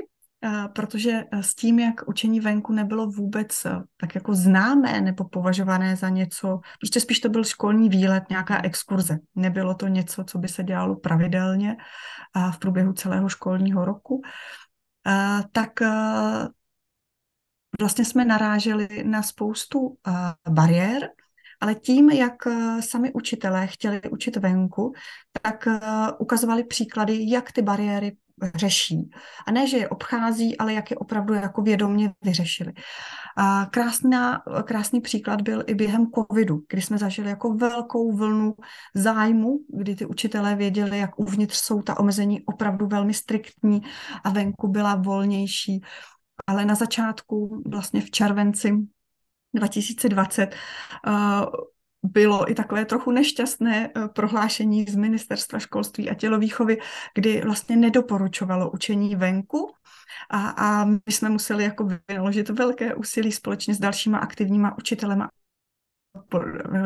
protože 0.75 1.23
s 1.41 1.55
tím, 1.55 1.79
jak 1.79 2.07
učení 2.07 2.39
venku 2.39 2.73
nebylo 2.73 3.07
vůbec 3.07 3.65
eh, 3.65 3.71
tak 3.97 4.15
jako 4.15 4.33
známé 4.33 5.01
nebo 5.01 5.23
považované 5.23 5.95
za 5.95 6.09
něco, 6.09 6.59
prostě 6.79 6.99
spíš 6.99 7.19
to 7.19 7.29
byl 7.29 7.43
školní 7.43 7.89
výlet, 7.89 8.23
nějaká 8.29 8.61
exkurze. 8.63 9.17
Nebylo 9.35 9.73
to 9.73 9.87
něco, 9.87 10.23
co 10.23 10.37
by 10.37 10.47
se 10.47 10.63
dělalo 10.63 10.95
pravidelně 10.95 11.77
v 12.51 12.59
průběhu 12.59 12.93
celého 12.93 13.29
školního 13.29 13.85
roku, 13.85 14.21
tak 15.51 15.81
eh, 15.81 16.47
vlastně 17.79 18.05
jsme 18.05 18.25
naráželi 18.25 19.03
na 19.03 19.23
spoustu 19.23 19.97
eh, 20.07 20.11
bariér, 20.49 21.09
ale 21.61 21.75
tím, 21.75 22.09
jak 22.09 22.35
sami 22.79 23.13
učitelé 23.13 23.67
chtěli 23.67 24.01
učit 24.11 24.37
venku, 24.37 24.93
tak 25.41 25.67
ukazovali 26.19 26.63
příklady, 26.63 27.29
jak 27.29 27.51
ty 27.51 27.61
bariéry 27.61 28.17
řeší. 28.55 29.09
A 29.47 29.51
ne, 29.51 29.67
že 29.67 29.77
je 29.77 29.89
obchází, 29.89 30.57
ale 30.57 30.73
jak 30.73 30.91
je 30.91 30.97
opravdu 30.97 31.33
jako 31.33 31.61
vědomě 31.61 32.13
vyřešili. 32.21 32.73
A 33.37 33.65
krásná, 33.65 34.41
krásný 34.63 35.01
příklad 35.01 35.41
byl 35.41 35.63
i 35.67 35.75
během 35.75 36.07
covidu, 36.11 36.63
kdy 36.69 36.81
jsme 36.81 36.97
zažili 36.97 37.29
jako 37.29 37.53
velkou 37.53 38.11
vlnu 38.15 38.55
zájmu, 38.95 39.59
kdy 39.77 39.95
ty 39.95 40.05
učitelé 40.05 40.55
věděli, 40.55 40.99
jak 40.99 41.19
uvnitř 41.19 41.57
jsou 41.57 41.81
ta 41.81 41.99
omezení 41.99 42.45
opravdu 42.45 42.87
velmi 42.87 43.13
striktní 43.13 43.81
a 44.23 44.29
venku 44.29 44.67
byla 44.67 44.95
volnější. 44.95 45.81
Ale 46.47 46.65
na 46.65 46.75
začátku, 46.75 47.63
vlastně 47.67 48.01
v 48.01 48.11
červenci 48.11 48.73
2020, 49.53 50.55
bylo 52.03 52.51
i 52.51 52.55
takové 52.55 52.85
trochu 52.85 53.11
nešťastné 53.11 53.89
eh, 53.95 54.07
prohlášení 54.07 54.85
z 54.85 54.95
ministerstva 54.95 55.59
školství 55.59 56.09
a 56.09 56.13
tělovýchovy, 56.13 56.77
kdy 57.15 57.41
vlastně 57.41 57.75
nedoporučovalo 57.75 58.71
učení 58.71 59.15
venku. 59.15 59.71
A, 60.29 60.49
a 60.49 60.85
my 60.85 60.99
jsme 61.07 61.29
museli 61.29 61.63
jako 61.63 61.87
vynaložit 62.07 62.49
velké 62.49 62.95
úsilí 62.95 63.31
společně 63.31 63.75
s 63.75 63.79
dalšíma 63.79 64.17
aktivníma 64.17 64.77
učitelema 64.77 65.29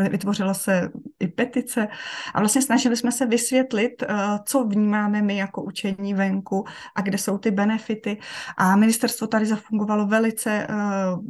vytvořila 0.09 0.53
se 0.53 0.89
i 1.19 1.27
petice 1.27 1.87
a 2.33 2.39
vlastně 2.39 2.61
snažili 2.61 2.97
jsme 2.97 3.11
se 3.11 3.25
vysvětlit, 3.25 4.03
eh, 4.03 4.15
co 4.45 4.63
vnímáme 4.63 5.21
my 5.21 5.37
jako 5.37 5.63
učení 5.63 6.13
venku 6.13 6.65
a 6.95 7.01
kde 7.01 7.17
jsou 7.17 7.37
ty 7.37 7.51
benefity. 7.51 8.17
A 8.57 8.75
ministerstvo 8.75 9.27
tady 9.27 9.45
zafungovalo 9.45 10.07
velice 10.07 10.67
eh, 10.69 10.73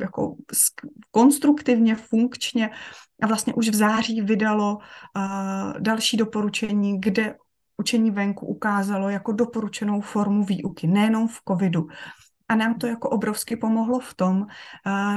jako 0.02 0.36
konstruktivně, 1.12 1.96
funkčně 1.96 2.70
a 3.22 3.28
vlastně 3.28 3.54
už 3.54 3.70
v 3.70 3.76
září 3.76 4.22
vydalo 4.22 4.78
uh, 4.78 5.74
další 5.80 6.18
doporučení, 6.18 7.02
kde 7.02 7.36
učení 7.78 8.12
venku 8.12 8.46
ukázalo 8.46 9.10
jako 9.10 9.32
doporučenou 9.32 10.02
formu 10.02 10.44
výuky, 10.44 10.88
nejenom 10.88 11.28
v 11.28 11.40
covidu. 11.48 11.88
A 12.48 12.56
nám 12.56 12.76
to 12.76 12.88
jako 12.88 13.10
obrovsky 13.10 13.56
pomohlo 13.56 14.00
v 14.00 14.14
tom, 14.14 14.48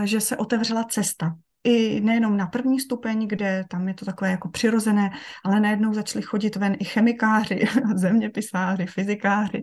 že 0.05 0.21
se 0.21 0.37
otevřela 0.37 0.85
cesta. 0.85 1.37
I 1.67 2.01
nejenom 2.01 2.37
na 2.37 2.47
první 2.47 2.81
stupeň, 2.81 3.29
kde 3.29 3.65
tam 3.69 3.89
je 3.89 3.95
to 3.95 4.05
takové 4.05 4.31
jako 4.31 4.49
přirozené, 4.49 5.11
ale 5.45 5.61
najednou 5.61 5.95
začali 5.95 6.23
chodit 6.23 6.57
ven 6.57 6.77
i 6.79 6.85
chemikáři, 6.85 7.65
zeměpisáři, 7.95 8.87
fyzikáři 8.87 9.63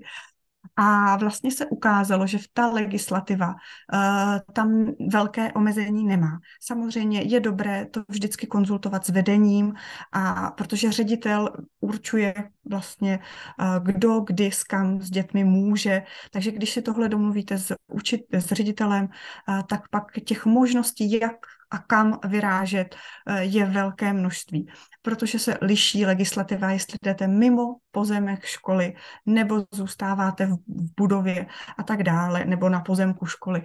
a 0.76 1.18
vlastně 1.18 1.52
se 1.52 1.66
ukázalo, 1.66 2.28
že 2.28 2.38
v 2.38 2.48
ta 2.54 2.68
legislativa 2.68 3.48
uh, 3.48 4.54
tam 4.54 4.86
velké 5.12 5.54
omezení 5.54 6.06
nemá. 6.06 6.40
Samozřejmě 6.62 7.22
je 7.22 7.40
dobré 7.40 7.86
to 7.86 8.04
vždycky 8.08 8.48
konzultovat 8.48 9.06
s 9.06 9.10
vedením, 9.10 9.74
a 10.12 10.52
protože 10.52 10.92
ředitel 10.92 11.50
určuje 11.80 12.34
vlastně, 12.70 13.20
uh, 13.60 13.86
kdo, 13.86 14.20
kdy, 14.20 14.52
s 14.52 14.64
kam 14.64 15.02
s 15.02 15.10
dětmi 15.10 15.44
může. 15.44 16.04
Takže 16.32 16.52
když 16.52 16.72
si 16.72 16.82
tohle 16.82 17.10
domluvíte 17.10 17.58
s, 17.58 17.76
učit, 17.88 18.22
s 18.32 18.52
ředitelem, 18.52 19.04
uh, 19.04 19.62
tak 19.62 19.90
pak 19.90 20.04
těch 20.26 20.46
možností, 20.46 21.20
jak 21.20 21.36
a 21.74 21.78
kam 21.78 22.20
vyrážet, 22.24 22.96
je 23.42 23.66
velké 23.66 24.14
množství 24.14 24.68
protože 25.04 25.40
se 25.40 25.58
liší 25.62 26.06
legislativa, 26.06 26.72
jestli 26.72 26.98
jdete 27.04 27.28
mimo 27.28 27.76
pozemek 27.92 28.46
školy, 28.46 28.94
nebo 29.26 29.66
zůstáváte 29.72 30.46
v 30.46 30.58
budově 30.98 31.46
a 31.78 31.84
tak 31.84 32.04
dále, 32.04 32.46
nebo 32.46 32.70
na 32.70 32.80
pozemku 32.80 33.26
školy. 33.26 33.64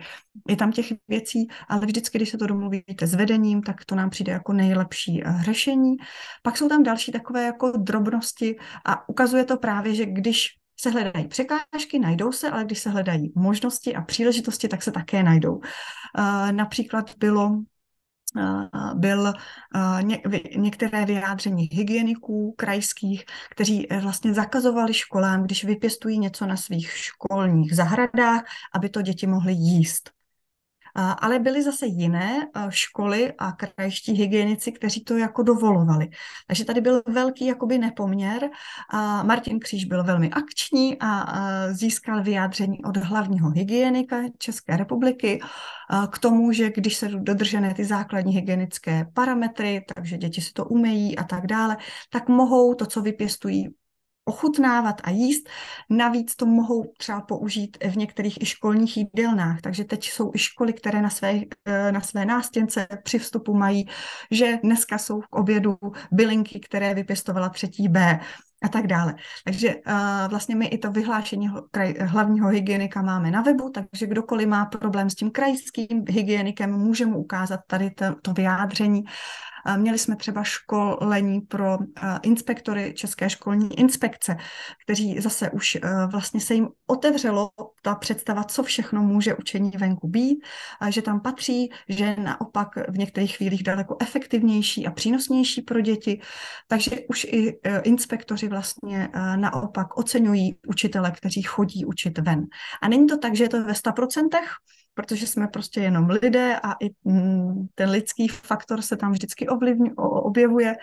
Je 0.48 0.56
tam 0.56 0.72
těch 0.72 0.86
věcí, 1.08 1.48
ale 1.68 1.86
vždycky, 1.86 2.18
když 2.18 2.30
se 2.30 2.38
to 2.38 2.46
domluvíte 2.46 3.06
s 3.06 3.14
vedením, 3.14 3.62
tak 3.62 3.84
to 3.84 3.94
nám 3.94 4.10
přijde 4.10 4.32
jako 4.32 4.52
nejlepší 4.52 5.22
eh, 5.24 5.42
řešení. 5.42 5.96
Pak 6.42 6.56
jsou 6.56 6.68
tam 6.68 6.82
další 6.82 7.12
takové 7.12 7.44
jako 7.44 7.70
drobnosti 7.70 8.56
a 8.84 9.08
ukazuje 9.08 9.44
to 9.44 9.56
právě, 9.56 9.94
že 9.94 10.06
když 10.06 10.48
se 10.80 10.90
hledají 10.90 11.28
překážky, 11.28 11.98
najdou 11.98 12.32
se, 12.32 12.50
ale 12.50 12.64
když 12.64 12.78
se 12.78 12.90
hledají 12.90 13.32
možnosti 13.36 13.94
a 13.94 14.02
příležitosti, 14.02 14.68
tak 14.68 14.82
se 14.82 14.92
také 14.92 15.22
najdou. 15.22 15.60
Eh, 16.18 16.52
například 16.52 17.14
bylo 17.18 17.62
byl 18.94 19.32
některé 20.56 21.04
vyjádření 21.04 21.68
hygieniků 21.72 22.54
krajských, 22.56 23.24
kteří 23.50 23.92
e, 23.92 24.00
vlastně 24.00 24.34
zakazovali 24.34 24.94
školám, 24.94 25.42
když 25.42 25.64
vypěstují 25.64 26.18
něco 26.18 26.46
na 26.46 26.56
svých 26.56 26.90
školních 26.90 27.76
zahradách, 27.76 28.44
aby 28.74 28.88
to 28.88 29.02
děti 29.02 29.26
mohly 29.26 29.52
jíst. 29.52 30.17
Ale 31.18 31.38
byly 31.38 31.62
zase 31.62 31.86
jiné 31.86 32.46
školy 32.68 33.32
a 33.38 33.52
krajští 33.52 34.12
hygienici, 34.12 34.72
kteří 34.72 35.04
to 35.04 35.16
jako 35.16 35.42
dovolovali. 35.42 36.08
Takže 36.46 36.64
tady 36.64 36.80
byl 36.80 37.02
velký 37.06 37.46
jakoby 37.46 37.78
nepoměr. 37.78 38.50
Martin 39.22 39.60
Kříž 39.60 39.84
byl 39.84 40.04
velmi 40.04 40.30
akční 40.30 40.96
a 41.00 41.26
získal 41.72 42.22
vyjádření 42.22 42.84
od 42.84 42.96
hlavního 42.96 43.50
hygienika 43.50 44.16
České 44.38 44.76
republiky 44.76 45.40
k 46.10 46.18
tomu, 46.18 46.52
že 46.52 46.70
když 46.70 46.96
se 46.96 47.08
dodržené 47.08 47.74
ty 47.74 47.84
základní 47.84 48.34
hygienické 48.34 49.06
parametry, 49.14 49.84
takže 49.94 50.18
děti 50.18 50.40
si 50.40 50.52
to 50.52 50.64
umejí 50.64 51.18
a 51.18 51.24
tak 51.24 51.46
dále, 51.46 51.76
tak 52.10 52.28
mohou 52.28 52.74
to, 52.74 52.86
co 52.86 53.02
vypěstují, 53.02 53.68
ochutnávat 54.28 55.00
a 55.04 55.10
jíst. 55.10 55.48
Navíc 55.90 56.36
to 56.36 56.46
mohou 56.46 56.92
třeba 56.98 57.20
použít 57.20 57.76
v 57.90 57.96
některých 57.96 58.42
i 58.42 58.46
školních 58.46 58.96
jídelnách, 58.96 59.60
takže 59.60 59.84
teď 59.84 60.04
jsou 60.04 60.30
i 60.34 60.38
školy, 60.38 60.72
které 60.72 61.02
na 61.02 61.10
své, 61.10 61.40
eh, 61.64 61.92
na 61.92 62.00
své 62.00 62.24
nástěnce 62.24 62.86
při 63.04 63.18
vstupu 63.18 63.54
mají, 63.54 63.88
že 64.30 64.58
dneska 64.62 64.98
jsou 64.98 65.20
k 65.20 65.36
obědu 65.36 65.76
bylinky, 66.12 66.60
které 66.60 66.94
vypěstovala 66.94 67.48
třetí 67.48 67.88
B 67.88 68.20
a 68.62 68.68
tak 68.68 68.86
dále. 68.86 69.14
Takže 69.44 69.74
uh, 69.74 69.92
vlastně 70.28 70.56
my 70.56 70.66
i 70.66 70.78
to 70.78 70.90
vyhlášení 70.90 71.50
kraj, 71.70 71.94
hlavního 72.00 72.48
hygienika 72.48 73.02
máme 73.02 73.30
na 73.30 73.42
webu, 73.42 73.70
takže 73.70 74.06
kdokoliv 74.06 74.48
má 74.48 74.66
problém 74.66 75.10
s 75.10 75.14
tím 75.14 75.30
krajským 75.30 76.04
hygienikem, 76.08 76.72
může 76.72 77.06
mu 77.06 77.18
ukázat 77.18 77.60
tady 77.66 77.90
to, 77.90 78.04
to 78.22 78.32
vyjádření 78.32 79.04
Měli 79.76 79.98
jsme 79.98 80.16
třeba 80.16 80.42
školení 80.44 81.40
pro 81.40 81.78
inspektory 82.22 82.94
České 82.96 83.30
školní 83.30 83.78
inspekce, 83.78 84.36
kteří 84.84 85.20
zase 85.20 85.50
už 85.50 85.78
vlastně 86.10 86.40
se 86.40 86.54
jim 86.54 86.68
otevřelo 86.86 87.50
ta 87.82 87.94
představa, 87.94 88.44
co 88.44 88.62
všechno 88.62 89.02
může 89.02 89.34
učení 89.34 89.70
venku 89.70 90.08
být, 90.08 90.38
že 90.88 91.02
tam 91.02 91.20
patří, 91.20 91.70
že 91.88 92.16
naopak 92.16 92.68
v 92.88 92.98
některých 92.98 93.36
chvílích 93.36 93.62
daleko 93.62 93.96
efektivnější 94.00 94.86
a 94.86 94.90
přínosnější 94.90 95.62
pro 95.62 95.80
děti. 95.80 96.20
Takže 96.68 96.90
už 97.08 97.24
i 97.24 97.58
e, 97.62 97.80
inspektoři 97.80 98.48
vlastně 98.48 99.08
naopak 99.36 99.98
oceňují 99.98 100.58
učitele, 100.68 101.10
kteří 101.10 101.42
chodí 101.42 101.84
učit 101.84 102.18
ven. 102.18 102.46
A 102.82 102.88
není 102.88 103.06
to 103.06 103.18
tak, 103.18 103.36
že 103.36 103.44
je 103.44 103.48
to 103.48 103.64
ve 103.64 103.72
100%, 103.72 104.28
protože 104.98 105.26
jsme 105.26 105.48
prostě 105.48 105.80
jenom 105.80 106.10
lidé 106.10 106.58
a 106.62 106.72
i 106.72 106.90
mm, 107.04 107.66
ten 107.74 107.90
lidský 107.90 108.28
faktor 108.28 108.82
se 108.82 108.96
tam 108.96 109.12
vždycky 109.12 109.48
ovlivň, 109.48 109.90
objevuje, 109.96 110.74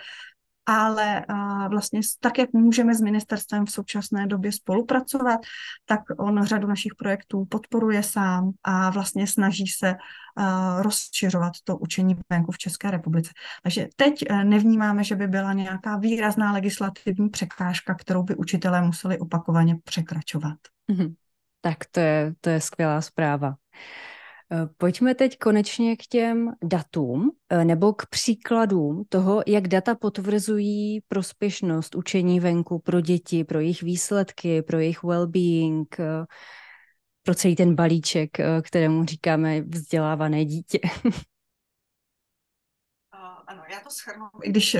ale 0.66 1.24
vlastně 1.68 2.00
tak, 2.20 2.38
jak 2.38 2.52
můžeme 2.52 2.94
s 2.94 3.00
ministerstvem 3.00 3.66
v 3.66 3.70
současné 3.70 4.26
době 4.26 4.52
spolupracovat, 4.52 5.40
tak 5.84 6.00
on 6.18 6.44
řadu 6.44 6.68
našich 6.68 6.94
projektů 6.94 7.44
podporuje 7.44 8.02
sám 8.02 8.50
a 8.64 8.90
vlastně 8.90 9.26
snaží 9.26 9.66
se 9.66 9.94
rozšiřovat 10.80 11.52
to 11.64 11.76
učení 11.76 12.16
venku 12.30 12.52
v 12.52 12.58
České 12.58 12.90
republice. 12.90 13.30
Takže 13.62 13.88
teď 13.96 14.24
e, 14.30 14.44
nevnímáme, 14.44 15.04
že 15.04 15.16
by 15.16 15.26
byla 15.28 15.52
nějaká 15.52 15.96
výrazná 15.96 16.52
legislativní 16.52 17.28
překážka, 17.28 17.94
kterou 17.94 18.22
by 18.22 18.36
učitelé 18.36 18.82
museli 18.82 19.18
opakovaně 19.18 19.76
překračovat. 19.84 20.58
Mm-hmm. 20.90 21.14
Tak 21.66 21.78
to 21.90 22.00
je, 22.00 22.34
to 22.40 22.50
je 22.50 22.60
skvělá 22.60 23.00
zpráva. 23.00 23.54
Eh, 24.52 24.66
pojďme 24.76 25.14
teď 25.14 25.38
konečně 25.38 25.96
k 25.96 26.06
těm 26.06 26.52
datům 26.64 27.30
eh, 27.50 27.64
nebo 27.64 27.92
k 27.92 28.06
příkladům 28.06 29.04
toho, 29.08 29.42
jak 29.46 29.68
data 29.68 29.94
potvrzují 29.94 31.00
prospěšnost 31.08 31.94
učení 31.94 32.40
venku 32.40 32.78
pro 32.78 33.00
děti, 33.00 33.44
pro 33.44 33.60
jejich 33.60 33.82
výsledky, 33.82 34.62
pro 34.62 34.78
jejich 34.78 35.02
well-being, 35.02 35.86
eh, 35.98 36.26
pro 37.22 37.34
celý 37.34 37.56
ten 37.56 37.74
balíček, 37.74 38.30
kterému 38.62 39.04
říkáme 39.04 39.60
vzdělávané 39.60 40.44
dítě. 40.44 40.78
Ano, 43.48 43.62
já 43.72 43.80
to 43.80 43.90
schrnu, 43.90 44.26
i 44.42 44.50
když 44.50 44.76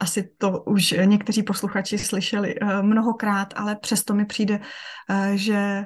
asi 0.00 0.30
to 0.38 0.62
už 0.62 0.94
někteří 1.04 1.42
posluchači 1.42 1.98
slyšeli 1.98 2.54
mnohokrát, 2.82 3.54
ale 3.56 3.76
přesto 3.76 4.14
mi 4.14 4.24
přijde, 4.24 4.60
že 5.34 5.84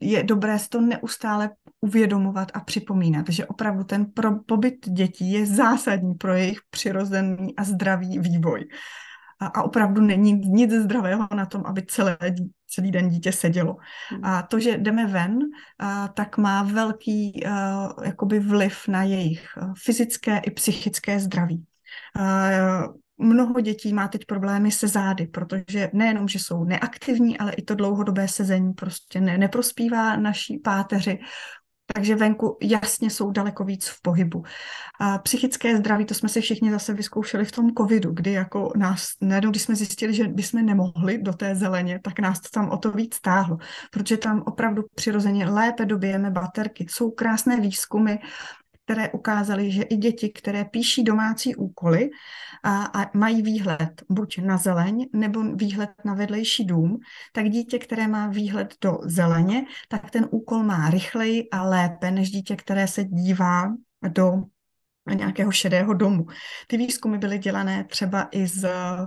je 0.00 0.22
dobré 0.22 0.58
si 0.58 0.68
to 0.68 0.80
neustále 0.80 1.50
uvědomovat 1.80 2.48
a 2.54 2.60
připomínat, 2.60 3.28
že 3.28 3.46
opravdu 3.46 3.84
ten 3.84 4.06
pro, 4.06 4.30
pobyt 4.46 4.88
dětí 4.88 5.32
je 5.32 5.46
zásadní 5.46 6.14
pro 6.14 6.34
jejich 6.34 6.58
přirozený 6.70 7.56
a 7.56 7.64
zdravý 7.64 8.18
vývoj. 8.18 8.68
A, 9.40 9.46
a 9.46 9.62
opravdu 9.62 10.00
není 10.00 10.32
nic 10.32 10.72
zdravého 10.72 11.28
na 11.34 11.46
tom, 11.46 11.62
aby 11.66 11.82
celé, 11.86 12.18
celý 12.66 12.90
den 12.90 13.08
dítě 13.08 13.32
sedělo. 13.32 13.76
Hmm. 14.10 14.24
A 14.24 14.42
to, 14.42 14.60
že 14.60 14.78
jdeme 14.78 15.06
ven, 15.06 15.38
a, 15.78 16.08
tak 16.08 16.38
má 16.38 16.62
velký 16.62 17.46
a, 17.46 17.88
jakoby 18.04 18.38
vliv 18.38 18.88
na 18.88 19.02
jejich 19.02 19.48
fyzické 19.84 20.38
i 20.38 20.50
psychické 20.50 21.20
zdraví. 21.20 21.64
A, 22.16 22.48
mnoho 23.18 23.60
dětí 23.60 23.92
má 23.92 24.08
teď 24.08 24.24
problémy 24.24 24.70
se 24.70 24.88
zády, 24.88 25.26
protože 25.26 25.90
nejenom, 25.92 26.28
že 26.28 26.38
jsou 26.38 26.64
neaktivní, 26.64 27.38
ale 27.38 27.52
i 27.52 27.62
to 27.62 27.74
dlouhodobé 27.74 28.28
sezení 28.28 28.72
prostě 28.72 29.20
ne, 29.20 29.38
neprospívá 29.38 30.16
naší 30.16 30.58
páteři. 30.58 31.18
Takže 31.94 32.16
venku 32.16 32.58
jasně 32.62 33.10
jsou 33.10 33.30
daleko 33.30 33.64
víc 33.64 33.88
v 33.88 34.02
pohybu. 34.02 34.42
A 35.00 35.18
psychické 35.18 35.76
zdraví, 35.76 36.04
to 36.04 36.14
jsme 36.14 36.28
si 36.28 36.40
všichni 36.40 36.70
zase 36.70 36.94
vyzkoušeli 36.94 37.44
v 37.44 37.52
tom 37.52 37.70
covidu, 37.78 38.12
kdy 38.12 38.32
jako 38.32 38.72
nás, 38.76 39.08
najednou, 39.20 39.50
když 39.50 39.62
jsme 39.62 39.74
zjistili, 39.74 40.14
že 40.14 40.28
bychom 40.28 40.66
nemohli 40.66 41.18
do 41.18 41.32
té 41.32 41.54
zeleně, 41.54 42.00
tak 42.04 42.18
nás 42.18 42.40
to 42.40 42.48
tam 42.52 42.70
o 42.70 42.76
to 42.76 42.92
víc 42.92 43.14
stáhlo, 43.14 43.56
protože 43.90 44.16
tam 44.16 44.42
opravdu 44.46 44.82
přirozeně 44.94 45.46
lépe 45.46 45.84
dobijeme 45.84 46.30
baterky. 46.30 46.86
Jsou 46.90 47.10
krásné 47.10 47.60
výzkumy, 47.60 48.16
které 48.88 49.10
ukázaly, 49.10 49.70
že 49.70 49.82
i 49.82 49.96
děti, 49.96 50.28
které 50.28 50.64
píší 50.64 51.04
domácí 51.04 51.56
úkoly 51.56 52.10
a, 52.64 52.84
a 52.84 53.10
mají 53.14 53.42
výhled 53.42 54.02
buď 54.08 54.38
na 54.38 54.56
zeleň 54.56 55.08
nebo 55.12 55.42
výhled 55.42 55.90
na 56.04 56.14
vedlejší 56.14 56.64
dům, 56.64 56.98
tak 57.32 57.48
dítě, 57.48 57.78
které 57.78 58.08
má 58.08 58.26
výhled 58.26 58.74
do 58.80 58.98
zeleně, 59.02 59.64
tak 59.88 60.10
ten 60.10 60.28
úkol 60.30 60.62
má 60.62 60.90
rychleji 60.90 61.48
a 61.52 61.62
lépe 61.62 62.10
než 62.10 62.30
dítě, 62.30 62.56
které 62.56 62.88
se 62.88 63.04
dívá 63.04 63.74
do 64.08 64.42
nějakého 65.14 65.52
šedého 65.52 65.94
domu. 65.94 66.26
Ty 66.66 66.76
výzkumy 66.76 67.18
byly 67.18 67.38
dělané 67.38 67.84
třeba 67.84 68.28
i 68.30 68.46
z 68.46 68.64
uh, 68.64 69.06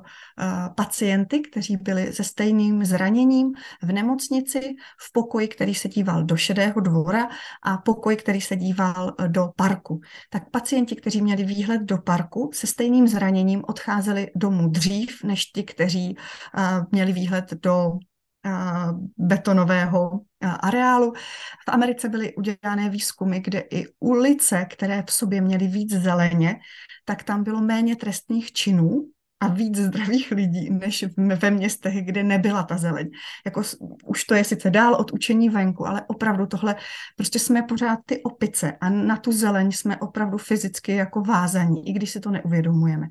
pacienty, 0.75 1.39
kteří 1.39 1.77
byli 1.77 2.13
se 2.13 2.23
stejným 2.23 2.85
zraněním 2.85 3.51
v 3.81 3.91
nemocnici, 3.91 4.59
v 4.99 5.11
pokoji, 5.13 5.47
který 5.47 5.75
se 5.75 5.89
díval 5.89 6.23
do 6.23 6.37
šedého 6.37 6.81
dvora 6.81 7.29
a 7.63 7.77
pokoj, 7.77 8.15
který 8.15 8.41
se 8.41 8.55
díval 8.55 9.13
eh, 9.19 9.27
do 9.27 9.49
parku. 9.55 10.01
Tak 10.29 10.49
pacienti, 10.49 10.95
kteří 10.95 11.21
měli 11.21 11.43
výhled 11.43 11.81
do 11.81 11.97
parku, 11.97 12.49
se 12.53 12.67
stejným 12.67 13.07
zraněním 13.07 13.63
odcházeli 13.67 14.31
domů 14.35 14.69
dřív, 14.69 15.23
než 15.23 15.45
ti, 15.45 15.63
kteří 15.63 16.15
uh, 16.17 16.63
měli 16.91 17.13
výhled 17.13 17.53
do 17.53 17.91
betonového 19.17 20.21
areálu. 20.41 21.13
V 21.67 21.71
Americe 21.71 22.09
byly 22.09 22.35
udělané 22.35 22.89
výzkumy, 22.89 23.39
kde 23.39 23.59
i 23.59 23.85
ulice, 23.99 24.65
které 24.65 25.03
v 25.07 25.11
sobě 25.11 25.41
měly 25.41 25.67
víc 25.67 25.93
zeleně, 25.93 26.59
tak 27.05 27.23
tam 27.23 27.43
bylo 27.43 27.61
méně 27.61 27.95
trestných 27.95 28.51
činů 28.51 29.09
a 29.41 29.47
víc 29.47 29.77
zdravých 29.77 30.31
lidí, 30.31 30.69
než 30.69 31.05
ve 31.17 31.51
městech, 31.51 32.05
kde 32.05 32.23
nebyla 32.23 32.63
ta 32.63 32.77
zeleň. 32.77 33.09
Jako, 33.45 33.61
už 34.05 34.23
to 34.23 34.35
je 34.35 34.43
sice 34.43 34.69
dál 34.69 34.93
od 34.93 35.13
učení 35.13 35.49
venku, 35.49 35.87
ale 35.87 36.01
opravdu 36.07 36.45
tohle, 36.45 36.75
prostě 37.15 37.39
jsme 37.39 37.63
pořád 37.63 37.99
ty 38.05 38.23
opice 38.23 38.77
a 38.81 38.89
na 38.89 39.17
tu 39.17 39.31
zeleň 39.31 39.71
jsme 39.71 39.97
opravdu 39.97 40.37
fyzicky 40.37 40.91
jako 40.91 41.21
vázaní, 41.21 41.89
i 41.89 41.93
když 41.93 42.09
si 42.09 42.19
to 42.19 42.31
neuvědomujeme. 42.31 43.07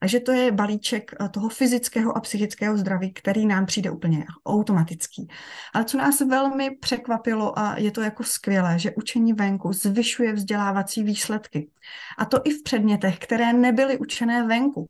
Takže 0.00 0.20
to 0.20 0.32
je 0.32 0.52
balíček 0.52 1.10
eh, 1.20 1.28
toho 1.28 1.48
fyzického 1.48 2.16
a 2.16 2.20
psychického 2.20 2.76
zdraví, 2.76 3.12
který 3.12 3.46
nám 3.46 3.66
přijde 3.66 3.90
úplně 3.90 4.24
automatický. 4.46 5.28
Ale 5.74 5.84
co 5.84 5.98
nás 5.98 6.20
velmi 6.20 6.70
překvapilo 6.70 7.58
a 7.58 7.78
je 7.78 7.90
to 7.90 8.00
jako 8.00 8.24
skvělé, 8.24 8.78
že 8.78 8.92
učení 8.96 9.32
venku 9.32 9.72
zvyšuje 9.72 10.32
vzdělávací 10.32 11.02
výsledky. 11.02 11.68
A 12.18 12.24
to 12.24 12.40
i 12.44 12.50
v 12.50 12.62
předmětech, 12.62 13.18
které 13.18 13.52
nebyly 13.52 13.98
učené 13.98 14.46
venku 14.46 14.88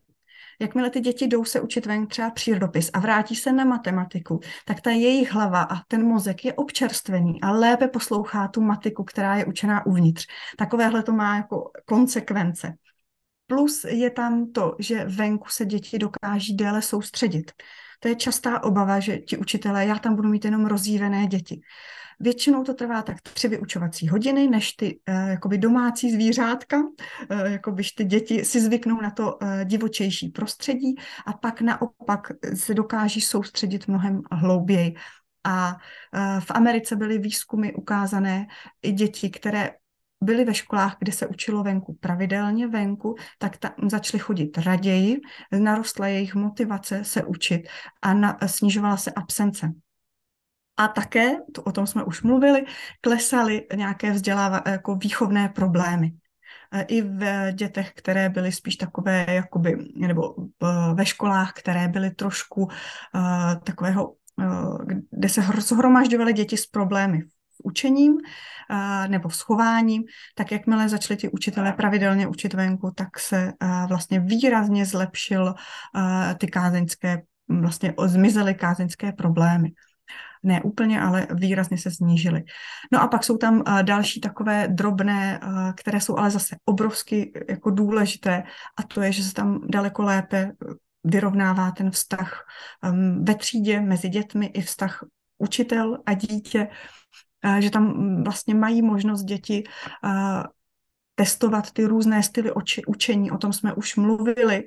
jakmile 0.61 0.91
ty 0.91 1.01
děti 1.01 1.27
jdou 1.27 1.45
se 1.45 1.61
učit 1.61 1.87
ven 1.87 2.07
třeba 2.07 2.31
přírodopis 2.31 2.91
a 2.93 2.99
vrátí 3.01 3.37
se 3.37 3.53
na 3.53 3.65
matematiku, 3.65 4.41
tak 4.65 4.81
ta 4.81 4.91
jejich 4.91 5.33
hlava 5.33 5.63
a 5.63 5.77
ten 5.89 6.07
mozek 6.07 6.45
je 6.45 6.53
občerstvený 6.53 7.41
a 7.43 7.51
lépe 7.51 7.89
poslouchá 7.89 8.49
tu 8.49 8.61
matiku, 8.61 9.05
která 9.05 9.37
je 9.37 9.45
učená 9.45 9.87
uvnitř. 9.87 10.27
Takovéhle 10.57 11.03
to 11.03 11.13
má 11.13 11.37
jako 11.37 11.71
konsekvence. 11.85 12.75
Plus 13.47 13.85
je 13.85 14.11
tam 14.11 14.53
to, 14.53 14.77
že 14.79 15.05
venku 15.05 15.49
se 15.49 15.65
děti 15.65 15.99
dokáží 15.99 16.57
déle 16.57 16.83
soustředit. 16.83 17.53
To 18.01 18.09
je 18.09 18.15
častá 18.15 18.63
obava, 18.63 19.01
že 19.01 19.19
ti 19.19 19.37
učitelé, 19.37 19.87
já 19.87 19.99
tam 19.99 20.17
budu 20.17 20.29
mít 20.29 20.45
jenom 20.45 20.67
rozjívené 20.67 21.27
děti. 21.27 21.61
Většinou 22.21 22.65
to 22.65 22.75
trvá 22.75 23.03
tak 23.03 23.21
tři 23.21 23.49
vyučovací 23.49 24.09
hodiny, 24.09 24.49
než 24.49 24.73
ty 24.73 25.01
uh, 25.09 25.29
jakoby 25.29 25.59
domácí 25.59 26.13
zvířátka, 26.13 26.81
uh, 26.81 27.41
jakoby 27.45 27.83
ty 27.97 28.05
děti 28.05 28.45
si 28.45 28.61
zvyknou 28.61 29.01
na 29.01 29.11
to 29.11 29.35
uh, 29.35 29.65
divočejší 29.65 30.29
prostředí 30.29 30.95
a 31.27 31.33
pak 31.33 31.61
naopak 31.61 32.33
se 32.55 32.75
dokáží 32.75 33.21
soustředit 33.21 33.89
mnohem 33.89 34.23
hlouběji. 34.33 34.95
A 35.49 35.77
v 36.41 36.51
Americe 36.51 36.97
byly 36.97 37.19
výzkumy 37.19 37.73
ukázané 37.73 38.47
i 38.83 38.93
děti, 38.93 39.31
které 39.31 39.71
byli 40.25 40.45
ve 40.45 40.55
školách, 40.55 40.97
kde 40.99 41.13
se 41.13 41.27
učilo 41.27 41.63
venku 41.63 41.95
pravidelně 42.01 42.69
venku, 42.69 43.15
tak 43.39 43.57
tam 43.57 43.73
začali 43.91 44.19
chodit 44.19 44.59
raději, 44.59 45.21
narostla 45.59 46.07
jejich 46.07 46.35
motivace 46.35 47.05
se 47.05 47.25
učit 47.25 47.69
a 48.03 48.15
na, 48.15 48.39
snižovala 48.47 48.97
se 48.97 49.11
absence. 49.11 49.73
A 50.77 50.89
také, 50.89 51.33
to, 51.55 51.63
o 51.63 51.73
tom 51.73 51.87
jsme 51.87 52.05
už 52.05 52.23
mluvili, 52.23 52.65
klesaly 53.01 53.67
nějaké 53.75 54.11
vzdělává, 54.11 54.63
jako 54.67 54.97
výchovné 54.97 55.49
problémy. 55.49 56.13
E, 56.73 56.83
I 56.83 57.03
v 57.03 57.53
dětech, 57.53 57.93
které 57.95 58.29
byly 58.29 58.53
spíš 58.53 58.77
takové, 58.77 59.27
jakoby, 59.29 59.77
nebo 59.97 60.35
ve 60.95 61.07
školách, 61.07 61.53
které 61.53 61.89
byly 61.89 62.11
trošku 62.11 62.63
uh, 62.63 62.71
takového, 63.65 64.09
uh, 64.09 64.79
kde 65.11 65.29
se 65.29 65.43
zhromažďovaly 65.59 66.33
děti 66.33 66.57
s 66.57 66.67
problémy 66.67 67.23
v 67.23 67.65
učením 67.65 68.13
nebo 69.09 69.29
v 69.29 69.37
schováním, 69.37 70.03
tak 70.35 70.53
jakmile 70.53 70.89
začali 70.89 71.17
ti 71.17 71.29
učitelé 71.29 71.73
pravidelně 71.73 72.27
učit 72.27 72.55
venku, 72.55 72.91
tak 72.95 73.19
se 73.19 73.53
vlastně 73.89 74.21
výrazně 74.21 74.87
zlepšil 74.87 75.55
ty 76.39 76.47
kázeňské, 76.47 77.23
vlastně 77.49 77.95
zmizely 78.07 78.55
kázeňské 78.55 79.13
problémy 79.13 79.73
ne 80.47 80.63
úplně, 80.63 81.01
ale 81.01 81.27
výrazně 81.35 81.79
se 81.79 81.91
snížily. 81.91 82.43
No 82.93 83.03
a 83.03 83.09
pak 83.09 83.25
jsou 83.25 83.37
tam 83.37 83.57
uh, 83.57 83.83
další 83.83 84.21
takové 84.21 84.69
drobné, 84.69 85.41
uh, 85.43 85.73
které 85.73 86.01
jsou 86.01 86.17
ale 86.17 86.31
zase 86.31 86.57
obrovsky 86.65 87.33
jako 87.49 87.71
důležité. 87.71 88.43
A 88.77 88.83
to 88.83 89.03
je, 89.03 89.13
že 89.13 89.23
se 89.25 89.35
tam 89.35 89.61
daleko 89.69 90.03
lépe 90.03 90.53
vyrovnává 91.05 91.71
ten 91.71 91.91
vztah 91.91 92.45
um, 92.83 93.25
ve 93.25 93.35
třídě 93.35 93.81
mezi 93.81 94.09
dětmi 94.09 94.47
i 94.47 94.63
vztah 94.63 95.05
učitel 95.39 95.99
a 96.07 96.15
dítě, 96.15 96.69
že 97.59 97.71
tam 97.71 98.25
vlastně 98.25 98.55
mají 98.55 98.83
možnost 98.83 99.23
děti 99.23 99.65
testovat 101.15 101.71
ty 101.71 101.85
různé 101.85 102.23
styly 102.23 102.53
učení, 102.87 103.31
o 103.31 103.39
tom 103.39 103.53
jsme 103.53 103.75
už 103.75 103.97
mluvili, 103.97 104.65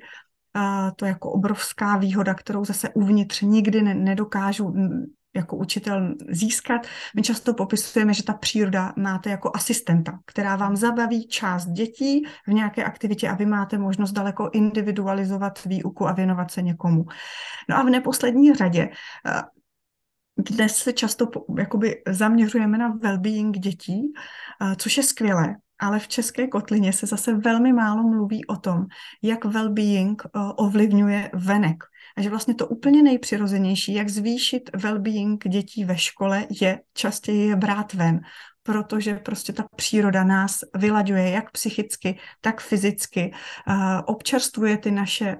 to 0.96 1.04
je 1.04 1.08
jako 1.08 1.32
obrovská 1.32 1.96
výhoda, 1.96 2.34
kterou 2.34 2.64
zase 2.64 2.88
uvnitř 2.88 3.40
nikdy 3.40 3.82
ne, 3.82 3.94
nedokážu 3.94 4.74
jako 5.36 5.56
učitel 5.56 6.14
získat. 6.28 6.86
My 7.16 7.22
často 7.22 7.54
popisujeme, 7.54 8.14
že 8.14 8.22
ta 8.22 8.32
příroda 8.32 8.92
máte 8.96 9.30
jako 9.30 9.50
asistenta, 9.54 10.18
která 10.26 10.56
vám 10.56 10.76
zabaví 10.76 11.28
část 11.28 11.66
dětí 11.66 12.26
v 12.46 12.52
nějaké 12.52 12.84
aktivitě 12.84 13.28
a 13.28 13.34
vy 13.34 13.46
máte 13.46 13.78
možnost 13.78 14.12
daleko 14.12 14.50
individualizovat 14.52 15.64
výuku 15.64 16.08
a 16.08 16.12
věnovat 16.12 16.50
se 16.50 16.62
někomu. 16.62 17.04
No 17.68 17.76
a 17.76 17.82
v 17.82 17.90
neposlední 17.90 18.54
řadě 18.54 18.88
eh, 19.26 19.42
dnes 20.38 20.76
se 20.76 20.92
často 20.92 21.30
jakoby 21.58 22.02
zaměřujeme 22.08 22.78
na 22.78 22.96
well-being 22.96 23.50
dětí, 23.50 24.12
eh, 24.62 24.76
což 24.76 24.96
je 24.96 25.02
skvělé, 25.02 25.56
ale 25.80 25.98
v 25.98 26.08
české 26.08 26.46
kotlině 26.46 26.92
se 26.92 27.06
zase 27.06 27.34
velmi 27.34 27.72
málo 27.72 28.02
mluví 28.02 28.46
o 28.46 28.56
tom, 28.56 28.86
jak 29.22 29.44
well-being 29.44 30.16
eh, 30.24 30.28
ovlivňuje 30.56 31.30
venek. 31.34 31.84
A 32.16 32.22
že 32.22 32.30
vlastně 32.30 32.54
to 32.54 32.66
úplně 32.66 33.02
nejpřirozenější, 33.02 33.94
jak 33.94 34.08
zvýšit 34.08 34.70
well-being 34.74 35.38
dětí 35.48 35.84
ve 35.84 35.98
škole, 35.98 36.46
je 36.60 36.80
častěji 36.94 37.48
je 37.48 37.56
brát 37.56 37.94
ven, 37.94 38.20
protože 38.62 39.14
prostě 39.14 39.52
ta 39.52 39.64
příroda 39.76 40.24
nás 40.24 40.58
vylaďuje 40.76 41.30
jak 41.30 41.50
psychicky, 41.50 42.18
tak 42.40 42.60
fyzicky, 42.60 43.32
občerstvuje 44.06 44.78
ty 44.78 44.90
naše 44.90 45.36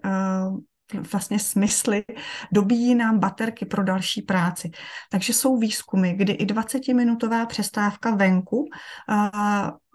vlastně 1.13 1.39
smysly, 1.39 2.05
dobíjí 2.53 2.95
nám 2.95 3.19
baterky 3.19 3.65
pro 3.65 3.85
další 3.85 4.23
práci. 4.23 4.71
Takže 5.11 5.33
jsou 5.33 5.59
výzkumy, 5.59 6.13
kdy 6.13 6.33
i 6.33 6.47
20-minutová 6.47 7.47
přestávka 7.47 8.15
venku 8.15 8.65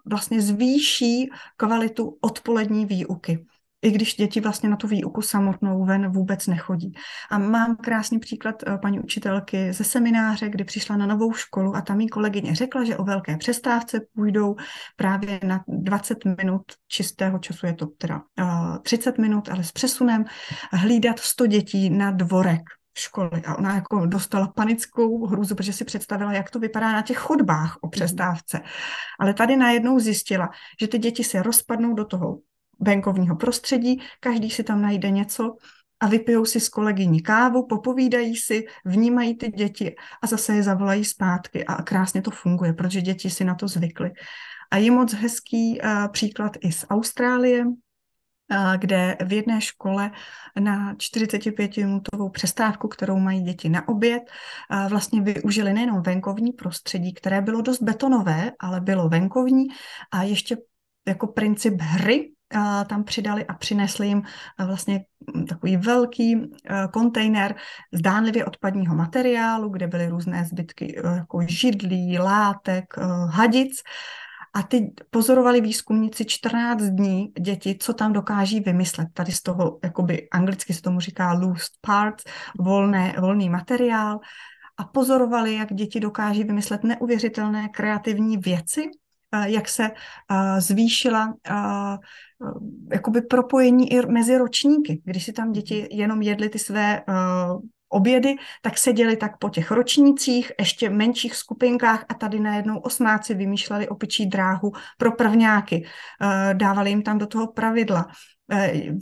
vlastně 0.09 0.41
zvýší 0.41 1.29
kvalitu 1.57 2.17
odpolední 2.21 2.85
výuky 2.85 3.45
i 3.81 3.91
když 3.91 4.15
děti 4.15 4.41
vlastně 4.41 4.69
na 4.69 4.75
tu 4.75 4.87
výuku 4.87 5.21
samotnou 5.21 5.85
ven 5.85 6.11
vůbec 6.11 6.47
nechodí. 6.47 6.93
A 7.29 7.37
mám 7.37 7.75
krásný 7.75 8.19
příklad 8.19 8.63
eh, 8.67 8.77
paní 8.77 8.99
učitelky 8.99 9.73
ze 9.73 9.83
semináře, 9.83 10.49
kdy 10.49 10.63
přišla 10.63 10.97
na 10.97 11.05
novou 11.05 11.33
školu 11.33 11.75
a 11.75 11.81
tam 11.81 12.01
jí 12.01 12.09
kolegyně 12.09 12.55
řekla, 12.55 12.83
že 12.83 12.97
o 12.97 13.03
velké 13.03 13.37
přestávce 13.37 14.01
půjdou 14.15 14.55
právě 14.95 15.39
na 15.43 15.63
20 15.67 16.17
minut 16.25 16.61
čistého 16.87 17.39
času, 17.39 17.65
je 17.65 17.73
to 17.73 17.87
teda 17.87 18.15
uh, 18.15 18.75
eh, 18.75 18.79
30 18.79 19.17
minut, 19.17 19.49
ale 19.49 19.63
s 19.63 19.71
přesunem, 19.71 20.25
hlídat 20.71 21.19
100 21.19 21.45
dětí 21.45 21.89
na 21.89 22.11
dvorek 22.11 22.61
školy 22.97 23.41
a 23.45 23.55
ona 23.55 23.75
jako 23.75 24.05
dostala 24.05 24.47
panickou 24.47 25.25
hrůzu, 25.25 25.55
protože 25.55 25.73
si 25.73 25.85
představila, 25.85 26.33
jak 26.33 26.51
to 26.51 26.59
vypadá 26.59 26.91
na 26.91 27.01
těch 27.01 27.17
chodbách 27.17 27.77
o 27.81 27.87
mhm. 27.87 27.91
přestávce. 27.91 28.61
Ale 29.19 29.33
tady 29.33 29.55
najednou 29.55 29.99
zjistila, 29.99 30.49
že 30.81 30.87
ty 30.87 30.97
děti 30.97 31.23
se 31.23 31.43
rozpadnou 31.43 31.93
do 31.93 32.05
toho 32.05 32.39
venkovního 32.79 33.35
prostředí, 33.35 34.01
každý 34.19 34.49
si 34.49 34.63
tam 34.63 34.81
najde 34.81 35.09
něco 35.09 35.55
a 35.99 36.07
vypijou 36.07 36.45
si 36.45 36.59
s 36.59 36.69
kolegyní 36.69 37.21
kávu, 37.21 37.67
popovídají 37.67 38.35
si, 38.35 38.65
vnímají 38.85 39.37
ty 39.37 39.47
děti 39.47 39.95
a 40.21 40.27
zase 40.27 40.55
je 40.55 40.63
zavolají 40.63 41.05
zpátky 41.05 41.65
a 41.65 41.83
krásně 41.83 42.21
to 42.21 42.31
funguje, 42.31 42.73
protože 42.73 43.01
děti 43.01 43.29
si 43.29 43.43
na 43.43 43.55
to 43.55 43.67
zvykly. 43.67 44.11
A 44.71 44.77
je 44.77 44.91
moc 44.91 45.13
hezký 45.13 45.81
uh, 45.81 46.07
příklad 46.07 46.57
i 46.61 46.71
z 46.71 46.85
Austrálie, 46.89 47.65
kde 48.77 49.17
v 49.25 49.33
jedné 49.33 49.61
škole 49.61 50.11
na 50.59 50.93
45-minutovou 50.93 52.29
přestávku, 52.29 52.87
kterou 52.87 53.19
mají 53.19 53.41
děti 53.41 53.69
na 53.69 53.87
oběd, 53.87 54.23
vlastně 54.89 55.21
využili 55.21 55.73
nejenom 55.73 56.01
venkovní 56.01 56.51
prostředí, 56.51 57.13
které 57.13 57.41
bylo 57.41 57.61
dost 57.61 57.81
betonové, 57.81 58.51
ale 58.59 58.81
bylo 58.81 59.09
venkovní 59.09 59.67
a 60.11 60.23
ještě 60.23 60.57
jako 61.07 61.27
princip 61.27 61.81
hry 61.81 62.31
tam 62.87 63.03
přidali 63.03 63.45
a 63.45 63.53
přinesli 63.53 64.07
jim 64.07 64.21
vlastně 64.65 65.05
takový 65.49 65.77
velký 65.77 66.51
kontejner 66.93 67.55
zdánlivě 67.93 68.45
odpadního 68.45 68.95
materiálu, 68.95 69.69
kde 69.69 69.87
byly 69.87 70.07
různé 70.07 70.45
zbytky 70.45 71.01
jako 71.15 71.39
židlí, 71.47 72.19
látek, 72.19 72.85
hadic 73.29 73.81
a 74.55 74.63
ty 74.63 74.93
pozorovali 75.09 75.61
výzkumníci 75.61 76.25
14 76.25 76.81
dní 76.83 77.27
děti, 77.39 77.77
co 77.79 77.93
tam 77.93 78.13
dokáží 78.13 78.59
vymyslet. 78.59 79.07
Tady 79.13 79.31
z 79.31 79.41
toho, 79.41 79.79
jakoby 79.83 80.27
anglicky 80.29 80.73
se 80.73 80.81
tomu 80.81 80.99
říká 80.99 81.33
loose 81.33 81.67
parts, 81.81 82.23
volné, 82.59 83.15
volný 83.19 83.49
materiál. 83.49 84.19
A 84.77 84.83
pozorovali, 84.83 85.55
jak 85.55 85.73
děti 85.73 85.99
dokáží 85.99 86.43
vymyslet 86.43 86.83
neuvěřitelné 86.83 87.69
kreativní 87.69 88.37
věci, 88.37 88.81
jak 89.43 89.69
se 89.69 89.91
zvýšila 90.57 91.33
jakoby 92.91 93.21
propojení 93.21 93.93
i 93.93 94.05
mezi 94.05 94.37
ročníky. 94.37 95.01
Když 95.05 95.25
si 95.25 95.33
tam 95.33 95.51
děti 95.51 95.87
jenom 95.91 96.21
jedly 96.21 96.49
ty 96.49 96.59
své 96.59 97.01
obědy, 97.89 98.35
tak 98.61 98.77
seděli 98.77 99.17
tak 99.17 99.37
po 99.37 99.49
těch 99.49 99.71
ročnících, 99.71 100.51
ještě 100.59 100.89
menších 100.89 101.35
skupinkách 101.35 102.05
a 102.09 102.13
tady 102.13 102.39
najednou 102.39 102.77
osmáci 102.77 103.33
vymýšleli 103.33 103.87
opičí 103.87 104.25
dráhu 104.25 104.71
pro 104.97 105.11
prvňáky. 105.11 105.85
Dávali 106.53 106.89
jim 106.89 107.03
tam 107.03 107.17
do 107.17 107.27
toho 107.27 107.47
pravidla. 107.47 108.05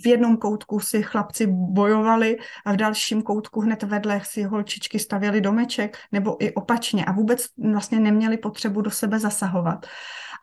V 0.03 0.07
jednom 0.07 0.37
koutku 0.37 0.79
si 0.79 1.03
chlapci 1.03 1.47
bojovali 1.49 2.37
a 2.65 2.73
v 2.73 2.75
dalším 2.75 3.21
koutku 3.21 3.61
hned 3.61 3.83
vedle 3.83 4.21
si 4.23 4.43
holčičky 4.43 4.99
stavěli 4.99 5.41
domeček, 5.41 5.97
nebo 6.11 6.43
i 6.43 6.53
opačně 6.53 7.05
a 7.05 7.11
vůbec 7.11 7.45
vlastně 7.73 7.99
neměli 7.99 8.37
potřebu 8.37 8.81
do 8.81 8.91
sebe 8.91 9.19
zasahovat. 9.19 9.85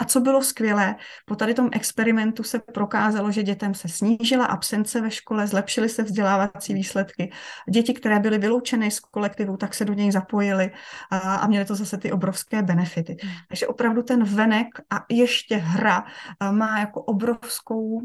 A 0.00 0.04
co 0.04 0.20
bylo 0.20 0.42
skvělé, 0.42 0.96
po 1.24 1.36
tady 1.36 1.54
tom 1.54 1.68
experimentu 1.72 2.42
se 2.42 2.58
prokázalo, 2.58 3.30
že 3.30 3.42
dětem 3.42 3.74
se 3.74 3.88
snížila 3.88 4.44
absence 4.44 5.00
ve 5.00 5.10
škole, 5.10 5.46
zlepšily 5.46 5.88
se 5.88 6.02
vzdělávací 6.02 6.74
výsledky. 6.74 7.32
Děti, 7.70 7.94
které 7.94 8.18
byly 8.18 8.38
vyloučeny 8.38 8.90
z 8.90 9.00
kolektivu, 9.00 9.56
tak 9.56 9.74
se 9.74 9.84
do 9.84 9.92
něj 9.92 10.12
zapojily 10.12 10.70
a, 11.10 11.18
a 11.18 11.46
měly 11.46 11.64
to 11.64 11.74
zase 11.74 11.98
ty 11.98 12.12
obrovské 12.12 12.62
benefity. 12.62 13.16
Hmm. 13.22 13.32
Takže 13.48 13.66
opravdu 13.66 14.02
ten 14.02 14.24
venek 14.24 14.66
a 14.90 15.04
ještě 15.10 15.56
hra 15.56 16.04
má 16.50 16.78
jako 16.78 17.02
obrovskou 17.02 18.00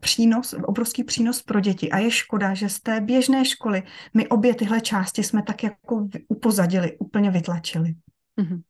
přínos, 0.00 0.54
obrovský 0.64 1.04
přínos 1.04 1.42
pro 1.42 1.60
děti. 1.60 1.90
A 1.90 1.98
je 1.98 2.10
škoda, 2.10 2.54
že 2.54 2.68
z 2.68 2.80
té 2.80 3.00
běžné 3.00 3.44
školy 3.44 3.82
my 4.14 4.28
obě 4.28 4.54
tyhle 4.54 4.80
části 4.80 5.22
jsme 5.22 5.42
tak 5.42 5.62
jako 5.62 6.08
upozadili, 6.28 6.98
úplně 6.98 7.30
vytlačili. 7.30 7.94
Mm-hmm. 8.40 8.60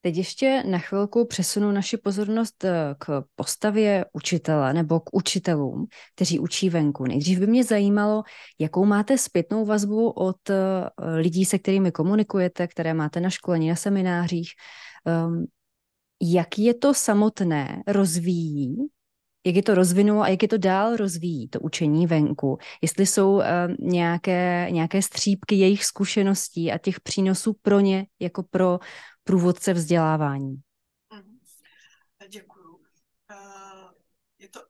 Teď 0.00 0.16
ještě 0.16 0.62
na 0.66 0.78
chvilku 0.78 1.26
přesunu 1.26 1.72
naši 1.72 1.96
pozornost 1.96 2.64
eh, 2.64 2.94
k 2.98 3.24
postavě 3.36 4.04
učitele 4.12 4.72
nebo 4.74 5.00
k 5.00 5.10
učitelům, 5.12 5.86
kteří 6.14 6.38
učí 6.38 6.70
venku. 6.70 7.04
Nejdřív 7.04 7.38
by 7.38 7.46
mě 7.46 7.64
zajímalo, 7.64 8.22
jakou 8.58 8.84
máte 8.84 9.18
zpětnou 9.18 9.64
vazbu 9.64 10.10
od 10.10 10.50
eh, 10.50 10.56
lidí, 11.16 11.44
se 11.44 11.58
kterými 11.58 11.92
komunikujete, 11.92 12.66
které 12.66 12.94
máte 12.94 13.20
na 13.20 13.30
školení, 13.30 13.68
na 13.68 13.76
seminářích. 13.76 14.50
Um, 15.26 15.46
jak 16.22 16.58
je 16.58 16.74
to 16.74 16.94
samotné 16.94 17.82
rozvíjí, 17.86 18.76
jak 19.46 19.56
je 19.56 19.62
to 19.62 19.74
rozvinulo 19.74 20.22
a 20.22 20.28
jak 20.28 20.42
je 20.42 20.48
to 20.48 20.58
dál 20.58 20.96
rozvíjí, 20.96 21.48
to 21.48 21.60
učení 21.60 22.06
venku. 22.06 22.58
Jestli 22.82 23.06
jsou 23.06 23.34
uh, 23.34 23.42
nějaké, 23.78 24.68
nějaké 24.70 25.02
střípky 25.02 25.54
jejich 25.54 25.84
zkušeností 25.84 26.72
a 26.72 26.78
těch 26.78 27.00
přínosů 27.00 27.56
pro 27.62 27.80
ně, 27.80 28.06
jako 28.20 28.42
pro 28.42 28.78
průvodce 29.28 29.72
vzdělávání? 29.72 30.56
Mhm. 31.14 31.38
Děkuju. 32.28 32.80
Eh, 33.30 33.36
je 34.38 34.48
to 34.48 34.60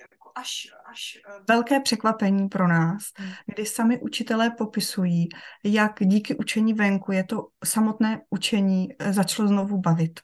jako 0.00 0.32
až, 0.34 0.52
až 0.84 1.18
eh, 1.28 1.44
velké 1.48 1.80
překvapení 1.80 2.48
pro 2.48 2.68
nás, 2.68 3.02
mhm. 3.18 3.32
kdy 3.46 3.66
sami 3.66 4.00
učitelé 4.00 4.50
popisují, 4.50 5.28
jak 5.64 5.92
díky 6.00 6.36
učení 6.36 6.74
venku 6.74 7.12
je 7.12 7.24
to 7.24 7.48
samotné 7.64 8.20
učení 8.30 8.88
eh, 8.98 9.12
začalo 9.12 9.48
znovu 9.48 9.78
bavit. 9.78 10.20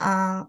A 0.00 0.44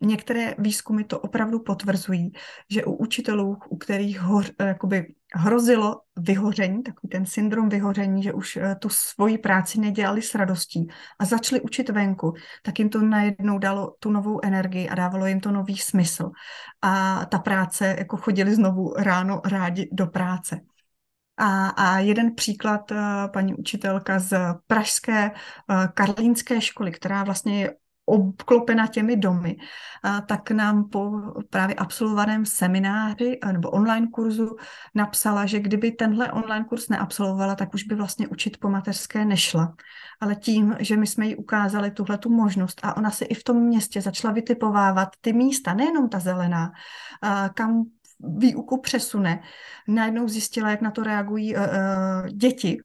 některé 0.00 0.54
výzkumy 0.58 1.04
to 1.04 1.20
opravdu 1.20 1.60
potvrzují, 1.60 2.32
že 2.70 2.84
u 2.84 2.92
učitelů, 2.92 3.58
u 3.68 3.76
kterých 3.76 4.20
ho, 4.20 4.42
jakoby 4.58 5.14
hrozilo 5.34 6.00
vyhoření, 6.16 6.82
takový 6.82 7.08
ten 7.08 7.26
syndrom 7.26 7.68
vyhoření, 7.68 8.22
že 8.22 8.32
už 8.32 8.56
eh, 8.56 8.74
tu 8.74 8.88
svoji 8.88 9.38
práci 9.38 9.80
nedělali 9.80 10.22
s 10.22 10.34
radostí 10.34 10.86
a 11.18 11.24
začali 11.24 11.60
učit 11.60 11.88
venku, 11.88 12.34
tak 12.62 12.78
jim 12.78 12.88
to 12.88 13.00
najednou 13.00 13.58
dalo 13.58 13.94
tu 13.98 14.10
novou 14.10 14.40
energii 14.44 14.88
a 14.88 14.94
dávalo 14.94 15.26
jim 15.26 15.40
to 15.40 15.52
nový 15.52 15.76
smysl. 15.76 16.30
A 16.82 17.24
ta 17.26 17.38
práce, 17.38 17.96
jako 17.98 18.16
chodili 18.16 18.54
znovu 18.54 18.94
ráno 18.96 19.40
rádi 19.44 19.88
do 19.92 20.06
práce. 20.06 20.60
A, 21.38 21.68
a 21.68 21.98
jeden 21.98 22.34
příklad, 22.34 22.92
eh, 22.92 22.96
paní 23.32 23.54
učitelka 23.54 24.18
z 24.18 24.38
pražské 24.66 25.30
eh, 25.30 25.88
karlínské 25.94 26.60
školy, 26.60 26.92
která 26.92 27.24
vlastně 27.24 27.60
je 27.60 27.74
obklopena 28.06 28.86
těmi 28.86 29.16
domy, 29.16 29.56
tak 30.28 30.50
nám 30.50 30.88
po 30.88 31.10
právě 31.50 31.74
absolvovaném 31.74 32.46
semináři 32.46 33.38
nebo 33.52 33.70
online 33.70 34.06
kurzu 34.12 34.56
napsala, 34.94 35.46
že 35.46 35.60
kdyby 35.60 35.92
tenhle 35.92 36.32
online 36.32 36.64
kurz 36.64 36.88
neabsolvovala, 36.88 37.54
tak 37.54 37.74
už 37.74 37.82
by 37.82 37.94
vlastně 37.94 38.28
učit 38.28 38.56
po 38.56 38.68
mateřské 38.68 39.24
nešla. 39.24 39.74
Ale 40.20 40.34
tím, 40.34 40.76
že 40.80 40.96
my 40.96 41.06
jsme 41.06 41.26
jí 41.26 41.36
ukázali 41.36 41.90
tuhle 41.90 42.18
tu 42.18 42.30
možnost 42.30 42.80
a 42.82 42.96
ona 42.96 43.10
si 43.10 43.24
i 43.24 43.34
v 43.34 43.44
tom 43.44 43.56
městě 43.56 44.00
začala 44.00 44.34
vytipovávat 44.34 45.08
ty 45.20 45.32
místa, 45.32 45.74
nejenom 45.74 46.08
ta 46.08 46.18
zelená, 46.18 46.72
kam 47.54 47.84
výuku 48.20 48.80
přesune, 48.80 49.42
najednou 49.88 50.28
zjistila, 50.28 50.70
jak 50.70 50.80
na 50.80 50.90
to 50.90 51.02
reagují 51.02 51.56
uh, 51.56 51.62
děti 52.28 52.78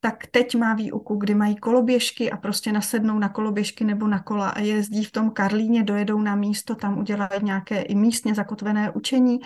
tak 0.00 0.26
teď 0.26 0.54
má 0.54 0.74
výuku, 0.74 1.16
kdy 1.16 1.34
mají 1.34 1.56
koloběžky 1.56 2.30
a 2.30 2.36
prostě 2.36 2.72
nasednou 2.72 3.18
na 3.18 3.28
koloběžky 3.28 3.84
nebo 3.84 4.08
na 4.08 4.20
kola 4.20 4.48
a 4.48 4.60
jezdí 4.60 5.04
v 5.04 5.12
tom 5.12 5.30
Karlíně, 5.30 5.82
dojedou 5.82 6.20
na 6.20 6.34
místo, 6.34 6.74
tam 6.74 6.98
udělají 6.98 7.42
nějaké 7.42 7.82
i 7.82 7.94
místně 7.94 8.34
zakotvené 8.34 8.90
učení. 8.90 9.40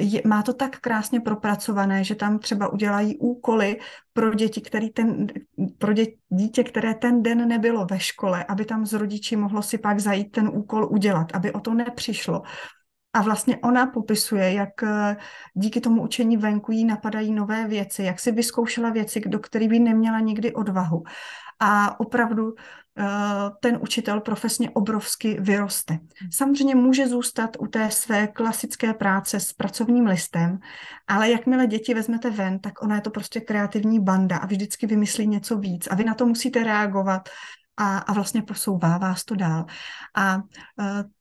Je, 0.00 0.22
má 0.26 0.42
to 0.42 0.52
tak 0.52 0.78
krásně 0.78 1.20
propracované, 1.20 2.04
že 2.04 2.14
tam 2.14 2.38
třeba 2.38 2.68
udělají 2.68 3.18
úkoly 3.18 3.80
pro 4.12 4.34
děti, 4.34 4.60
který 4.60 4.90
ten, 4.90 5.26
pro 5.78 5.92
dě, 5.92 6.06
dítě, 6.28 6.64
které 6.64 6.94
ten 6.94 7.22
den 7.22 7.48
nebylo 7.48 7.86
ve 7.86 8.00
škole, 8.00 8.44
aby 8.44 8.64
tam 8.64 8.86
z 8.86 8.92
rodiči 8.92 9.36
mohlo 9.36 9.62
si 9.62 9.78
pak 9.78 10.00
zajít 10.00 10.32
ten 10.32 10.48
úkol 10.48 10.88
udělat, 10.90 11.26
aby 11.34 11.52
o 11.52 11.60
to 11.60 11.74
nepřišlo. 11.74 12.42
A 13.14 13.22
vlastně 13.22 13.56
ona 13.56 13.86
popisuje, 13.86 14.52
jak 14.52 14.82
eh, 14.82 15.16
díky 15.54 15.80
tomu 15.80 16.02
učení 16.02 16.36
venku 16.36 16.72
jí 16.72 16.84
napadají 16.84 17.32
nové 17.32 17.68
věci, 17.68 18.02
jak 18.02 18.20
si 18.20 18.32
vyzkoušela 18.32 18.90
věci, 18.90 19.20
do 19.26 19.38
kterých 19.38 19.68
by 19.68 19.78
neměla 19.78 20.20
nikdy 20.20 20.52
odvahu. 20.52 21.02
A 21.60 22.00
opravdu 22.00 22.54
eh, 22.98 23.04
ten 23.60 23.78
učitel 23.82 24.20
profesně 24.20 24.70
obrovsky 24.70 25.36
vyroste. 25.40 25.98
Samozřejmě 26.30 26.74
může 26.74 27.08
zůstat 27.08 27.56
u 27.58 27.66
té 27.66 27.90
své 27.90 28.26
klasické 28.26 28.94
práce 28.94 29.40
s 29.40 29.52
pracovním 29.52 30.06
listem, 30.06 30.58
ale 31.08 31.30
jakmile 31.30 31.66
děti 31.66 31.94
vezmete 31.94 32.30
ven, 32.30 32.58
tak 32.58 32.82
ona 32.82 32.94
je 32.94 33.00
to 33.00 33.10
prostě 33.10 33.40
kreativní 33.40 34.00
banda 34.00 34.36
a 34.36 34.46
vždycky 34.46 34.86
vymyslí 34.86 35.26
něco 35.26 35.58
víc 35.58 35.86
a 35.90 35.94
vy 35.94 36.04
na 36.04 36.14
to 36.14 36.26
musíte 36.26 36.64
reagovat 36.64 37.28
a, 37.76 37.98
a 37.98 38.12
vlastně 38.12 38.42
posouvá 38.42 38.98
vás 38.98 39.24
to 39.24 39.34
dál. 39.34 39.66
A 40.14 40.36
uh, 40.36 40.42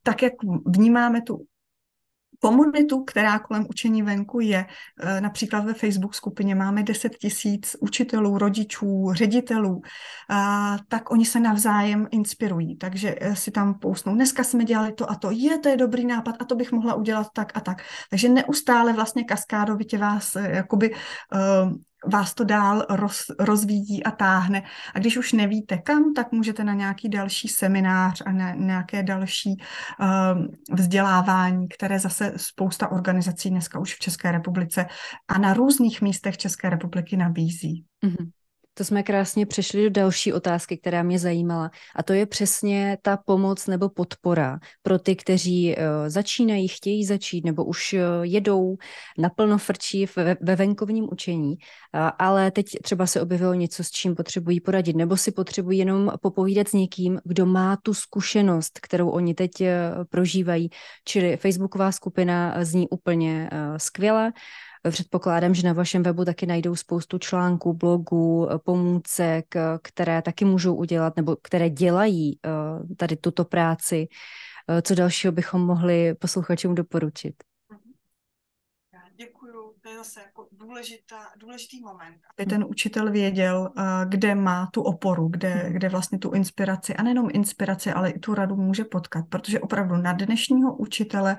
tak, 0.03 0.21
jak 0.21 0.33
vnímáme 0.65 1.21
tu 1.21 1.45
komunitu, 2.43 3.03
která 3.03 3.39
kolem 3.39 3.65
učení 3.69 4.03
venku 4.03 4.39
je. 4.39 4.65
E, 4.99 5.21
například 5.21 5.65
ve 5.65 5.73
Facebook 5.73 6.15
skupině 6.15 6.55
máme 6.55 6.83
10 6.83 7.15
tisíc 7.17 7.75
učitelů, 7.79 8.37
rodičů, 8.37 9.13
ředitelů, 9.13 9.81
tak 10.87 11.11
oni 11.11 11.25
se 11.25 11.39
navzájem 11.39 12.07
inspirují. 12.11 12.77
Takže 12.77 13.15
e, 13.21 13.35
si 13.35 13.51
tam 13.51 13.79
pousnou, 13.79 14.15
dneska 14.15 14.43
jsme 14.43 14.63
dělali 14.63 14.93
to 14.93 15.11
a 15.11 15.15
to, 15.15 15.31
je, 15.31 15.57
to 15.57 15.69
je 15.69 15.77
dobrý 15.77 16.05
nápad 16.05 16.35
a 16.39 16.45
to 16.45 16.55
bych 16.55 16.71
mohla 16.71 16.93
udělat 16.93 17.27
tak 17.33 17.51
a 17.55 17.59
tak. 17.59 17.81
Takže 18.09 18.29
neustále 18.29 18.93
vlastně 18.93 19.23
kaskádovitě 19.23 19.97
vás 19.97 20.35
e, 20.35 20.51
jakoby 20.51 20.91
vás 22.11 22.33
to 22.33 22.43
dál 22.43 22.85
roz, 22.89 23.25
rozvíjí 23.39 24.03
a 24.03 24.11
táhne. 24.11 24.63
A 24.93 24.99
když 24.99 25.17
už 25.17 25.33
nevíte 25.33 25.77
kam, 25.77 26.13
tak 26.13 26.31
můžete 26.31 26.63
na 26.63 26.73
nějaký 26.73 27.09
další 27.09 27.47
seminář 27.47 28.21
a 28.25 28.31
na 28.31 28.53
nějaké 28.53 29.03
další 29.03 29.49
uh, 29.49 30.77
vzdělávání, 30.77 31.67
které 31.67 31.99
zase 31.99 32.33
spousta 32.37 32.91
organizací 32.91 33.49
dneska 33.49 33.79
už 33.79 33.95
v 33.95 33.99
České 33.99 34.31
republice 34.31 34.85
a 35.27 35.37
na 35.37 35.53
různých 35.53 36.01
místech 36.01 36.37
České 36.37 36.69
republiky 36.69 37.17
nabízí. 37.17 37.85
Mm-hmm. 38.05 38.29
To 38.73 38.83
jsme 38.83 39.03
krásně 39.03 39.45
přešli 39.45 39.83
do 39.83 39.89
další 39.89 40.33
otázky, 40.33 40.77
která 40.77 41.03
mě 41.03 41.19
zajímala. 41.19 41.71
A 41.95 42.03
to 42.03 42.13
je 42.13 42.25
přesně 42.25 42.97
ta 43.01 43.17
pomoc 43.17 43.67
nebo 43.67 43.89
podpora 43.89 44.59
pro 44.83 44.99
ty, 44.99 45.15
kteří 45.15 45.75
uh, 45.75 45.83
začínají, 46.07 46.67
chtějí 46.67 47.05
začít 47.05 47.45
nebo 47.45 47.65
už 47.65 47.93
uh, 47.93 47.99
jedou 48.21 48.77
naplno 49.17 49.57
frčí 49.57 50.05
ve, 50.15 50.37
ve 50.41 50.55
venkovním 50.55 51.07
učení, 51.11 51.55
ale 52.19 52.51
teď 52.51 52.65
třeba 52.83 53.05
se 53.05 53.21
objevilo 53.21 53.53
něco, 53.53 53.83
s 53.83 53.91
čím 53.91 54.15
potřebují 54.15 54.59
poradit, 54.59 54.95
nebo 54.95 55.17
si 55.17 55.31
potřebují 55.31 55.79
jenom 55.79 56.11
popovídat 56.21 56.67
s 56.67 56.73
někým, 56.73 57.19
kdo 57.23 57.45
má 57.45 57.77
tu 57.77 57.93
zkušenost, 57.93 58.79
kterou 58.81 59.09
oni 59.09 59.33
teď 59.33 59.51
uh, 59.61 59.67
prožívají. 60.09 60.69
Čili 61.05 61.37
Facebooková 61.37 61.91
skupina 61.91 62.55
zní 62.65 62.89
úplně 62.89 63.49
skvěle. 63.77 64.31
Předpokládám, 64.89 65.53
že 65.53 65.67
na 65.67 65.73
vašem 65.73 66.03
webu 66.03 66.25
taky 66.25 66.45
najdou 66.45 66.75
spoustu 66.75 67.17
článků, 67.17 67.73
blogů, 67.73 68.49
pomůcek, 68.65 69.55
které 69.81 70.21
taky 70.21 70.45
můžou 70.45 70.75
udělat 70.75 71.15
nebo 71.15 71.35
které 71.35 71.69
dělají 71.69 72.39
eh, 72.45 72.95
tady 72.95 73.15
tuto 73.15 73.45
práci. 73.45 74.07
Eh, 74.67 74.81
co 74.81 74.95
dalšího 74.95 75.31
bychom 75.31 75.61
mohli 75.61 76.13
posluchačům 76.13 76.75
doporučit? 76.75 77.35
Děkuju, 79.15 79.73
to 79.81 79.89
je 79.89 79.97
zase 79.97 80.19
jako 80.19 80.47
důležitá, 80.51 81.17
důležitý 81.37 81.81
moment. 81.81 82.17
Aby 82.37 82.45
ten 82.45 82.65
učitel 82.69 83.11
věděl, 83.11 83.73
eh, 83.77 83.81
kde 84.05 84.35
má 84.35 84.69
tu 84.73 84.81
oporu, 84.81 85.27
kde, 85.27 85.49
hmm. 85.49 85.73
kde 85.73 85.89
vlastně 85.89 86.19
tu 86.19 86.31
inspiraci, 86.31 86.95
a 86.95 87.03
nejenom 87.03 87.29
inspiraci, 87.33 87.91
ale 87.91 88.09
i 88.09 88.19
tu 88.19 88.33
radu 88.33 88.55
může 88.55 88.83
potkat, 88.83 89.25
protože 89.29 89.59
opravdu 89.59 89.97
na 89.97 90.13
dnešního 90.13 90.75
učitele 90.75 91.37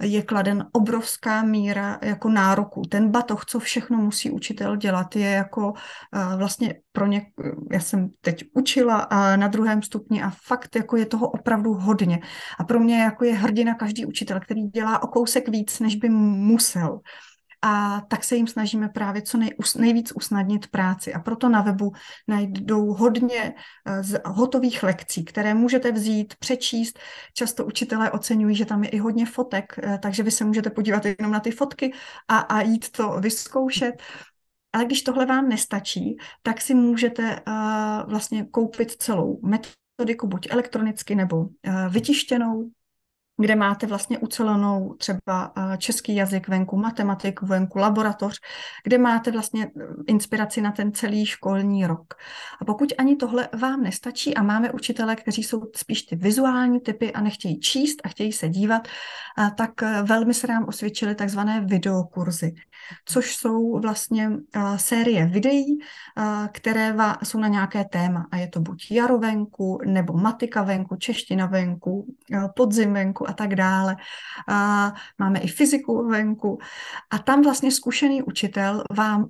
je 0.00 0.22
kladen 0.22 0.66
obrovská 0.72 1.42
míra 1.42 1.98
jako 2.02 2.28
nároku. 2.28 2.82
Ten 2.90 3.10
batoh, 3.10 3.44
co 3.44 3.58
všechno 3.58 3.98
musí 3.98 4.30
učitel 4.30 4.76
dělat, 4.76 5.16
je 5.16 5.30
jako 5.30 5.68
uh, 5.70 6.38
vlastně 6.38 6.74
pro 6.92 7.06
ně, 7.06 7.26
já 7.72 7.80
jsem 7.80 8.08
teď 8.20 8.44
učila 8.54 8.96
a 8.96 9.36
na 9.36 9.48
druhém 9.48 9.82
stupni 9.82 10.22
a 10.22 10.32
fakt 10.46 10.76
jako 10.76 10.96
je 10.96 11.06
toho 11.06 11.28
opravdu 11.28 11.74
hodně. 11.74 12.18
A 12.58 12.64
pro 12.64 12.80
mě 12.80 13.00
jako 13.00 13.24
je 13.24 13.34
hrdina 13.34 13.74
každý 13.74 14.06
učitel, 14.06 14.40
který 14.40 14.62
dělá 14.62 15.02
o 15.02 15.06
kousek 15.06 15.48
víc, 15.48 15.80
než 15.80 15.96
by 15.96 16.08
musel 16.08 17.00
a 17.62 18.00
tak 18.00 18.24
se 18.24 18.36
jim 18.36 18.46
snažíme 18.46 18.88
právě 18.88 19.22
co 19.22 19.38
nej, 19.38 19.50
nejvíc 19.76 20.12
usnadnit 20.12 20.66
práci. 20.66 21.14
A 21.14 21.18
proto 21.18 21.48
na 21.48 21.60
webu 21.62 21.92
najdou 22.28 22.92
hodně 22.92 23.54
eh, 23.86 24.02
z 24.02 24.20
hotových 24.24 24.82
lekcí, 24.82 25.24
které 25.24 25.54
můžete 25.54 25.92
vzít, 25.92 26.34
přečíst. 26.38 26.98
Často 27.34 27.66
učitelé 27.66 28.10
oceňují, 28.10 28.56
že 28.56 28.64
tam 28.64 28.84
je 28.84 28.90
i 28.90 28.98
hodně 28.98 29.26
fotek, 29.26 29.74
eh, 29.82 29.98
takže 30.02 30.22
vy 30.22 30.30
se 30.30 30.44
můžete 30.44 30.70
podívat 30.70 31.04
jenom 31.04 31.32
na 31.32 31.40
ty 31.40 31.50
fotky 31.50 31.92
a, 32.28 32.38
a 32.38 32.60
jít 32.60 32.90
to 32.90 33.20
vyzkoušet. 33.20 34.02
Ale 34.72 34.84
když 34.84 35.02
tohle 35.02 35.26
vám 35.26 35.48
nestačí, 35.48 36.16
tak 36.42 36.60
si 36.60 36.74
můžete 36.74 37.40
uh, 37.48 38.10
vlastně 38.10 38.44
koupit 38.44 38.90
celou 38.90 39.40
metodiku, 39.42 40.26
buď 40.26 40.46
elektronicky 40.50 41.14
nebo 41.14 41.36
uh, 41.36 41.48
vytištěnou, 41.88 42.70
kde 43.40 43.56
máte 43.56 43.86
vlastně 43.86 44.18
ucelenou 44.18 44.94
třeba 44.98 45.52
český 45.78 46.14
jazyk 46.16 46.48
venku, 46.48 46.76
matematiku 46.76 47.46
venku, 47.46 47.78
laboratoř, 47.78 48.40
kde 48.84 48.98
máte 48.98 49.30
vlastně 49.30 49.66
eh, 49.66 49.84
inspiraci 50.06 50.60
na 50.60 50.72
ten 50.72 50.92
celý 50.92 51.26
školní 51.26 51.86
rok. 51.86 52.14
A 52.60 52.64
pokud 52.64 52.92
ani 52.98 53.16
tohle 53.16 53.48
vám 53.60 53.82
nestačí 53.82 54.34
a 54.34 54.42
máme 54.42 54.70
učitele, 54.72 55.16
kteří 55.16 55.42
jsou 55.42 55.70
spíš 55.76 56.02
ty 56.02 56.16
vizuální 56.16 56.80
typy 56.80 57.12
a 57.12 57.20
nechtějí 57.20 57.60
číst 57.60 58.00
a 58.04 58.08
chtějí 58.08 58.32
se 58.32 58.48
dívat, 58.48 58.88
tak 59.56 59.70
velmi 60.02 60.34
se 60.34 60.46
nám 60.46 60.64
osvědčily 60.68 61.14
takzvané 61.14 61.60
videokurzy, 61.60 62.54
což 63.04 63.36
jsou 63.36 63.80
vlastně 63.80 64.30
série 64.76 65.26
videí, 65.26 65.78
které 66.52 66.94
jsou 67.22 67.38
na 67.38 67.48
nějaké 67.48 67.84
téma 67.84 68.26
a 68.30 68.36
je 68.36 68.48
to 68.48 68.60
buď 68.60 68.90
jaro 68.90 69.18
venku, 69.18 69.78
nebo 69.86 70.12
matika 70.12 70.62
venku, 70.62 70.96
čeština 70.96 71.46
venku, 71.46 72.14
podzim 72.56 72.92
venku 72.92 73.28
a 73.30 73.32
tak 73.32 73.54
dále. 73.54 73.96
Máme 75.18 75.38
i 75.38 75.48
fyziku 75.48 76.08
venku. 76.08 76.58
A 77.10 77.18
tam 77.18 77.42
vlastně 77.42 77.72
zkušený 77.72 78.22
učitel 78.22 78.84
vám 78.96 79.28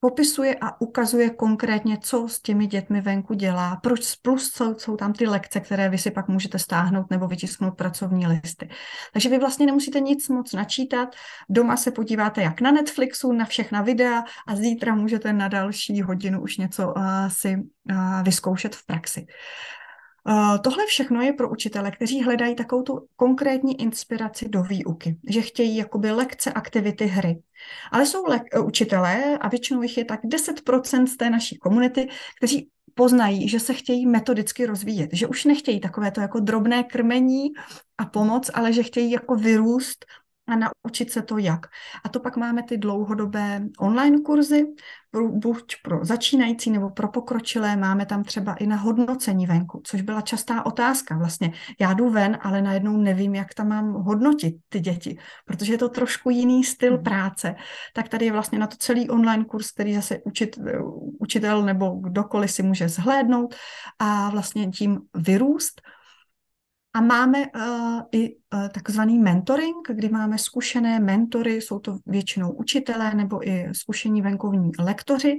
popisuje 0.00 0.56
a 0.60 0.80
ukazuje 0.80 1.30
konkrétně, 1.30 1.98
co 2.00 2.28
s 2.28 2.40
těmi 2.40 2.66
dětmi 2.66 3.00
venku 3.00 3.34
dělá, 3.34 3.76
proč 3.76 4.14
plus 4.14 4.50
jsou, 4.52 4.78
jsou 4.78 4.96
tam 4.96 5.12
ty 5.12 5.26
lekce, 5.26 5.60
které 5.60 5.88
vy 5.88 5.98
si 5.98 6.10
pak 6.10 6.28
můžete 6.28 6.58
stáhnout 6.58 7.10
nebo 7.10 7.28
vytisknout 7.28 7.76
pracovní 7.76 8.26
listy. 8.26 8.68
Takže 9.12 9.28
vy 9.28 9.38
vlastně 9.38 9.66
nemusíte 9.66 10.00
nic 10.00 10.28
moc 10.28 10.52
načítat, 10.52 11.08
doma 11.48 11.76
se 11.76 11.90
podíváte 11.90 12.42
jak 12.42 12.60
na 12.60 12.70
Netflixu, 12.70 13.32
na 13.32 13.44
všechna 13.44 13.82
videa 13.82 14.24
a 14.46 14.56
zítra 14.56 14.94
můžete 14.94 15.32
na 15.32 15.48
další 15.48 16.02
hodinu 16.02 16.42
už 16.42 16.56
něco 16.56 16.86
uh, 16.86 17.02
si 17.28 17.56
uh, 17.56 18.22
vyzkoušet 18.22 18.76
v 18.76 18.86
praxi. 18.86 19.26
Eh, 20.30 20.58
tohle 20.58 20.86
všechno 20.86 21.22
je 21.22 21.32
pro 21.32 21.50
učitele, 21.50 21.90
kteří 21.90 22.22
hledají 22.22 22.54
takovou 22.54 22.82
tu 22.82 23.06
konkrétní 23.16 23.80
inspiraci 23.80 24.48
do 24.48 24.62
výuky, 24.62 25.16
že 25.28 25.42
chtějí 25.42 25.76
jakoby 25.76 26.10
lekce, 26.10 26.52
aktivity, 26.52 27.06
hry. 27.06 27.42
Ale 27.92 28.06
jsou 28.06 28.26
le- 28.26 28.40
eh, 28.52 28.60
učitelé, 28.60 29.38
a 29.38 29.48
většinou 29.48 29.82
jich 29.82 29.98
je 29.98 30.04
tak 30.04 30.20
10% 30.24 31.06
z 31.06 31.16
té 31.16 31.30
naší 31.30 31.58
komunity, 31.58 32.08
kteří 32.38 32.68
poznají, 32.94 33.48
že 33.48 33.60
se 33.60 33.74
chtějí 33.74 34.06
metodicky 34.06 34.66
rozvíjet, 34.66 35.10
že 35.12 35.26
už 35.26 35.44
nechtějí 35.44 35.80
takové 35.80 36.10
to 36.10 36.20
jako 36.20 36.40
drobné 36.40 36.84
krmení 36.84 37.48
a 37.98 38.06
pomoc, 38.06 38.50
ale 38.54 38.72
že 38.72 38.82
chtějí 38.82 39.10
jako 39.10 39.34
vyrůst 39.36 40.04
a 40.48 40.56
naučit 40.56 41.10
se 41.10 41.22
to 41.22 41.38
jak. 41.38 41.66
A 42.04 42.08
to 42.08 42.20
pak 42.20 42.36
máme 42.36 42.62
ty 42.62 42.78
dlouhodobé 42.78 43.62
online 43.78 44.18
kurzy, 44.20 44.66
buď 45.30 45.74
pro 45.82 46.04
začínající 46.04 46.70
nebo 46.70 46.90
pro 46.90 47.08
pokročilé, 47.08 47.76
máme 47.76 48.06
tam 48.06 48.24
třeba 48.24 48.54
i 48.54 48.66
na 48.66 48.76
hodnocení 48.76 49.46
venku, 49.46 49.80
což 49.84 50.02
byla 50.02 50.20
častá 50.20 50.66
otázka. 50.66 51.18
Vlastně 51.18 51.52
já 51.80 51.92
jdu 51.92 52.10
ven, 52.10 52.38
ale 52.42 52.62
najednou 52.62 52.96
nevím, 52.96 53.34
jak 53.34 53.54
tam 53.54 53.68
mám 53.68 53.92
hodnotit 53.92 54.54
ty 54.68 54.80
děti, 54.80 55.18
protože 55.44 55.72
je 55.72 55.78
to 55.78 55.88
trošku 55.88 56.30
jiný 56.30 56.64
styl 56.64 56.96
mm. 56.96 57.02
práce. 57.02 57.54
Tak 57.94 58.08
tady 58.08 58.24
je 58.24 58.32
vlastně 58.32 58.58
na 58.58 58.66
to 58.66 58.76
celý 58.76 59.10
online 59.10 59.44
kurz, 59.44 59.70
který 59.70 59.94
zase 59.94 60.18
učit, 60.24 60.58
učitel 61.20 61.62
nebo 61.62 61.90
kdokoliv 61.90 62.50
si 62.50 62.62
může 62.62 62.88
zhlédnout 62.88 63.54
a 63.98 64.30
vlastně 64.30 64.68
tím 64.68 64.98
vyrůst 65.14 65.80
a 66.94 67.00
máme 67.00 67.38
uh, 67.38 68.00
i 68.12 68.36
uh, 68.54 68.68
takzvaný 68.68 69.18
mentoring, 69.18 69.88
kdy 69.88 70.08
máme 70.08 70.38
zkušené 70.38 71.00
mentory, 71.00 71.54
jsou 71.54 71.78
to 71.78 71.98
většinou 72.06 72.52
učitelé 72.52 73.14
nebo 73.14 73.48
i 73.48 73.68
zkušení 73.72 74.22
venkovní 74.22 74.70
lektoři. 74.78 75.38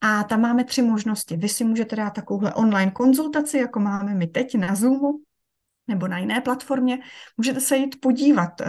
A 0.00 0.24
tam 0.24 0.40
máme 0.40 0.64
tři 0.64 0.82
možnosti. 0.82 1.36
Vy 1.36 1.48
si 1.48 1.64
můžete 1.64 1.96
dát 1.96 2.10
takovouhle 2.10 2.54
online 2.54 2.90
konzultaci, 2.90 3.58
jako 3.58 3.80
máme 3.80 4.14
my 4.14 4.26
teď 4.26 4.54
na 4.54 4.74
Zoomu, 4.74 5.20
nebo 5.88 6.08
na 6.08 6.18
jiné 6.18 6.40
platformě, 6.40 6.98
můžete 7.36 7.60
se 7.60 7.76
jít 7.76 8.00
podívat 8.00 8.60
uh, 8.60 8.66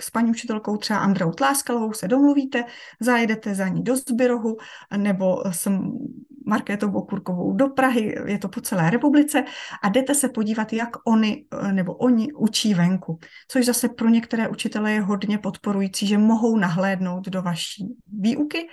s 0.00 0.10
paní 0.10 0.30
učitelkou 0.30 0.76
třeba 0.76 0.98
Andreou 0.98 1.32
Tláskalovou, 1.32 1.92
se 1.92 2.08
domluvíte, 2.08 2.64
zajedete 3.00 3.54
za 3.54 3.68
ní 3.68 3.82
do 3.82 3.96
Zbyrohu, 3.96 4.56
nebo 4.96 5.42
s 5.50 5.68
Markétou 6.50 6.90
Bokurkovou 6.90 7.52
do 7.52 7.68
Prahy, 7.68 8.14
je 8.26 8.38
to 8.38 8.48
po 8.48 8.60
celé 8.60 8.90
republice 8.90 9.44
a 9.82 9.88
jdete 9.88 10.14
se 10.14 10.28
podívat, 10.28 10.72
jak 10.72 10.88
oni 11.06 11.44
nebo 11.72 11.94
oni 11.94 12.32
učí 12.32 12.74
venku. 12.74 13.18
Což 13.48 13.66
zase 13.66 13.88
pro 13.88 14.08
některé 14.08 14.48
učitele 14.48 14.92
je 14.92 15.00
hodně 15.00 15.38
podporující, 15.38 16.06
že 16.06 16.18
mohou 16.18 16.56
nahlédnout 16.56 17.28
do 17.28 17.42
vaší 17.42 17.94
výuky 18.18 18.68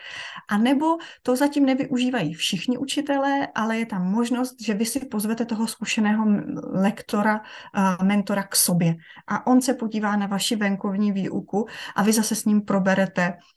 a 0.49 0.57
nebo 0.57 0.97
to 1.21 1.35
zatím 1.35 1.65
nevyužívají 1.65 2.33
všichni 2.33 2.77
učitelé, 2.77 3.47
ale 3.55 3.77
je 3.77 3.85
tam 3.85 4.11
možnost, 4.11 4.55
že 4.61 4.73
vy 4.73 4.85
si 4.85 5.05
pozvete 5.05 5.45
toho 5.45 5.67
zkušeného 5.67 6.25
lektora, 6.73 7.41
mentora 8.03 8.43
k 8.43 8.55
sobě 8.55 8.95
a 9.27 9.47
on 9.47 9.61
se 9.61 9.73
podívá 9.73 10.15
na 10.15 10.27
vaši 10.27 10.55
venkovní 10.55 11.11
výuku 11.11 11.65
a 11.95 12.03
vy 12.03 12.13
zase 12.13 12.35
s 12.35 12.45
ním 12.45 12.61
proberete 12.61 13.17
Eh, 13.27 13.56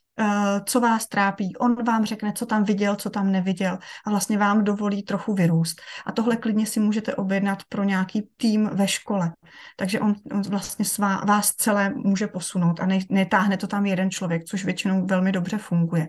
co 0.64 0.80
vás 0.80 1.06
trápí. 1.06 1.56
On 1.56 1.84
vám 1.84 2.04
řekne, 2.04 2.32
co 2.32 2.46
tam 2.46 2.64
viděl, 2.64 2.96
co 2.96 3.10
tam 3.10 3.32
neviděl 3.32 3.78
a 4.06 4.10
vlastně 4.10 4.38
vám 4.38 4.64
dovolí 4.64 5.02
trochu 5.02 5.34
vyrůst. 5.34 5.80
A 6.06 6.12
tohle 6.12 6.36
klidně 6.36 6.66
si 6.66 6.80
můžete 6.80 7.14
objednat 7.14 7.58
pro 7.68 7.84
nějaký 7.84 8.28
tým 8.36 8.70
ve 8.72 8.88
škole. 8.88 9.32
Takže 9.76 10.00
on, 10.00 10.14
on 10.32 10.42
vlastně 10.42 10.84
svá, 10.84 11.16
vás 11.16 11.54
celé 11.54 11.90
může 11.96 12.26
posunout 12.26 12.80
a 12.80 12.86
ne, 12.86 12.98
netáhne 13.08 13.56
to 13.56 13.66
tam 13.66 13.86
jeden 13.86 14.10
člověk, 14.10 14.44
což 14.44 14.64
většinou 14.64 15.06
velmi 15.06 15.32
dobře 15.32 15.58
funguje. 15.58 16.08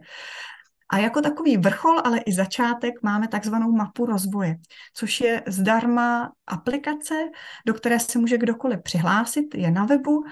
A 0.91 0.97
jako 0.97 1.21
takový 1.21 1.57
vrchol, 1.57 2.01
ale 2.03 2.19
i 2.19 2.33
začátek 2.33 2.93
máme 3.03 3.27
takzvanou 3.27 3.71
mapu 3.71 4.05
rozvoje, 4.05 4.55
což 4.93 5.21
je 5.21 5.43
zdarma 5.47 6.31
aplikace, 6.47 7.15
do 7.67 7.73
které 7.73 7.99
se 7.99 8.19
může 8.19 8.37
kdokoliv 8.37 8.79
přihlásit, 8.83 9.55
je 9.55 9.71
na 9.71 9.85
webu 9.85 10.23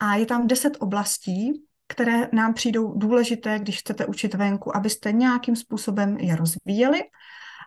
a 0.00 0.14
je 0.14 0.26
tam 0.26 0.46
10 0.46 0.76
oblastí, 0.80 1.65
které 1.88 2.28
nám 2.32 2.54
přijdou 2.54 2.98
důležité, 2.98 3.58
když 3.58 3.78
chcete 3.78 4.06
učit 4.06 4.34
venku, 4.34 4.76
abyste 4.76 5.12
nějakým 5.12 5.56
způsobem 5.56 6.16
je 6.18 6.36
rozvíjeli. 6.36 7.02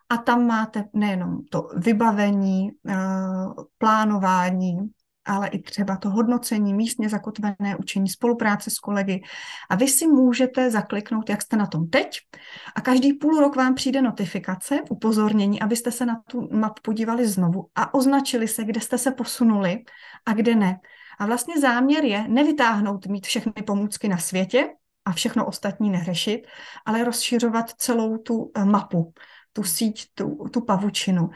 A 0.10 0.18
tam 0.18 0.48
máte 0.48 0.84
nejenom 0.94 1.46
to 1.50 1.70
vybavení, 1.78 2.70
eh, 2.88 2.96
plánování, 3.78 4.78
ale 5.26 5.48
i 5.48 5.62
třeba 5.62 5.98
to 5.98 6.10
hodnocení, 6.10 6.74
místně 6.74 7.10
zakotvené 7.10 7.76
učení, 7.80 8.10
spolupráce 8.10 8.70
s 8.70 8.80
kolegy. 8.80 9.22
A 9.70 9.76
vy 9.76 9.88
si 9.88 10.08
můžete 10.08 10.72
zakliknout, 10.72 11.30
jak 11.30 11.42
jste 11.42 11.58
na 11.58 11.68
tom 11.68 11.90
teď. 11.90 12.20
A 12.76 12.82
každý 12.82 13.14
půl 13.14 13.40
rok 13.40 13.56
vám 13.56 13.76
přijde 13.76 14.02
notifikace, 14.02 14.82
upozornění, 14.90 15.62
abyste 15.62 15.92
se 15.92 16.06
na 16.06 16.22
tu 16.30 16.50
map 16.52 16.80
podívali 16.80 17.28
znovu 17.28 17.68
a 17.76 17.94
označili 17.94 18.48
se, 18.48 18.64
kde 18.64 18.82
jste 18.82 18.98
se 18.98 19.12
posunuli 19.12 19.84
a 20.26 20.34
kde 20.34 20.56
ne. 20.56 20.80
A 21.20 21.26
vlastně 21.26 21.60
záměr 21.62 22.04
je 22.04 22.28
nevytáhnout, 22.28 23.08
mít 23.08 23.26
všechny 23.26 23.64
pomůcky 23.66 24.08
na 24.08 24.18
světě 24.18 24.68
a 25.06 25.12
všechno 25.12 25.46
ostatní 25.46 25.90
neřešit, 25.90 26.48
ale 26.86 27.04
rozšiřovat 27.04 27.70
celou 27.70 28.18
tu 28.18 28.52
eh, 28.56 28.66
mapu, 28.66 29.14
tu 29.54 29.64
síť, 29.64 30.06
tu, 30.14 30.38
tu 30.54 30.62
pavučinu 30.62 31.30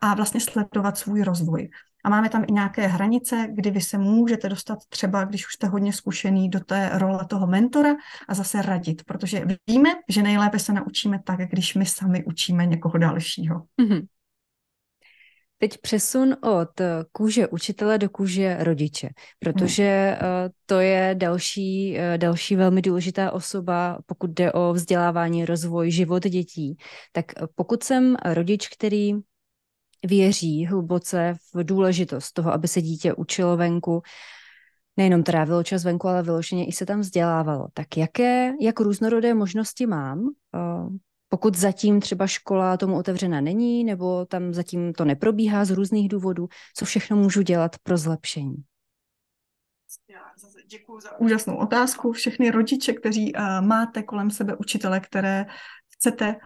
a 0.00 0.14
vlastně 0.14 0.40
sledovat 0.40 0.98
svůj 0.98 1.22
rozvoj. 1.22 1.70
A 2.04 2.10
máme 2.10 2.28
tam 2.28 2.44
i 2.48 2.52
nějaké 2.52 2.86
hranice, 2.86 3.48
kdy 3.52 3.70
vy 3.70 3.80
se 3.80 3.98
můžete 3.98 4.48
dostat 4.48 4.78
třeba, 4.88 5.24
když 5.24 5.46
už 5.46 5.52
jste 5.52 5.66
hodně 5.66 5.92
zkušený, 5.92 6.48
do 6.48 6.60
té 6.60 6.90
role 6.92 7.26
toho 7.28 7.46
mentora 7.46 7.94
a 8.28 8.34
zase 8.34 8.62
radit, 8.62 9.04
protože 9.04 9.44
víme, 9.66 9.90
že 10.08 10.22
nejlépe 10.22 10.58
se 10.58 10.72
naučíme 10.72 11.20
tak, 11.24 11.40
když 11.40 11.74
my 11.74 11.86
sami 11.86 12.24
učíme 12.24 12.66
někoho 12.66 12.98
dalšího. 12.98 13.62
Mm-hmm. 13.82 14.06
Teď 15.58 15.78
přesun 15.78 16.36
od 16.42 16.80
kůže 17.12 17.48
učitele 17.48 17.98
do 17.98 18.08
kůže 18.10 18.56
rodiče, 18.60 19.08
protože 19.38 20.16
hmm. 20.20 20.50
to 20.66 20.80
je 20.80 21.14
další, 21.18 21.98
eh, 21.98 22.18
další 22.18 22.56
velmi 22.56 22.82
důležitá 22.82 23.32
osoba, 23.32 23.98
pokud 24.06 24.30
jde 24.30 24.52
o 24.52 24.72
vzdělávání, 24.72 25.44
rozvoj, 25.44 25.90
život 25.90 26.22
dětí. 26.22 26.76
Tak 27.12 27.24
pokud 27.54 27.82
jsem 27.82 28.16
rodič, 28.24 28.68
který 28.68 29.14
věří 30.06 30.66
hluboce 30.66 31.34
v 31.54 31.64
důležitost 31.64 32.32
toho, 32.32 32.52
aby 32.52 32.68
se 32.68 32.82
dítě 32.82 33.14
učilo 33.14 33.56
venku, 33.56 34.02
nejenom 34.96 35.22
trávilo 35.22 35.62
čas 35.62 35.84
venku, 35.84 36.08
ale 36.08 36.22
vyloženě 36.22 36.66
i 36.66 36.72
se 36.72 36.86
tam 36.86 37.00
vzdělávalo. 37.00 37.68
Tak 37.74 37.96
jaké, 37.96 38.52
jak 38.60 38.80
různorodé 38.80 39.34
možnosti 39.34 39.86
mám, 39.86 40.28
eh, 40.54 40.58
pokud 41.28 41.54
zatím 41.54 42.00
třeba 42.00 42.26
škola 42.26 42.76
tomu 42.76 42.96
otevřena 42.96 43.40
není, 43.40 43.84
nebo 43.84 44.26
tam 44.26 44.54
zatím 44.54 44.92
to 44.92 45.04
neprobíhá 45.04 45.64
z 45.64 45.70
různých 45.70 46.08
důvodů, 46.08 46.48
co 46.76 46.84
všechno 46.84 47.16
můžu 47.16 47.42
dělat 47.42 47.76
pro 47.82 47.96
zlepšení? 47.96 48.56
Děkuji 50.70 51.00
za 51.00 51.20
úžasnou 51.20 51.56
otázku. 51.56 52.12
Všechny 52.12 52.50
rodiče, 52.50 52.92
kteří 52.92 53.34
uh, 53.34 53.40
máte 53.60 54.02
kolem 54.02 54.30
sebe 54.30 54.56
učitele, 54.56 55.00
které 55.00 55.46
chcete 55.88 56.36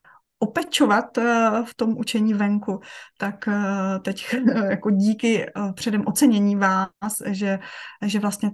opečovat 0.43 1.19
eh, 1.19 1.51
v 1.65 1.75
tom 1.75 1.99
učení 1.99 2.35
venku, 2.35 2.81
tak 3.19 3.49
eh, 3.49 3.99
teď 4.05 4.37
jako 4.71 4.91
díky 4.91 5.47
eh, 5.47 5.73
předem 5.75 6.03
ocenění 6.07 6.57
vás, 6.57 7.23
že, 7.27 7.59
že 8.03 8.19
vlastně 8.19 8.51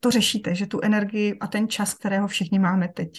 to 0.00 0.10
řešíte, 0.10 0.54
že 0.54 0.66
tu 0.66 0.80
energii 0.82 1.38
a 1.40 1.46
ten 1.46 1.68
čas, 1.68 1.94
kterého 1.94 2.28
všichni 2.28 2.58
máme 2.58 2.88
teď 2.88 3.10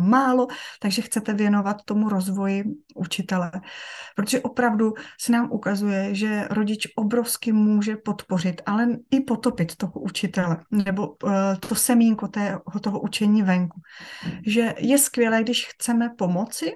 málo, 0.00 0.46
takže 0.80 1.02
chcete 1.02 1.34
věnovat 1.34 1.76
tomu 1.84 2.08
rozvoji 2.08 2.64
učitele. 2.94 3.50
Protože 4.16 4.40
opravdu 4.40 4.92
se 5.20 5.32
nám 5.32 5.52
ukazuje, 5.52 6.14
že 6.14 6.48
rodič 6.50 6.88
obrovsky 6.96 7.52
může 7.52 7.96
podpořit, 7.96 8.62
ale 8.66 8.88
i 9.10 9.20
potopit 9.20 9.76
toho 9.76 9.92
učitele, 10.00 10.56
nebo 10.70 11.16
to 11.68 11.74
semínko 11.74 12.28
té, 12.28 12.58
toho 12.82 13.00
učení 13.00 13.42
venku. 13.42 13.80
Že 14.46 14.74
je 14.78 14.98
skvělé, 14.98 15.42
když 15.42 15.68
chceme 15.68 16.10
pomoci, 16.18 16.72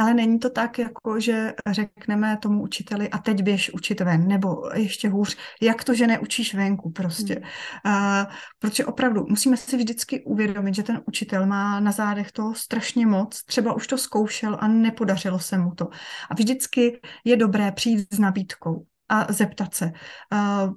ale 0.00 0.14
není 0.14 0.38
to 0.38 0.50
tak, 0.50 0.78
jako 0.78 1.20
že 1.20 1.54
řekneme 1.70 2.36
tomu 2.36 2.62
učiteli 2.62 3.08
a 3.08 3.18
teď 3.18 3.42
běž 3.42 3.74
učit 3.74 4.00
ven, 4.00 4.28
nebo 4.28 4.70
ještě 4.74 5.08
hůř, 5.08 5.36
jak 5.62 5.84
to, 5.84 5.94
že 5.94 6.06
neučíš 6.06 6.54
venku 6.54 6.90
prostě. 6.90 7.42
Hmm. 7.84 7.94
Uh, 7.96 8.32
protože 8.58 8.84
opravdu 8.84 9.26
musíme 9.28 9.56
si 9.56 9.76
vždycky 9.76 10.24
uvědomit, 10.24 10.74
že 10.74 10.82
ten 10.82 11.02
učitel 11.06 11.46
má 11.46 11.80
na 11.80 11.92
zádech 11.92 12.32
toho 12.32 12.54
strašně 12.54 13.06
moc, 13.06 13.44
třeba 13.44 13.72
už 13.72 13.86
to 13.86 13.98
zkoušel 13.98 14.58
a 14.60 14.68
nepodařilo 14.68 15.38
se 15.38 15.58
mu 15.58 15.74
to. 15.74 15.88
A 16.30 16.34
vždycky 16.34 17.00
je 17.24 17.36
dobré 17.36 17.72
přijít 17.72 18.14
s 18.14 18.18
nabídkou 18.18 18.86
a 19.08 19.32
zeptat 19.32 19.74
se. 19.74 19.92
Uh, 20.32 20.74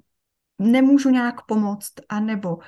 nemůžu 0.72 1.10
nějak 1.10 1.46
pomoct, 1.46 1.94
anebo 2.10 2.56
uh, 2.56 2.64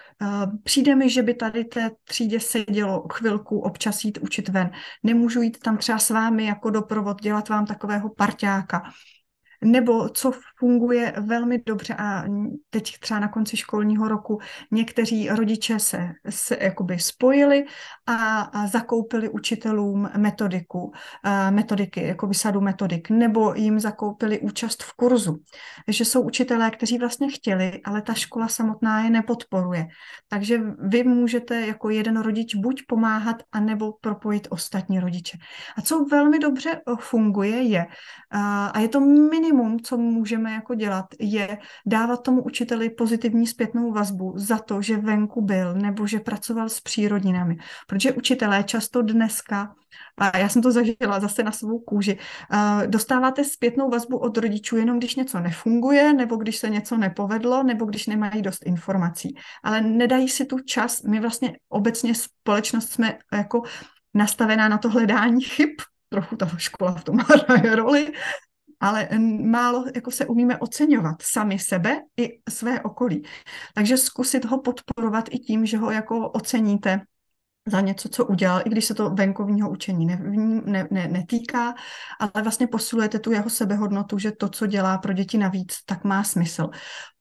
přijde 0.64 0.96
mi, 0.96 1.10
že 1.10 1.24
by 1.24 1.34
tady 1.34 1.66
té 1.66 1.92
třídě 2.04 2.40
sedělo 2.40 3.08
chvilku 3.14 3.60
občas 3.60 4.04
jít 4.04 4.18
učit 4.22 4.50
ven. 4.50 4.72
Nemůžu 5.04 5.42
jít 5.42 5.60
tam 5.60 5.78
třeba 5.78 6.00
s 6.00 6.10
vámi 6.10 6.46
jako 6.46 6.70
doprovod, 6.70 7.22
dělat 7.22 7.50
vám 7.50 7.66
takového 7.66 8.10
parťáka 8.10 8.84
nebo 9.66 10.10
co 10.10 10.32
funguje 10.60 11.14
velmi 11.18 11.62
dobře 11.66 11.96
a 11.98 12.24
teď 12.70 13.00
třeba 13.00 13.20
na 13.20 13.28
konci 13.28 13.58
školního 13.58 14.08
roku 14.08 14.40
někteří 14.72 15.30
rodiče 15.30 15.80
se, 15.80 16.10
se 16.30 16.58
jakoby 16.62 17.00
spojili 17.00 17.66
a, 18.06 18.42
a 18.42 18.68
zakoupili 18.68 19.30
učitelům 19.30 20.10
metodiku, 20.18 20.92
metodiky, 21.50 22.08
jako 22.08 22.34
sadu 22.34 22.62
metodik, 22.62 23.10
nebo 23.10 23.54
jim 23.54 23.80
zakoupili 23.80 24.40
účast 24.40 24.84
v 24.84 24.94
kurzu. 24.94 25.38
Že 25.88 26.06
jsou 26.06 26.22
učitelé, 26.22 26.72
kteří 26.72 26.98
vlastně 26.98 27.30
chtěli, 27.30 27.82
ale 27.86 28.02
ta 28.02 28.14
škola 28.14 28.48
samotná 28.48 29.04
je 29.04 29.10
nepodporuje. 29.10 29.88
Takže 30.30 30.62
vy 30.80 31.04
můžete 31.04 31.62
jako 31.62 31.90
jeden 31.90 32.20
rodič 32.20 32.56
buď 32.56 32.84
pomáhat, 32.88 33.36
anebo 33.52 33.94
propojit 34.02 34.48
ostatní 34.50 35.00
rodiče. 35.00 35.38
A 35.78 35.82
co 35.82 36.06
velmi 36.06 36.40
dobře 36.40 36.82
funguje 37.00 37.62
je, 37.62 37.86
a 38.74 38.80
je 38.80 38.88
to 38.88 39.00
minimum 39.00 39.55
minimum, 39.56 39.80
co 39.80 39.98
můžeme 39.98 40.52
jako 40.52 40.76
dělat, 40.76 41.06
je 41.20 41.58
dávat 41.86 42.24
tomu 42.24 42.44
učiteli 42.44 42.90
pozitivní 42.90 43.48
zpětnou 43.48 43.92
vazbu 43.92 44.34
za 44.36 44.58
to, 44.58 44.82
že 44.82 44.98
venku 44.98 45.42
byl 45.42 45.74
nebo 45.74 46.08
že 46.08 46.20
pracoval 46.20 46.70
s 46.70 46.82
přírodinami. 46.82 47.58
Protože 47.88 48.14
učitelé 48.14 48.64
často 48.64 49.02
dneska, 49.02 49.76
a 50.18 50.38
já 50.38 50.50
jsem 50.50 50.62
to 50.62 50.72
zažila 50.72 51.20
zase 51.20 51.44
na 51.44 51.52
svou 51.52 51.80
kůži, 51.80 52.18
dostáváte 52.86 53.44
zpětnou 53.44 53.90
vazbu 53.90 54.18
od 54.18 54.38
rodičů 54.38 54.78
jenom 54.78 54.98
když 54.98 55.16
něco 55.16 55.40
nefunguje, 55.40 56.14
nebo 56.14 56.36
když 56.36 56.58
se 56.58 56.70
něco 56.70 56.98
nepovedlo, 56.98 57.64
nebo 57.64 57.86
když 57.86 58.08
nemají 58.08 58.42
dost 58.42 58.66
informací. 58.66 59.36
Ale 59.64 59.82
nedají 59.82 60.30
si 60.30 60.46
tu 60.46 60.60
čas. 60.60 61.02
My 61.02 61.20
vlastně 61.20 61.58
obecně 61.70 62.14
společnost 62.16 62.92
jsme 62.92 63.18
jako 63.34 63.62
nastavená 64.14 64.68
na 64.70 64.78
to 64.78 64.90
hledání 64.90 65.42
chyb, 65.42 65.70
trochu 66.10 66.36
ta 66.36 66.48
škola 66.58 66.96
v 66.96 67.04
tom 67.04 67.18
hraje 67.48 67.76
roli, 67.76 68.14
ale 68.80 69.10
málo 69.46 69.86
jako 69.96 70.12
se 70.12 70.26
umíme 70.26 70.58
oceňovat 70.58 71.16
sami 71.22 71.60
sebe 71.60 72.02
i 72.18 72.40
své 72.50 72.82
okolí. 72.82 73.24
Takže 73.74 73.98
zkusit 73.98 74.46
ho 74.46 74.62
podporovat 74.62 75.26
i 75.32 75.40
tím, 75.40 75.66
že 75.66 75.78
ho 75.78 75.92
jako 75.92 76.30
oceníte 76.30 77.02
za 77.68 77.82
něco, 77.82 78.10
co 78.10 78.26
udělal, 78.26 78.62
i 78.66 78.70
když 78.70 78.86
se 78.86 78.94
to 78.94 79.10
venkovního 79.10 79.70
učení 79.70 80.06
ne, 80.06 80.20
ne, 80.66 80.88
ne, 80.92 81.08
netýká, 81.08 81.74
ale 82.20 82.44
vlastně 82.44 82.68
posilujete 82.68 83.20
tu 83.20 83.32
jeho 83.32 83.50
sebehodnotu, 83.50 84.20
že 84.20 84.32
to, 84.32 84.50
co 84.50 84.66
dělá 84.68 84.98
pro 84.98 85.14
děti 85.14 85.38
navíc, 85.38 85.74
tak 85.86 86.04
má 86.04 86.24
smysl. 86.24 86.70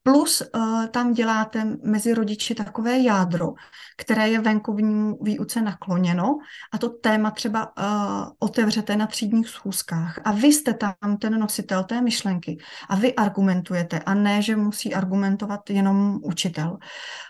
Plus 0.07 0.41
uh, 0.41 0.85
tam 0.85 1.13
děláte 1.13 1.77
mezi 1.83 2.13
rodiči 2.13 2.55
takové 2.55 2.99
jádro, 2.99 3.53
které 3.97 4.29
je 4.29 4.41
venkovnímu 4.41 5.17
výuce 5.21 5.61
nakloněno 5.61 6.37
a 6.73 6.77
to 6.77 6.89
téma 6.89 7.31
třeba 7.31 7.77
uh, 7.77 8.29
otevřete 8.39 8.95
na 8.95 9.07
třídních 9.07 9.49
schůzkách 9.49 10.19
a 10.25 10.31
vy 10.31 10.47
jste 10.47 10.73
tam 10.73 11.17
ten 11.21 11.39
nositel 11.39 11.83
té 11.83 12.01
myšlenky 12.01 12.57
a 12.89 12.95
vy 12.95 13.15
argumentujete 13.15 13.99
a 13.99 14.13
ne, 14.13 14.41
že 14.41 14.55
musí 14.55 14.93
argumentovat 14.93 15.69
jenom 15.69 16.19
učitel. 16.23 16.77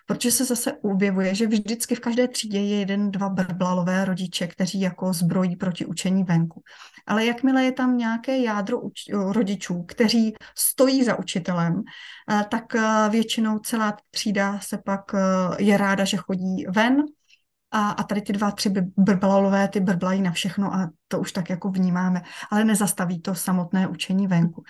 Protože 0.08 0.32
se 0.32 0.46
zase 0.46 0.74
objevuje, 0.74 1.36
že 1.36 1.48
vždycky 1.48 1.96
v 1.96 2.00
každé 2.00 2.28
třídě 2.28 2.60
je 2.60 2.80
jeden, 2.80 3.12
dva 3.12 3.30
brblalové 3.30 4.06
rodiče, 4.06 4.48
kteří 4.48 4.82
jako 4.82 5.14
zbrojí 5.14 5.56
proti 5.56 5.86
učení 5.86 6.24
venku. 6.24 6.64
Ale 7.08 7.26
jakmile 7.26 7.64
je 7.64 7.72
tam 7.72 7.98
nějaké 7.98 8.38
jádro 8.38 8.82
rodičů, 9.32 9.84
kteří 9.84 10.34
stojí 10.58 11.04
za 11.04 11.20
učitelem, 11.20 11.74
uh, 11.74 12.42
tak 12.42 12.65
tak 12.66 12.76
eh, 12.76 13.10
většinou 13.10 13.60
celá 13.60 13.98
třída 14.12 14.60
se 14.60 14.78
pak 14.78 15.02
eh, 15.14 15.64
je 15.64 15.78
ráda, 15.78 16.06
že 16.06 16.18
chodí 16.18 16.66
ven. 16.70 17.04
A, 17.72 17.90
a 17.90 18.04
tady 18.04 18.22
ty 18.22 18.34
dva, 18.34 18.52
tři 18.52 18.70
brbalalové, 18.98 19.68
ty 19.68 19.80
brblají 19.80 20.22
na 20.22 20.32
všechno 20.32 20.74
a 20.74 20.90
to 21.08 21.20
už 21.20 21.32
tak 21.32 21.50
jako 21.50 21.70
vnímáme, 21.70 22.22
ale 22.52 22.64
nezastaví 22.64 23.22
to 23.22 23.36
samotné 23.36 23.88
učení 23.88 24.28
venku. 24.28 24.64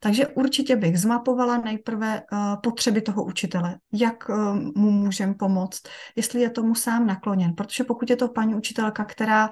Takže 0.00 0.26
určitě 0.26 0.76
bych 0.76 0.98
zmapovala 0.98 1.58
nejprve 1.58 2.22
uh, 2.32 2.38
potřeby 2.62 3.02
toho 3.02 3.24
učitele, 3.24 3.78
jak 3.92 4.28
mu 4.76 4.90
můžeme 4.90 5.34
pomoct, 5.34 5.82
jestli 6.16 6.40
je 6.40 6.50
tomu 6.50 6.74
sám 6.74 7.06
nakloněn, 7.06 7.54
protože 7.54 7.84
pokud 7.84 8.10
je 8.10 8.16
to 8.16 8.28
paní 8.28 8.54
učitelka, 8.54 9.04
která 9.04 9.50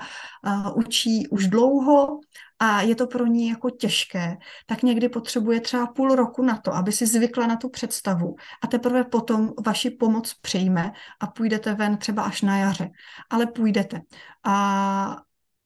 učí 0.75 1.29
už 1.29 1.49
dlouho, 1.49 2.21
a 2.59 2.81
je 2.83 2.95
to 2.95 3.07
pro 3.07 3.27
ní 3.27 3.49
jako 3.49 3.71
těžké, 3.71 4.37
tak 4.67 4.83
někdy 4.83 5.09
potřebuje 5.09 5.61
třeba 5.61 5.87
půl 5.87 6.15
roku 6.15 6.43
na 6.43 6.59
to, 6.59 6.75
aby 6.75 6.93
si 6.93 7.07
zvykla 7.07 7.47
na 7.47 7.57
tu 7.57 7.69
představu 7.69 8.37
a 8.63 8.67
teprve 8.67 9.05
potom 9.05 9.53
vaši 9.67 9.91
pomoc 9.91 10.35
přijme 10.35 10.93
a 11.21 11.27
půjdete 11.27 11.75
ven 11.75 11.97
třeba 11.97 12.23
až 12.23 12.43
na 12.43 12.59
jaře. 12.59 12.91
Ale 13.31 13.47
půjdete. 13.47 14.01
A 14.45 15.17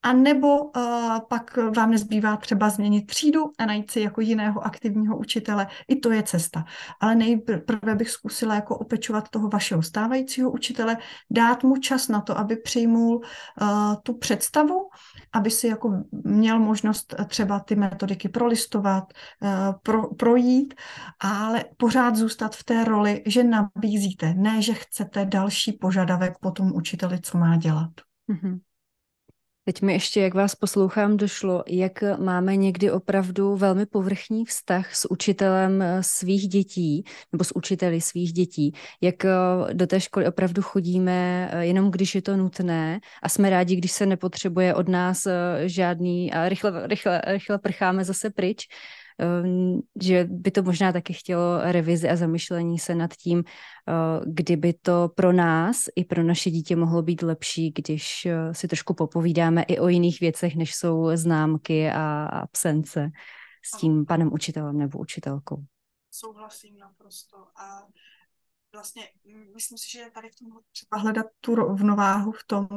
a 0.03 0.12
nebo 0.12 0.64
uh, 0.64 0.72
pak 1.28 1.57
vám 1.76 1.90
nezbývá 1.90 2.36
třeba 2.36 2.70
změnit 2.70 3.07
třídu 3.07 3.50
a 3.59 3.66
najít 3.66 3.90
si 3.90 4.00
jako 4.00 4.20
jiného 4.20 4.66
aktivního 4.66 5.18
učitele. 5.18 5.66
I 5.88 5.96
to 5.96 6.12
je 6.12 6.22
cesta. 6.22 6.64
Ale 7.00 7.14
nejprve 7.14 7.94
bych 7.94 8.11
zkusila 8.11 8.55
jako 8.55 8.78
opečovat 8.78 9.28
toho 9.28 9.48
vašeho 9.48 9.82
stávajícího 9.82 10.50
učitele, 10.50 10.96
dát 11.30 11.62
mu 11.62 11.76
čas 11.76 12.09
na 12.09 12.20
to, 12.20 12.38
aby 12.38 12.57
přijmul 12.57 13.16
uh, 13.16 13.94
tu 14.03 14.18
představu, 14.18 14.88
aby 15.32 15.50
si 15.50 15.66
jako 15.66 16.03
měl 16.12 16.59
možnost 16.59 17.14
třeba 17.26 17.61
ty 17.61 17.76
metodiky 17.76 18.28
prolistovat, 18.28 19.05
uh, 19.42 19.48
pro, 19.82 20.14
projít, 20.14 20.74
ale 21.20 21.64
pořád 21.76 22.16
zůstat 22.16 22.57
v 22.57 22.64
té 22.64 22.84
roli, 22.84 23.22
že 23.26 23.44
nabízíte, 23.44 24.34
ne, 24.34 24.62
že 24.62 24.72
chcete 24.74 25.24
další 25.24 25.72
požadavek 25.72 26.38
po 26.40 26.50
tom 26.50 26.72
učiteli, 26.74 27.20
co 27.20 27.38
má 27.38 27.57
dělat. 27.57 27.90
Mm-hmm. 28.30 28.59
Teď 29.64 29.82
mi 29.82 29.92
ještě, 29.92 30.20
jak 30.20 30.34
vás 30.34 30.54
poslouchám, 30.54 31.16
došlo, 31.16 31.64
jak 31.66 32.02
máme 32.18 32.56
někdy 32.56 32.90
opravdu 32.90 33.56
velmi 33.56 33.86
povrchní 33.86 34.44
vztah 34.44 34.94
s 34.94 35.10
učitelem 35.10 35.82
eh, 35.82 36.02
svých 36.02 36.48
dětí 36.48 37.04
nebo 37.32 37.44
s 37.44 37.56
učiteli 37.56 38.00
svých 38.00 38.32
dětí, 38.32 38.72
jak 39.00 39.24
eh, 39.24 39.30
do 39.72 39.86
té 39.86 40.00
školy 40.00 40.28
opravdu 40.28 40.62
chodíme 40.62 41.48
eh, 41.52 41.66
jenom 41.66 41.90
když 41.90 42.14
je 42.14 42.22
to 42.22 42.36
nutné 42.36 43.00
a 43.22 43.28
jsme 43.28 43.50
rádi, 43.50 43.76
když 43.76 43.92
se 43.92 44.06
nepotřebuje 44.06 44.74
od 44.74 44.88
nás 44.88 45.26
žádný 45.64 46.32
a 46.32 46.48
rychle, 46.48 46.86
rychle, 46.86 47.22
rychle 47.26 47.58
prcháme 47.58 48.04
zase 48.04 48.30
pryč 48.30 48.68
že 50.02 50.24
by 50.24 50.50
to 50.50 50.62
možná 50.62 50.92
taky 50.92 51.12
chtělo 51.12 51.60
revizi 51.62 52.08
a 52.08 52.16
zamyšlení 52.16 52.78
se 52.78 52.94
nad 52.94 53.14
tím, 53.14 53.44
eh, 53.46 53.92
kdyby 54.26 54.72
to 54.72 55.10
pro 55.14 55.32
nás 55.32 55.84
i 55.96 56.04
pro 56.04 56.22
naše 56.22 56.50
dítě 56.50 56.76
mohlo 56.76 57.02
být 57.02 57.22
lepší, 57.22 57.70
když 57.70 58.26
eh, 58.26 58.54
si 58.54 58.68
trošku 58.68 58.94
popovídáme 58.94 59.62
i 59.62 59.78
o 59.78 59.88
jiných 59.88 60.20
věcech, 60.20 60.56
než 60.56 60.74
jsou 60.74 61.10
známky 61.14 61.90
a 61.90 62.24
absence 62.26 63.10
s 63.64 63.78
tím 63.78 64.06
panem 64.06 64.32
učitelem 64.32 64.78
nebo 64.78 64.98
učitelkou. 64.98 65.64
Souhlasím 66.10 66.78
naprosto. 66.78 67.36
A 67.36 67.86
vlastně 68.72 69.02
mm, 69.24 69.44
myslím 69.54 69.78
si, 69.78 69.90
že 69.90 70.10
tady 70.14 70.28
v 70.28 70.36
tom 70.36 70.48
třeba 70.72 71.02
hledat 71.02 71.26
tu 71.40 71.54
rovnováhu 71.54 72.32
v 72.32 72.44
tom, 72.46 72.68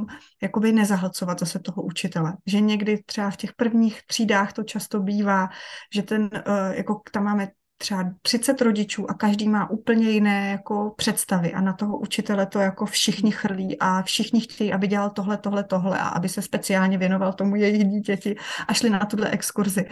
jakoby 0.41 0.71
nezahlcovat 0.71 1.39
zase 1.39 1.59
toho 1.59 1.81
učitele. 1.81 2.33
Že 2.45 2.59
někdy 2.59 3.03
třeba 3.03 3.29
v 3.29 3.37
těch 3.37 3.53
prvních 3.53 4.01
třídách 4.07 4.53
to 4.53 4.63
často 4.63 4.99
bývá, 4.99 5.49
že 5.93 6.03
ten, 6.03 6.29
eh, 6.33 6.75
jako 6.77 7.01
tam 7.11 7.23
máme 7.23 7.47
třeba 7.77 8.11
30 8.21 8.61
rodičů 8.61 9.09
a 9.09 9.13
každý 9.13 9.49
má 9.49 9.69
úplně 9.69 10.09
jiné 10.09 10.51
jako 10.51 10.93
představy 10.97 11.53
a 11.53 11.61
na 11.61 11.73
toho 11.73 11.99
učitele 11.99 12.45
to 12.45 12.59
jako 12.59 12.85
všichni 12.85 13.31
chrlí 13.31 13.79
a 13.79 14.01
všichni 14.01 14.41
chtějí, 14.41 14.73
aby 14.73 14.87
dělal 14.87 15.09
tohle, 15.09 15.37
tohle, 15.37 15.63
tohle 15.63 15.99
a 15.99 16.07
aby 16.07 16.29
se 16.29 16.41
speciálně 16.41 16.97
věnoval 16.97 17.33
tomu 17.33 17.55
jejich 17.55 17.83
dítěti 17.83 18.35
a 18.67 18.73
šli 18.73 18.89
na 18.89 19.05
tuhle 19.05 19.29
exkurzi 19.29 19.85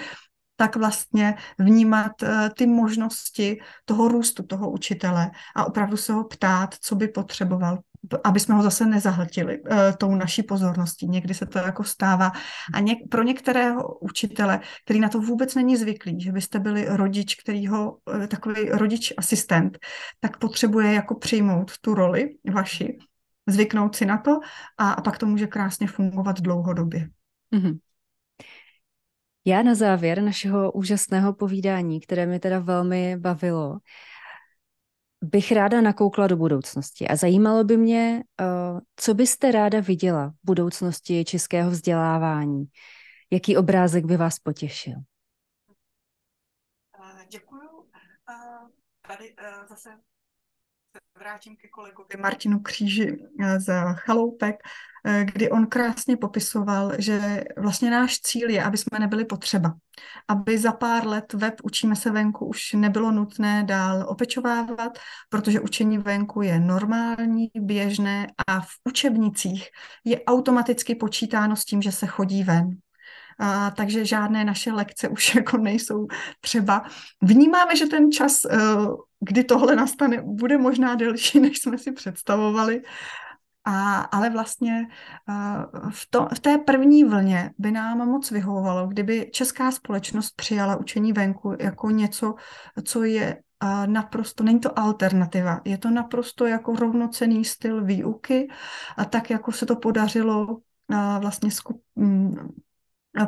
tak 0.56 0.76
vlastně 0.76 1.36
vnímat 1.60 2.24
eh, 2.24 2.50
ty 2.58 2.68
možnosti 2.68 3.60
toho 3.86 4.08
růstu 4.08 4.44
toho 4.44 4.72
učitele 4.72 5.32
a 5.56 5.66
opravdu 5.66 5.98
se 5.98 6.14
ho 6.14 6.24
ptát, 6.24 6.76
co 6.82 6.96
by 6.96 7.08
potřeboval, 7.08 7.80
aby 8.24 8.40
jsme 8.40 8.56
ho 8.56 8.64
zase 8.64 8.86
nezahltili 8.86 9.62
uh, 9.62 9.78
tou 9.98 10.16
naší 10.16 10.44
pozorností. 10.44 11.08
Někdy 11.08 11.34
se 11.34 11.46
to 11.46 11.60
jako 11.60 11.84
stává. 11.84 12.32
A 12.74 12.80
něk- 12.80 13.08
pro 13.10 13.24
některého 13.24 13.98
učitele, 13.98 14.60
který 14.84 15.00
na 15.00 15.10
to 15.10 15.20
vůbec 15.20 15.56
není 15.56 15.78
zvyklý, 15.78 16.22
že 16.22 16.32
byste 16.32 16.60
byli 16.60 16.86
rodič, 16.90 17.36
který 17.36 17.68
ho, 17.68 17.92
uh, 17.92 18.28
takový 18.28 18.70
rodič 18.70 19.14
asistent, 19.18 19.80
tak 20.20 20.38
potřebuje 20.38 20.94
jako 20.94 21.16
přijmout 21.16 21.72
tu 21.82 21.94
roli 21.94 22.30
vaši, 22.54 22.98
zvyknout 23.48 23.96
si 23.96 24.06
na 24.06 24.18
to 24.18 24.40
a, 24.78 24.92
a 24.92 25.02
pak 25.02 25.18
to 25.18 25.26
může 25.26 25.48
krásně 25.48 25.88
fungovat 25.88 26.42
dlouhodobě. 26.42 27.10
Mm-hmm. 27.56 27.78
Já 29.46 29.64
na 29.64 29.76
závěr 29.76 30.22
našeho 30.22 30.72
úžasného 30.72 31.34
povídání, 31.34 32.02
které 32.02 32.26
mi 32.26 32.40
teda 32.40 32.60
velmi 32.60 33.18
bavilo, 33.18 33.80
bych 35.24 35.52
ráda 35.52 35.82
nakoukla 35.82 36.28
do 36.28 36.38
budoucnosti 36.38 37.08
a 37.08 37.16
zajímalo 37.16 37.64
by 37.64 37.78
mě, 37.78 38.24
eh, 38.42 38.46
co 38.96 39.14
byste 39.14 39.52
ráda 39.52 39.80
viděla 39.80 40.30
v 40.30 40.34
budoucnosti 40.44 41.26
českého 41.26 41.72
vzdělávání. 41.72 42.66
Jaký 43.32 43.58
obrázek 43.58 44.06
by 44.06 44.18
vás 44.18 44.40
potěšil? 44.40 44.96
Eh, 47.00 47.26
Děkuji. 47.30 47.90
Eh, 48.30 48.68
tady 49.08 49.36
zase 49.70 49.90
vrátím 51.18 51.56
ke 51.56 51.68
kolegovi 51.68 52.18
Martinu 52.20 52.60
Kříži 52.60 53.18
z 53.58 53.70
Chaloupek 53.94 54.56
Eh, 55.06 55.26
kdy 55.34 55.50
on 55.50 55.68
krásně 55.68 56.18
popisoval, 56.18 56.92
že 57.00 57.44
vlastně 57.58 57.92
náš 57.92 58.20
cíl 58.20 58.50
je, 58.50 58.64
aby 58.64 58.78
jsme 58.78 59.00
nebyli 59.00 59.26
potřeba. 59.26 59.74
Aby 60.28 60.58
za 60.58 60.72
pár 60.72 61.08
let 61.08 61.34
web 61.34 61.54
Učíme 61.64 61.96
se 61.96 62.12
venku 62.12 62.46
už 62.46 62.74
nebylo 62.74 63.12
nutné 63.12 63.64
dál 63.64 64.06
opečovávat, 64.08 65.00
protože 65.30 65.60
učení 65.60 65.98
venku 65.98 66.42
je 66.42 66.60
normální, 66.60 67.52
běžné 67.56 68.28
a 68.48 68.62
v 68.62 68.70
učebnicích 68.90 69.68
je 70.06 70.24
automaticky 70.24 70.96
počítáno 70.96 71.56
s 71.56 71.66
tím, 71.66 71.82
že 71.82 71.92
se 71.92 72.08
chodí 72.08 72.44
ven. 72.44 72.78
A, 73.40 73.72
takže 73.72 74.06
žádné 74.06 74.46
naše 74.46 74.72
lekce 74.72 75.10
už 75.10 75.36
jako 75.36 75.58
nejsou 75.58 76.08
třeba. 76.42 76.86
Vnímáme, 77.22 77.76
že 77.76 77.86
ten 77.86 78.12
čas, 78.12 78.46
eh, 78.46 78.58
kdy 79.20 79.44
tohle 79.44 79.76
nastane, 79.76 80.22
bude 80.26 80.58
možná 80.58 80.96
delší, 80.96 81.40
než 81.40 81.60
jsme 81.60 81.78
si 81.78 81.92
představovali, 81.92 82.82
a, 83.66 84.02
ale 84.02 84.30
vlastně 84.30 84.88
uh, 85.30 85.90
v, 85.90 86.08
to, 86.10 86.28
v 86.36 86.40
té 86.40 86.58
první 86.58 87.04
vlně 87.04 87.52
by 87.58 87.72
nám 87.72 87.98
moc 87.98 88.32
vyhovovalo, 88.32 88.88
kdyby 88.88 89.30
česká 89.34 89.72
společnost 89.72 90.36
přijala 90.36 90.76
učení 90.76 91.14
venku 91.14 91.56
jako 91.60 91.90
něco, 91.90 92.36
co 92.84 93.04
je 93.04 93.38
uh, 93.64 93.88
naprosto, 93.88 94.44
není 94.44 94.60
to 94.60 94.80
alternativa, 94.80 95.62
je 95.66 95.78
to 95.78 95.90
naprosto 95.90 96.46
jako 96.46 96.76
rovnocený 96.76 97.46
styl 97.46 97.86
výuky, 97.86 98.48
a 98.98 99.06
tak 99.06 99.30
jako 99.30 99.52
se 99.52 99.66
to 99.66 99.76
podařilo 99.76 100.58
vlastně 101.20 101.52
skup, 101.52 101.82
um, 101.96 102.36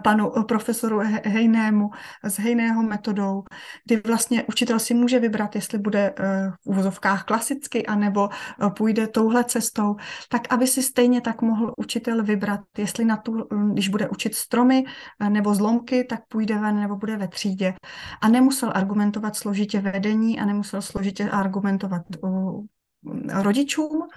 panu 0.03 0.31
profesoru 0.47 0.99
Hejnému 1.23 1.89
s 2.23 2.39
Hejného 2.39 2.83
metodou, 2.83 3.43
kdy 3.85 4.01
vlastně 4.07 4.43
učitel 4.43 4.79
si 4.79 4.93
může 4.93 5.19
vybrat, 5.19 5.55
jestli 5.55 5.77
bude 5.77 6.13
eh, 6.19 6.51
v 6.63 6.67
úvozovkách 6.67 7.23
klasicky, 7.23 7.85
anebo 7.85 8.29
eh, 8.29 8.69
půjde 8.69 9.07
touhle 9.07 9.43
cestou, 9.43 9.95
tak 10.29 10.53
aby 10.53 10.67
si 10.67 10.83
stejně 10.83 11.21
tak 11.21 11.41
mohl 11.41 11.73
učitel 11.77 12.23
vybrat, 12.23 12.61
jestli 12.77 13.05
na 13.05 13.17
tu, 13.17 13.47
když 13.73 13.89
bude 13.89 14.09
učit 14.09 14.35
stromy 14.35 14.83
eh, 15.19 15.29
nebo 15.29 15.55
zlomky, 15.55 16.03
tak 16.03 16.19
půjde 16.27 16.55
ven 16.57 16.79
nebo 16.79 16.95
bude 16.95 17.17
ve 17.17 17.27
třídě. 17.27 17.73
A 18.21 18.27
nemusel 18.29 18.71
argumentovat 18.75 19.35
složitě 19.35 19.79
vedení 19.79 20.39
a 20.39 20.45
nemusel 20.45 20.81
složitě 20.81 21.29
argumentovat 21.29 22.01
rodičům, 23.33 24.07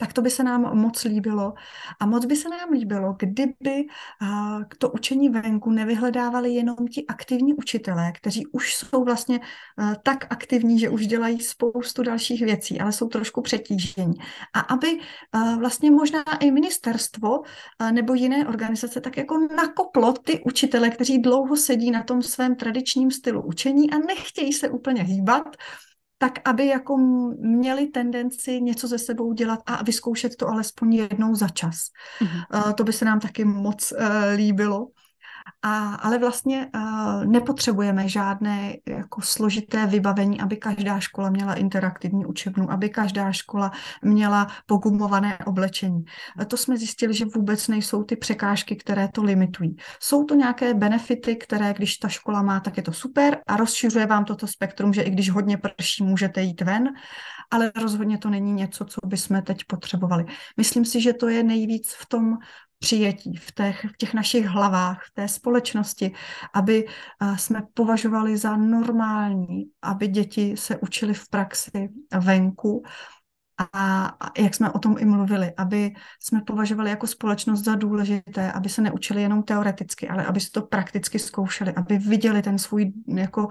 tak 0.00 0.12
to 0.12 0.22
by 0.22 0.30
se 0.30 0.44
nám 0.44 0.76
moc 0.78 1.04
líbilo. 1.04 1.54
A 2.00 2.06
moc 2.06 2.24
by 2.24 2.36
se 2.36 2.48
nám 2.48 2.70
líbilo, 2.70 3.16
kdyby 3.18 3.84
to 4.78 4.90
učení 4.90 5.28
venku 5.28 5.70
nevyhledávali 5.70 6.50
jenom 6.50 6.76
ti 6.76 7.06
aktivní 7.06 7.54
učitelé, 7.54 8.12
kteří 8.12 8.46
už 8.46 8.74
jsou 8.74 9.04
vlastně 9.04 9.40
tak 10.02 10.26
aktivní, 10.30 10.78
že 10.78 10.88
už 10.88 11.06
dělají 11.06 11.40
spoustu 11.40 12.02
dalších 12.02 12.42
věcí, 12.42 12.80
ale 12.80 12.92
jsou 12.92 13.08
trošku 13.08 13.42
přetížení. 13.42 14.14
A 14.54 14.60
aby 14.60 14.98
vlastně 15.58 15.90
možná 15.90 16.22
i 16.40 16.50
ministerstvo 16.50 17.42
nebo 17.90 18.14
jiné 18.14 18.48
organizace 18.48 19.00
tak 19.00 19.16
jako 19.16 19.38
nakoplo 19.56 20.12
ty 20.12 20.40
učitele, 20.44 20.90
kteří 20.90 21.18
dlouho 21.18 21.56
sedí 21.56 21.90
na 21.90 22.02
tom 22.02 22.22
svém 22.22 22.56
tradičním 22.56 23.10
stylu 23.10 23.42
učení 23.42 23.90
a 23.90 23.98
nechtějí 23.98 24.52
se 24.52 24.68
úplně 24.68 25.02
hýbat, 25.02 25.56
tak 26.22 26.48
aby 26.48 26.66
jako 26.66 26.96
měli 27.38 27.86
tendenci 27.86 28.60
něco 28.60 28.88
ze 28.88 28.98
sebou 28.98 29.32
dělat 29.32 29.60
a 29.66 29.82
vyzkoušet 29.82 30.36
to 30.36 30.48
alespoň 30.48 30.94
jednou 30.94 31.34
za 31.34 31.48
čas. 31.48 31.76
Mm-hmm. 32.20 32.66
Uh, 32.66 32.72
to 32.72 32.84
by 32.84 32.92
se 32.92 33.04
nám 33.04 33.20
taky 33.20 33.44
moc 33.44 33.92
uh, 33.92 33.98
líbilo. 34.36 34.88
A, 35.62 35.94
ale 35.94 36.18
vlastně 36.18 36.70
uh, 36.74 37.24
nepotřebujeme 37.24 38.08
žádné 38.08 38.74
jako 38.88 39.20
složité 39.20 39.86
vybavení, 39.86 40.40
aby 40.40 40.56
každá 40.56 41.00
škola 41.00 41.30
měla 41.30 41.54
interaktivní 41.54 42.26
učebnu, 42.26 42.72
aby 42.72 42.88
každá 42.88 43.32
škola 43.32 43.70
měla 44.02 44.46
pogumované 44.66 45.38
oblečení. 45.38 46.04
A 46.38 46.44
to 46.44 46.56
jsme 46.56 46.76
zjistili, 46.76 47.14
že 47.14 47.24
vůbec 47.24 47.68
nejsou 47.68 48.04
ty 48.04 48.16
překážky, 48.16 48.76
které 48.76 49.08
to 49.08 49.22
limitují. 49.22 49.76
Jsou 50.00 50.24
to 50.24 50.34
nějaké 50.34 50.74
benefity, 50.74 51.36
které 51.36 51.74
když 51.74 51.96
ta 51.96 52.08
škola 52.08 52.42
má, 52.42 52.60
tak 52.60 52.76
je 52.76 52.82
to 52.82 52.92
super 52.92 53.38
a 53.46 53.56
rozšiřuje 53.56 54.06
vám 54.06 54.24
toto 54.24 54.46
spektrum, 54.46 54.92
že 54.92 55.02
i 55.02 55.10
když 55.10 55.30
hodně 55.30 55.56
prší, 55.56 56.04
můžete 56.04 56.42
jít 56.42 56.60
ven, 56.60 56.88
ale 57.50 57.72
rozhodně 57.76 58.18
to 58.18 58.30
není 58.30 58.52
něco, 58.52 58.84
co 58.84 59.00
bychom 59.06 59.42
teď 59.42 59.64
potřebovali. 59.66 60.24
Myslím 60.56 60.84
si, 60.84 61.00
že 61.00 61.12
to 61.12 61.28
je 61.28 61.42
nejvíc 61.42 61.92
v 61.92 62.06
tom 62.06 62.38
přijetí 62.80 63.36
v 63.36 63.54
těch, 63.54 63.84
v 63.84 63.96
těch 63.96 64.14
našich 64.14 64.46
hlavách, 64.46 65.04
v 65.04 65.14
té 65.14 65.28
společnosti, 65.28 66.12
aby 66.54 66.86
jsme 67.36 67.62
považovali 67.74 68.36
za 68.36 68.56
normální, 68.56 69.64
aby 69.82 70.08
děti 70.08 70.56
se 70.56 70.76
učili 70.76 71.14
v 71.14 71.28
praxi 71.28 71.88
venku 72.20 72.82
a, 73.72 74.16
jak 74.38 74.54
jsme 74.54 74.70
o 74.70 74.78
tom 74.78 74.96
i 74.98 75.04
mluvili, 75.04 75.52
aby 75.56 75.92
jsme 76.20 76.40
považovali 76.40 76.90
jako 76.90 77.06
společnost 77.06 77.64
za 77.64 77.74
důležité, 77.74 78.52
aby 78.52 78.68
se 78.68 78.82
neučili 78.82 79.22
jenom 79.22 79.42
teoreticky, 79.42 80.08
ale 80.08 80.26
aby 80.26 80.40
se 80.40 80.50
to 80.50 80.62
prakticky 80.62 81.18
zkoušeli, 81.18 81.74
aby 81.74 81.98
viděli 81.98 82.42
ten 82.42 82.58
svůj, 82.58 82.92
jako, 83.06 83.48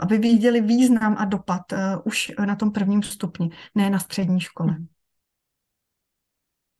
aby 0.00 0.18
viděli 0.18 0.60
význam 0.60 1.16
a 1.18 1.24
dopad 1.24 1.72
uh, 1.72 1.78
už 2.04 2.32
na 2.46 2.56
tom 2.56 2.72
prvním 2.72 3.02
stupni, 3.02 3.50
ne 3.74 3.90
na 3.90 3.98
střední 3.98 4.40
škole. 4.40 4.76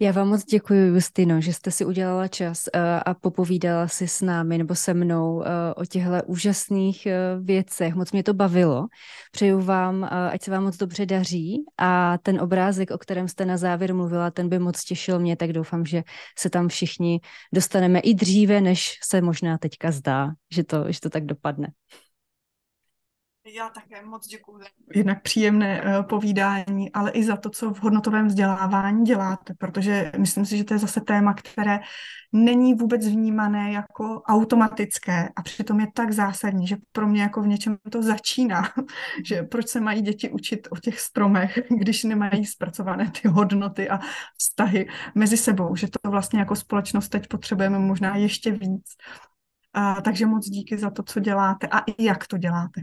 Já 0.00 0.12
vám 0.12 0.28
moc 0.28 0.44
děkuji, 0.44 0.94
Justino, 0.94 1.40
že 1.40 1.52
jste 1.52 1.70
si 1.70 1.84
udělala 1.84 2.28
čas 2.28 2.68
eh, 2.74 3.00
a 3.00 3.14
popovídala 3.14 3.88
si 3.88 4.08
s 4.08 4.20
námi 4.20 4.58
nebo 4.58 4.74
se 4.74 4.94
mnou 4.94 5.42
eh, 5.42 5.74
o 5.74 5.84
těchto 5.84 6.10
úžasných 6.26 7.06
eh, 7.06 7.18
věcech. 7.40 7.94
Moc 7.94 8.12
mě 8.12 8.22
to 8.22 8.34
bavilo. 8.34 8.86
Přeju 9.32 9.60
vám, 9.60 10.04
ať 10.04 10.42
se 10.42 10.50
vám 10.50 10.64
moc 10.64 10.76
dobře 10.76 11.06
daří 11.06 11.64
a 11.78 12.18
ten 12.18 12.40
obrázek, 12.40 12.90
o 12.90 12.98
kterém 12.98 13.28
jste 13.28 13.44
na 13.44 13.56
závěr 13.56 13.94
mluvila, 13.94 14.30
ten 14.30 14.48
by 14.48 14.58
moc 14.58 14.84
těšil 14.84 15.18
mě, 15.18 15.36
tak 15.36 15.52
doufám, 15.52 15.86
že 15.86 16.02
se 16.38 16.50
tam 16.50 16.68
všichni 16.68 17.20
dostaneme 17.54 18.00
i 18.00 18.14
dříve, 18.14 18.60
než 18.60 18.98
se 19.04 19.20
možná 19.20 19.58
teďka 19.58 19.90
zdá, 19.90 20.30
že 20.52 20.64
to, 20.64 20.84
že 20.88 21.00
to 21.00 21.10
tak 21.10 21.24
dopadne. 21.24 21.68
Já 23.54 23.68
také 23.68 24.04
moc 24.04 24.26
děkuji 24.26 24.58
jednak 24.94 25.22
příjemné 25.22 25.82
uh, 25.82 26.06
povídání, 26.06 26.92
ale 26.92 27.10
i 27.10 27.24
za 27.24 27.36
to, 27.36 27.50
co 27.50 27.70
v 27.70 27.82
hodnotovém 27.82 28.26
vzdělávání 28.26 29.04
děláte, 29.04 29.54
protože 29.58 30.12
myslím 30.18 30.46
si, 30.46 30.56
že 30.56 30.64
to 30.64 30.74
je 30.74 30.78
zase 30.78 31.00
téma, 31.00 31.34
které 31.34 31.80
není 32.32 32.74
vůbec 32.74 33.08
vnímané 33.08 33.72
jako 33.72 34.22
automatické 34.22 35.28
a 35.36 35.42
přitom 35.42 35.80
je 35.80 35.86
tak 35.94 36.12
zásadní, 36.12 36.66
že 36.66 36.76
pro 36.92 37.06
mě 37.06 37.22
jako 37.22 37.42
v 37.42 37.46
něčem 37.46 37.78
to 37.90 38.02
začíná, 38.02 38.62
že 39.24 39.42
proč 39.42 39.68
se 39.68 39.80
mají 39.80 40.02
děti 40.02 40.30
učit 40.30 40.68
o 40.70 40.76
těch 40.76 41.00
stromech, 41.00 41.58
když 41.78 42.04
nemají 42.04 42.46
zpracované 42.46 43.10
ty 43.10 43.28
hodnoty 43.28 43.88
a 43.88 43.98
vztahy 44.38 44.88
mezi 45.14 45.36
sebou, 45.36 45.76
že 45.76 45.88
to 46.02 46.10
vlastně 46.10 46.38
jako 46.38 46.56
společnost 46.56 47.08
teď 47.08 47.28
potřebujeme 47.28 47.78
možná 47.78 48.16
ještě 48.16 48.50
víc. 48.50 48.96
A, 49.72 50.00
takže 50.00 50.26
moc 50.26 50.46
díky 50.48 50.78
za 50.78 50.90
to, 50.90 51.02
co 51.02 51.20
děláte 51.20 51.66
a 51.66 51.78
i 51.78 52.04
jak 52.04 52.26
to 52.26 52.38
děláte. 52.38 52.80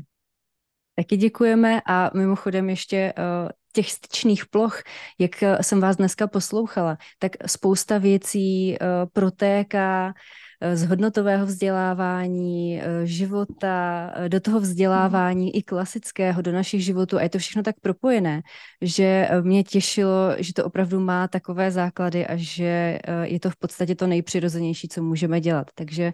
Taky 0.96 1.18
děkujeme 1.18 1.82
a 1.86 2.12
mimochodem 2.14 2.70
ještě 2.70 3.14
uh, 3.18 3.50
těch 3.74 3.92
styčných 3.92 4.46
ploch, 4.46 4.82
jak 5.20 5.44
eh, 5.44 5.58
jsem 5.64 5.82
vás 5.82 5.96
dneska 5.96 6.28
poslouchala, 6.28 6.98
tak 7.20 7.32
spousta 7.46 7.98
věcí 7.98 8.72
uh, 8.72 9.10
protéká 9.14 10.14
z 10.74 10.84
hodnotového 10.84 11.46
vzdělávání, 11.46 12.82
života, 13.04 14.12
do 14.28 14.40
toho 14.40 14.60
vzdělávání 14.60 15.56
i 15.56 15.64
klasického, 15.64 16.42
do 16.42 16.52
našich 16.52 16.84
životů 16.84 17.18
a 17.18 17.22
je 17.22 17.30
to 17.30 17.38
všechno 17.38 17.64
tak 17.64 17.76
propojené, 17.82 18.42
že 18.82 19.30
mě 19.42 19.64
těšilo, 19.64 20.36
že 20.38 20.54
to 20.54 20.66
opravdu 20.66 21.00
má 21.00 21.28
takové 21.28 21.72
základy 21.72 22.28
a 22.28 22.34
že 22.36 23.00
je 23.24 23.40
to 23.40 23.50
v 23.50 23.56
podstatě 23.56 23.96
to 23.96 24.08
nejpřirozenější, 24.08 24.88
co 24.88 25.04
můžeme 25.04 25.42
dělat. 25.42 25.68
Takže 25.76 26.14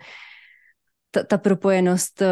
ta, 1.11 1.23
ta 1.23 1.37
propojenost 1.37 2.23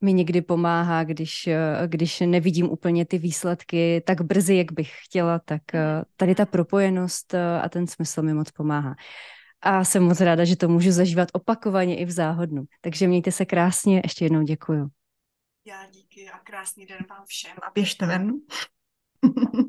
mi 0.00 0.12
někdy 0.12 0.42
pomáhá, 0.42 1.04
když, 1.04 1.46
eh, 1.46 1.82
když 1.86 2.20
nevidím 2.20 2.70
úplně 2.70 3.04
ty 3.06 3.18
výsledky 3.18 4.02
tak 4.06 4.22
brzy, 4.22 4.56
jak 4.56 4.72
bych 4.72 4.92
chtěla, 5.04 5.38
tak 5.38 5.74
eh, 5.74 6.02
tady 6.16 6.34
ta 6.34 6.46
propojenost 6.46 7.34
eh, 7.34 7.60
a 7.60 7.68
ten 7.68 7.86
smysl 7.86 8.22
mi 8.22 8.34
moc 8.34 8.50
pomáhá. 8.50 8.94
A 9.60 9.84
jsem 9.84 10.02
moc 10.02 10.20
ráda, 10.20 10.44
že 10.44 10.56
to 10.56 10.68
můžu 10.68 10.92
zažívat 10.92 11.28
opakovaně 11.32 11.96
i 11.96 12.04
v 12.04 12.10
záhodnu. 12.10 12.64
Takže 12.80 13.08
mějte 13.08 13.32
se 13.32 13.44
krásně, 13.44 14.00
ještě 14.04 14.24
jednou 14.24 14.42
děkuju. 14.42 14.88
Já 15.66 15.86
díky 15.90 16.30
a 16.30 16.38
krásný 16.38 16.86
den 16.86 16.98
vám 17.10 17.24
všem 17.26 17.56
a 17.62 17.70
běžte 17.74 18.06
ven. 18.06 18.32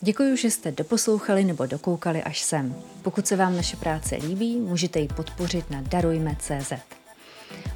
Děkuji, 0.00 0.36
že 0.36 0.50
jste 0.50 0.72
doposlouchali 0.72 1.44
nebo 1.44 1.66
dokoukali 1.66 2.22
až 2.22 2.40
sem. 2.40 2.74
Pokud 3.02 3.26
se 3.26 3.36
vám 3.36 3.56
naše 3.56 3.76
práce 3.76 4.16
líbí, 4.16 4.56
můžete 4.56 5.00
ji 5.00 5.08
podpořit 5.08 5.70
na 5.70 5.80
darujme.cz. 5.80 6.72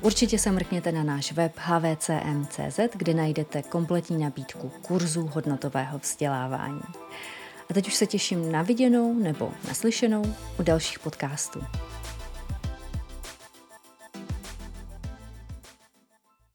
Určitě 0.01 0.39
se 0.39 0.52
mrkněte 0.52 0.93
na 0.93 1.02
náš 1.02 1.32
web 1.32 1.52
hvcm.cz, 1.56 2.81
kde 2.94 3.14
najdete 3.14 3.62
kompletní 3.62 4.18
nabídku 4.18 4.72
kurzů 4.82 5.31
hodnotového 5.32 5.98
vzdělávání. 5.98 6.81
A 7.70 7.74
teď 7.74 7.86
už 7.86 7.94
se 7.94 8.06
těším 8.06 8.52
na 8.52 8.62
viděnou 8.62 9.14
nebo 9.14 9.52
naslyšenou 9.68 10.35
u 10.59 10.62
dalších 10.62 10.98
podcastů. 10.98 11.60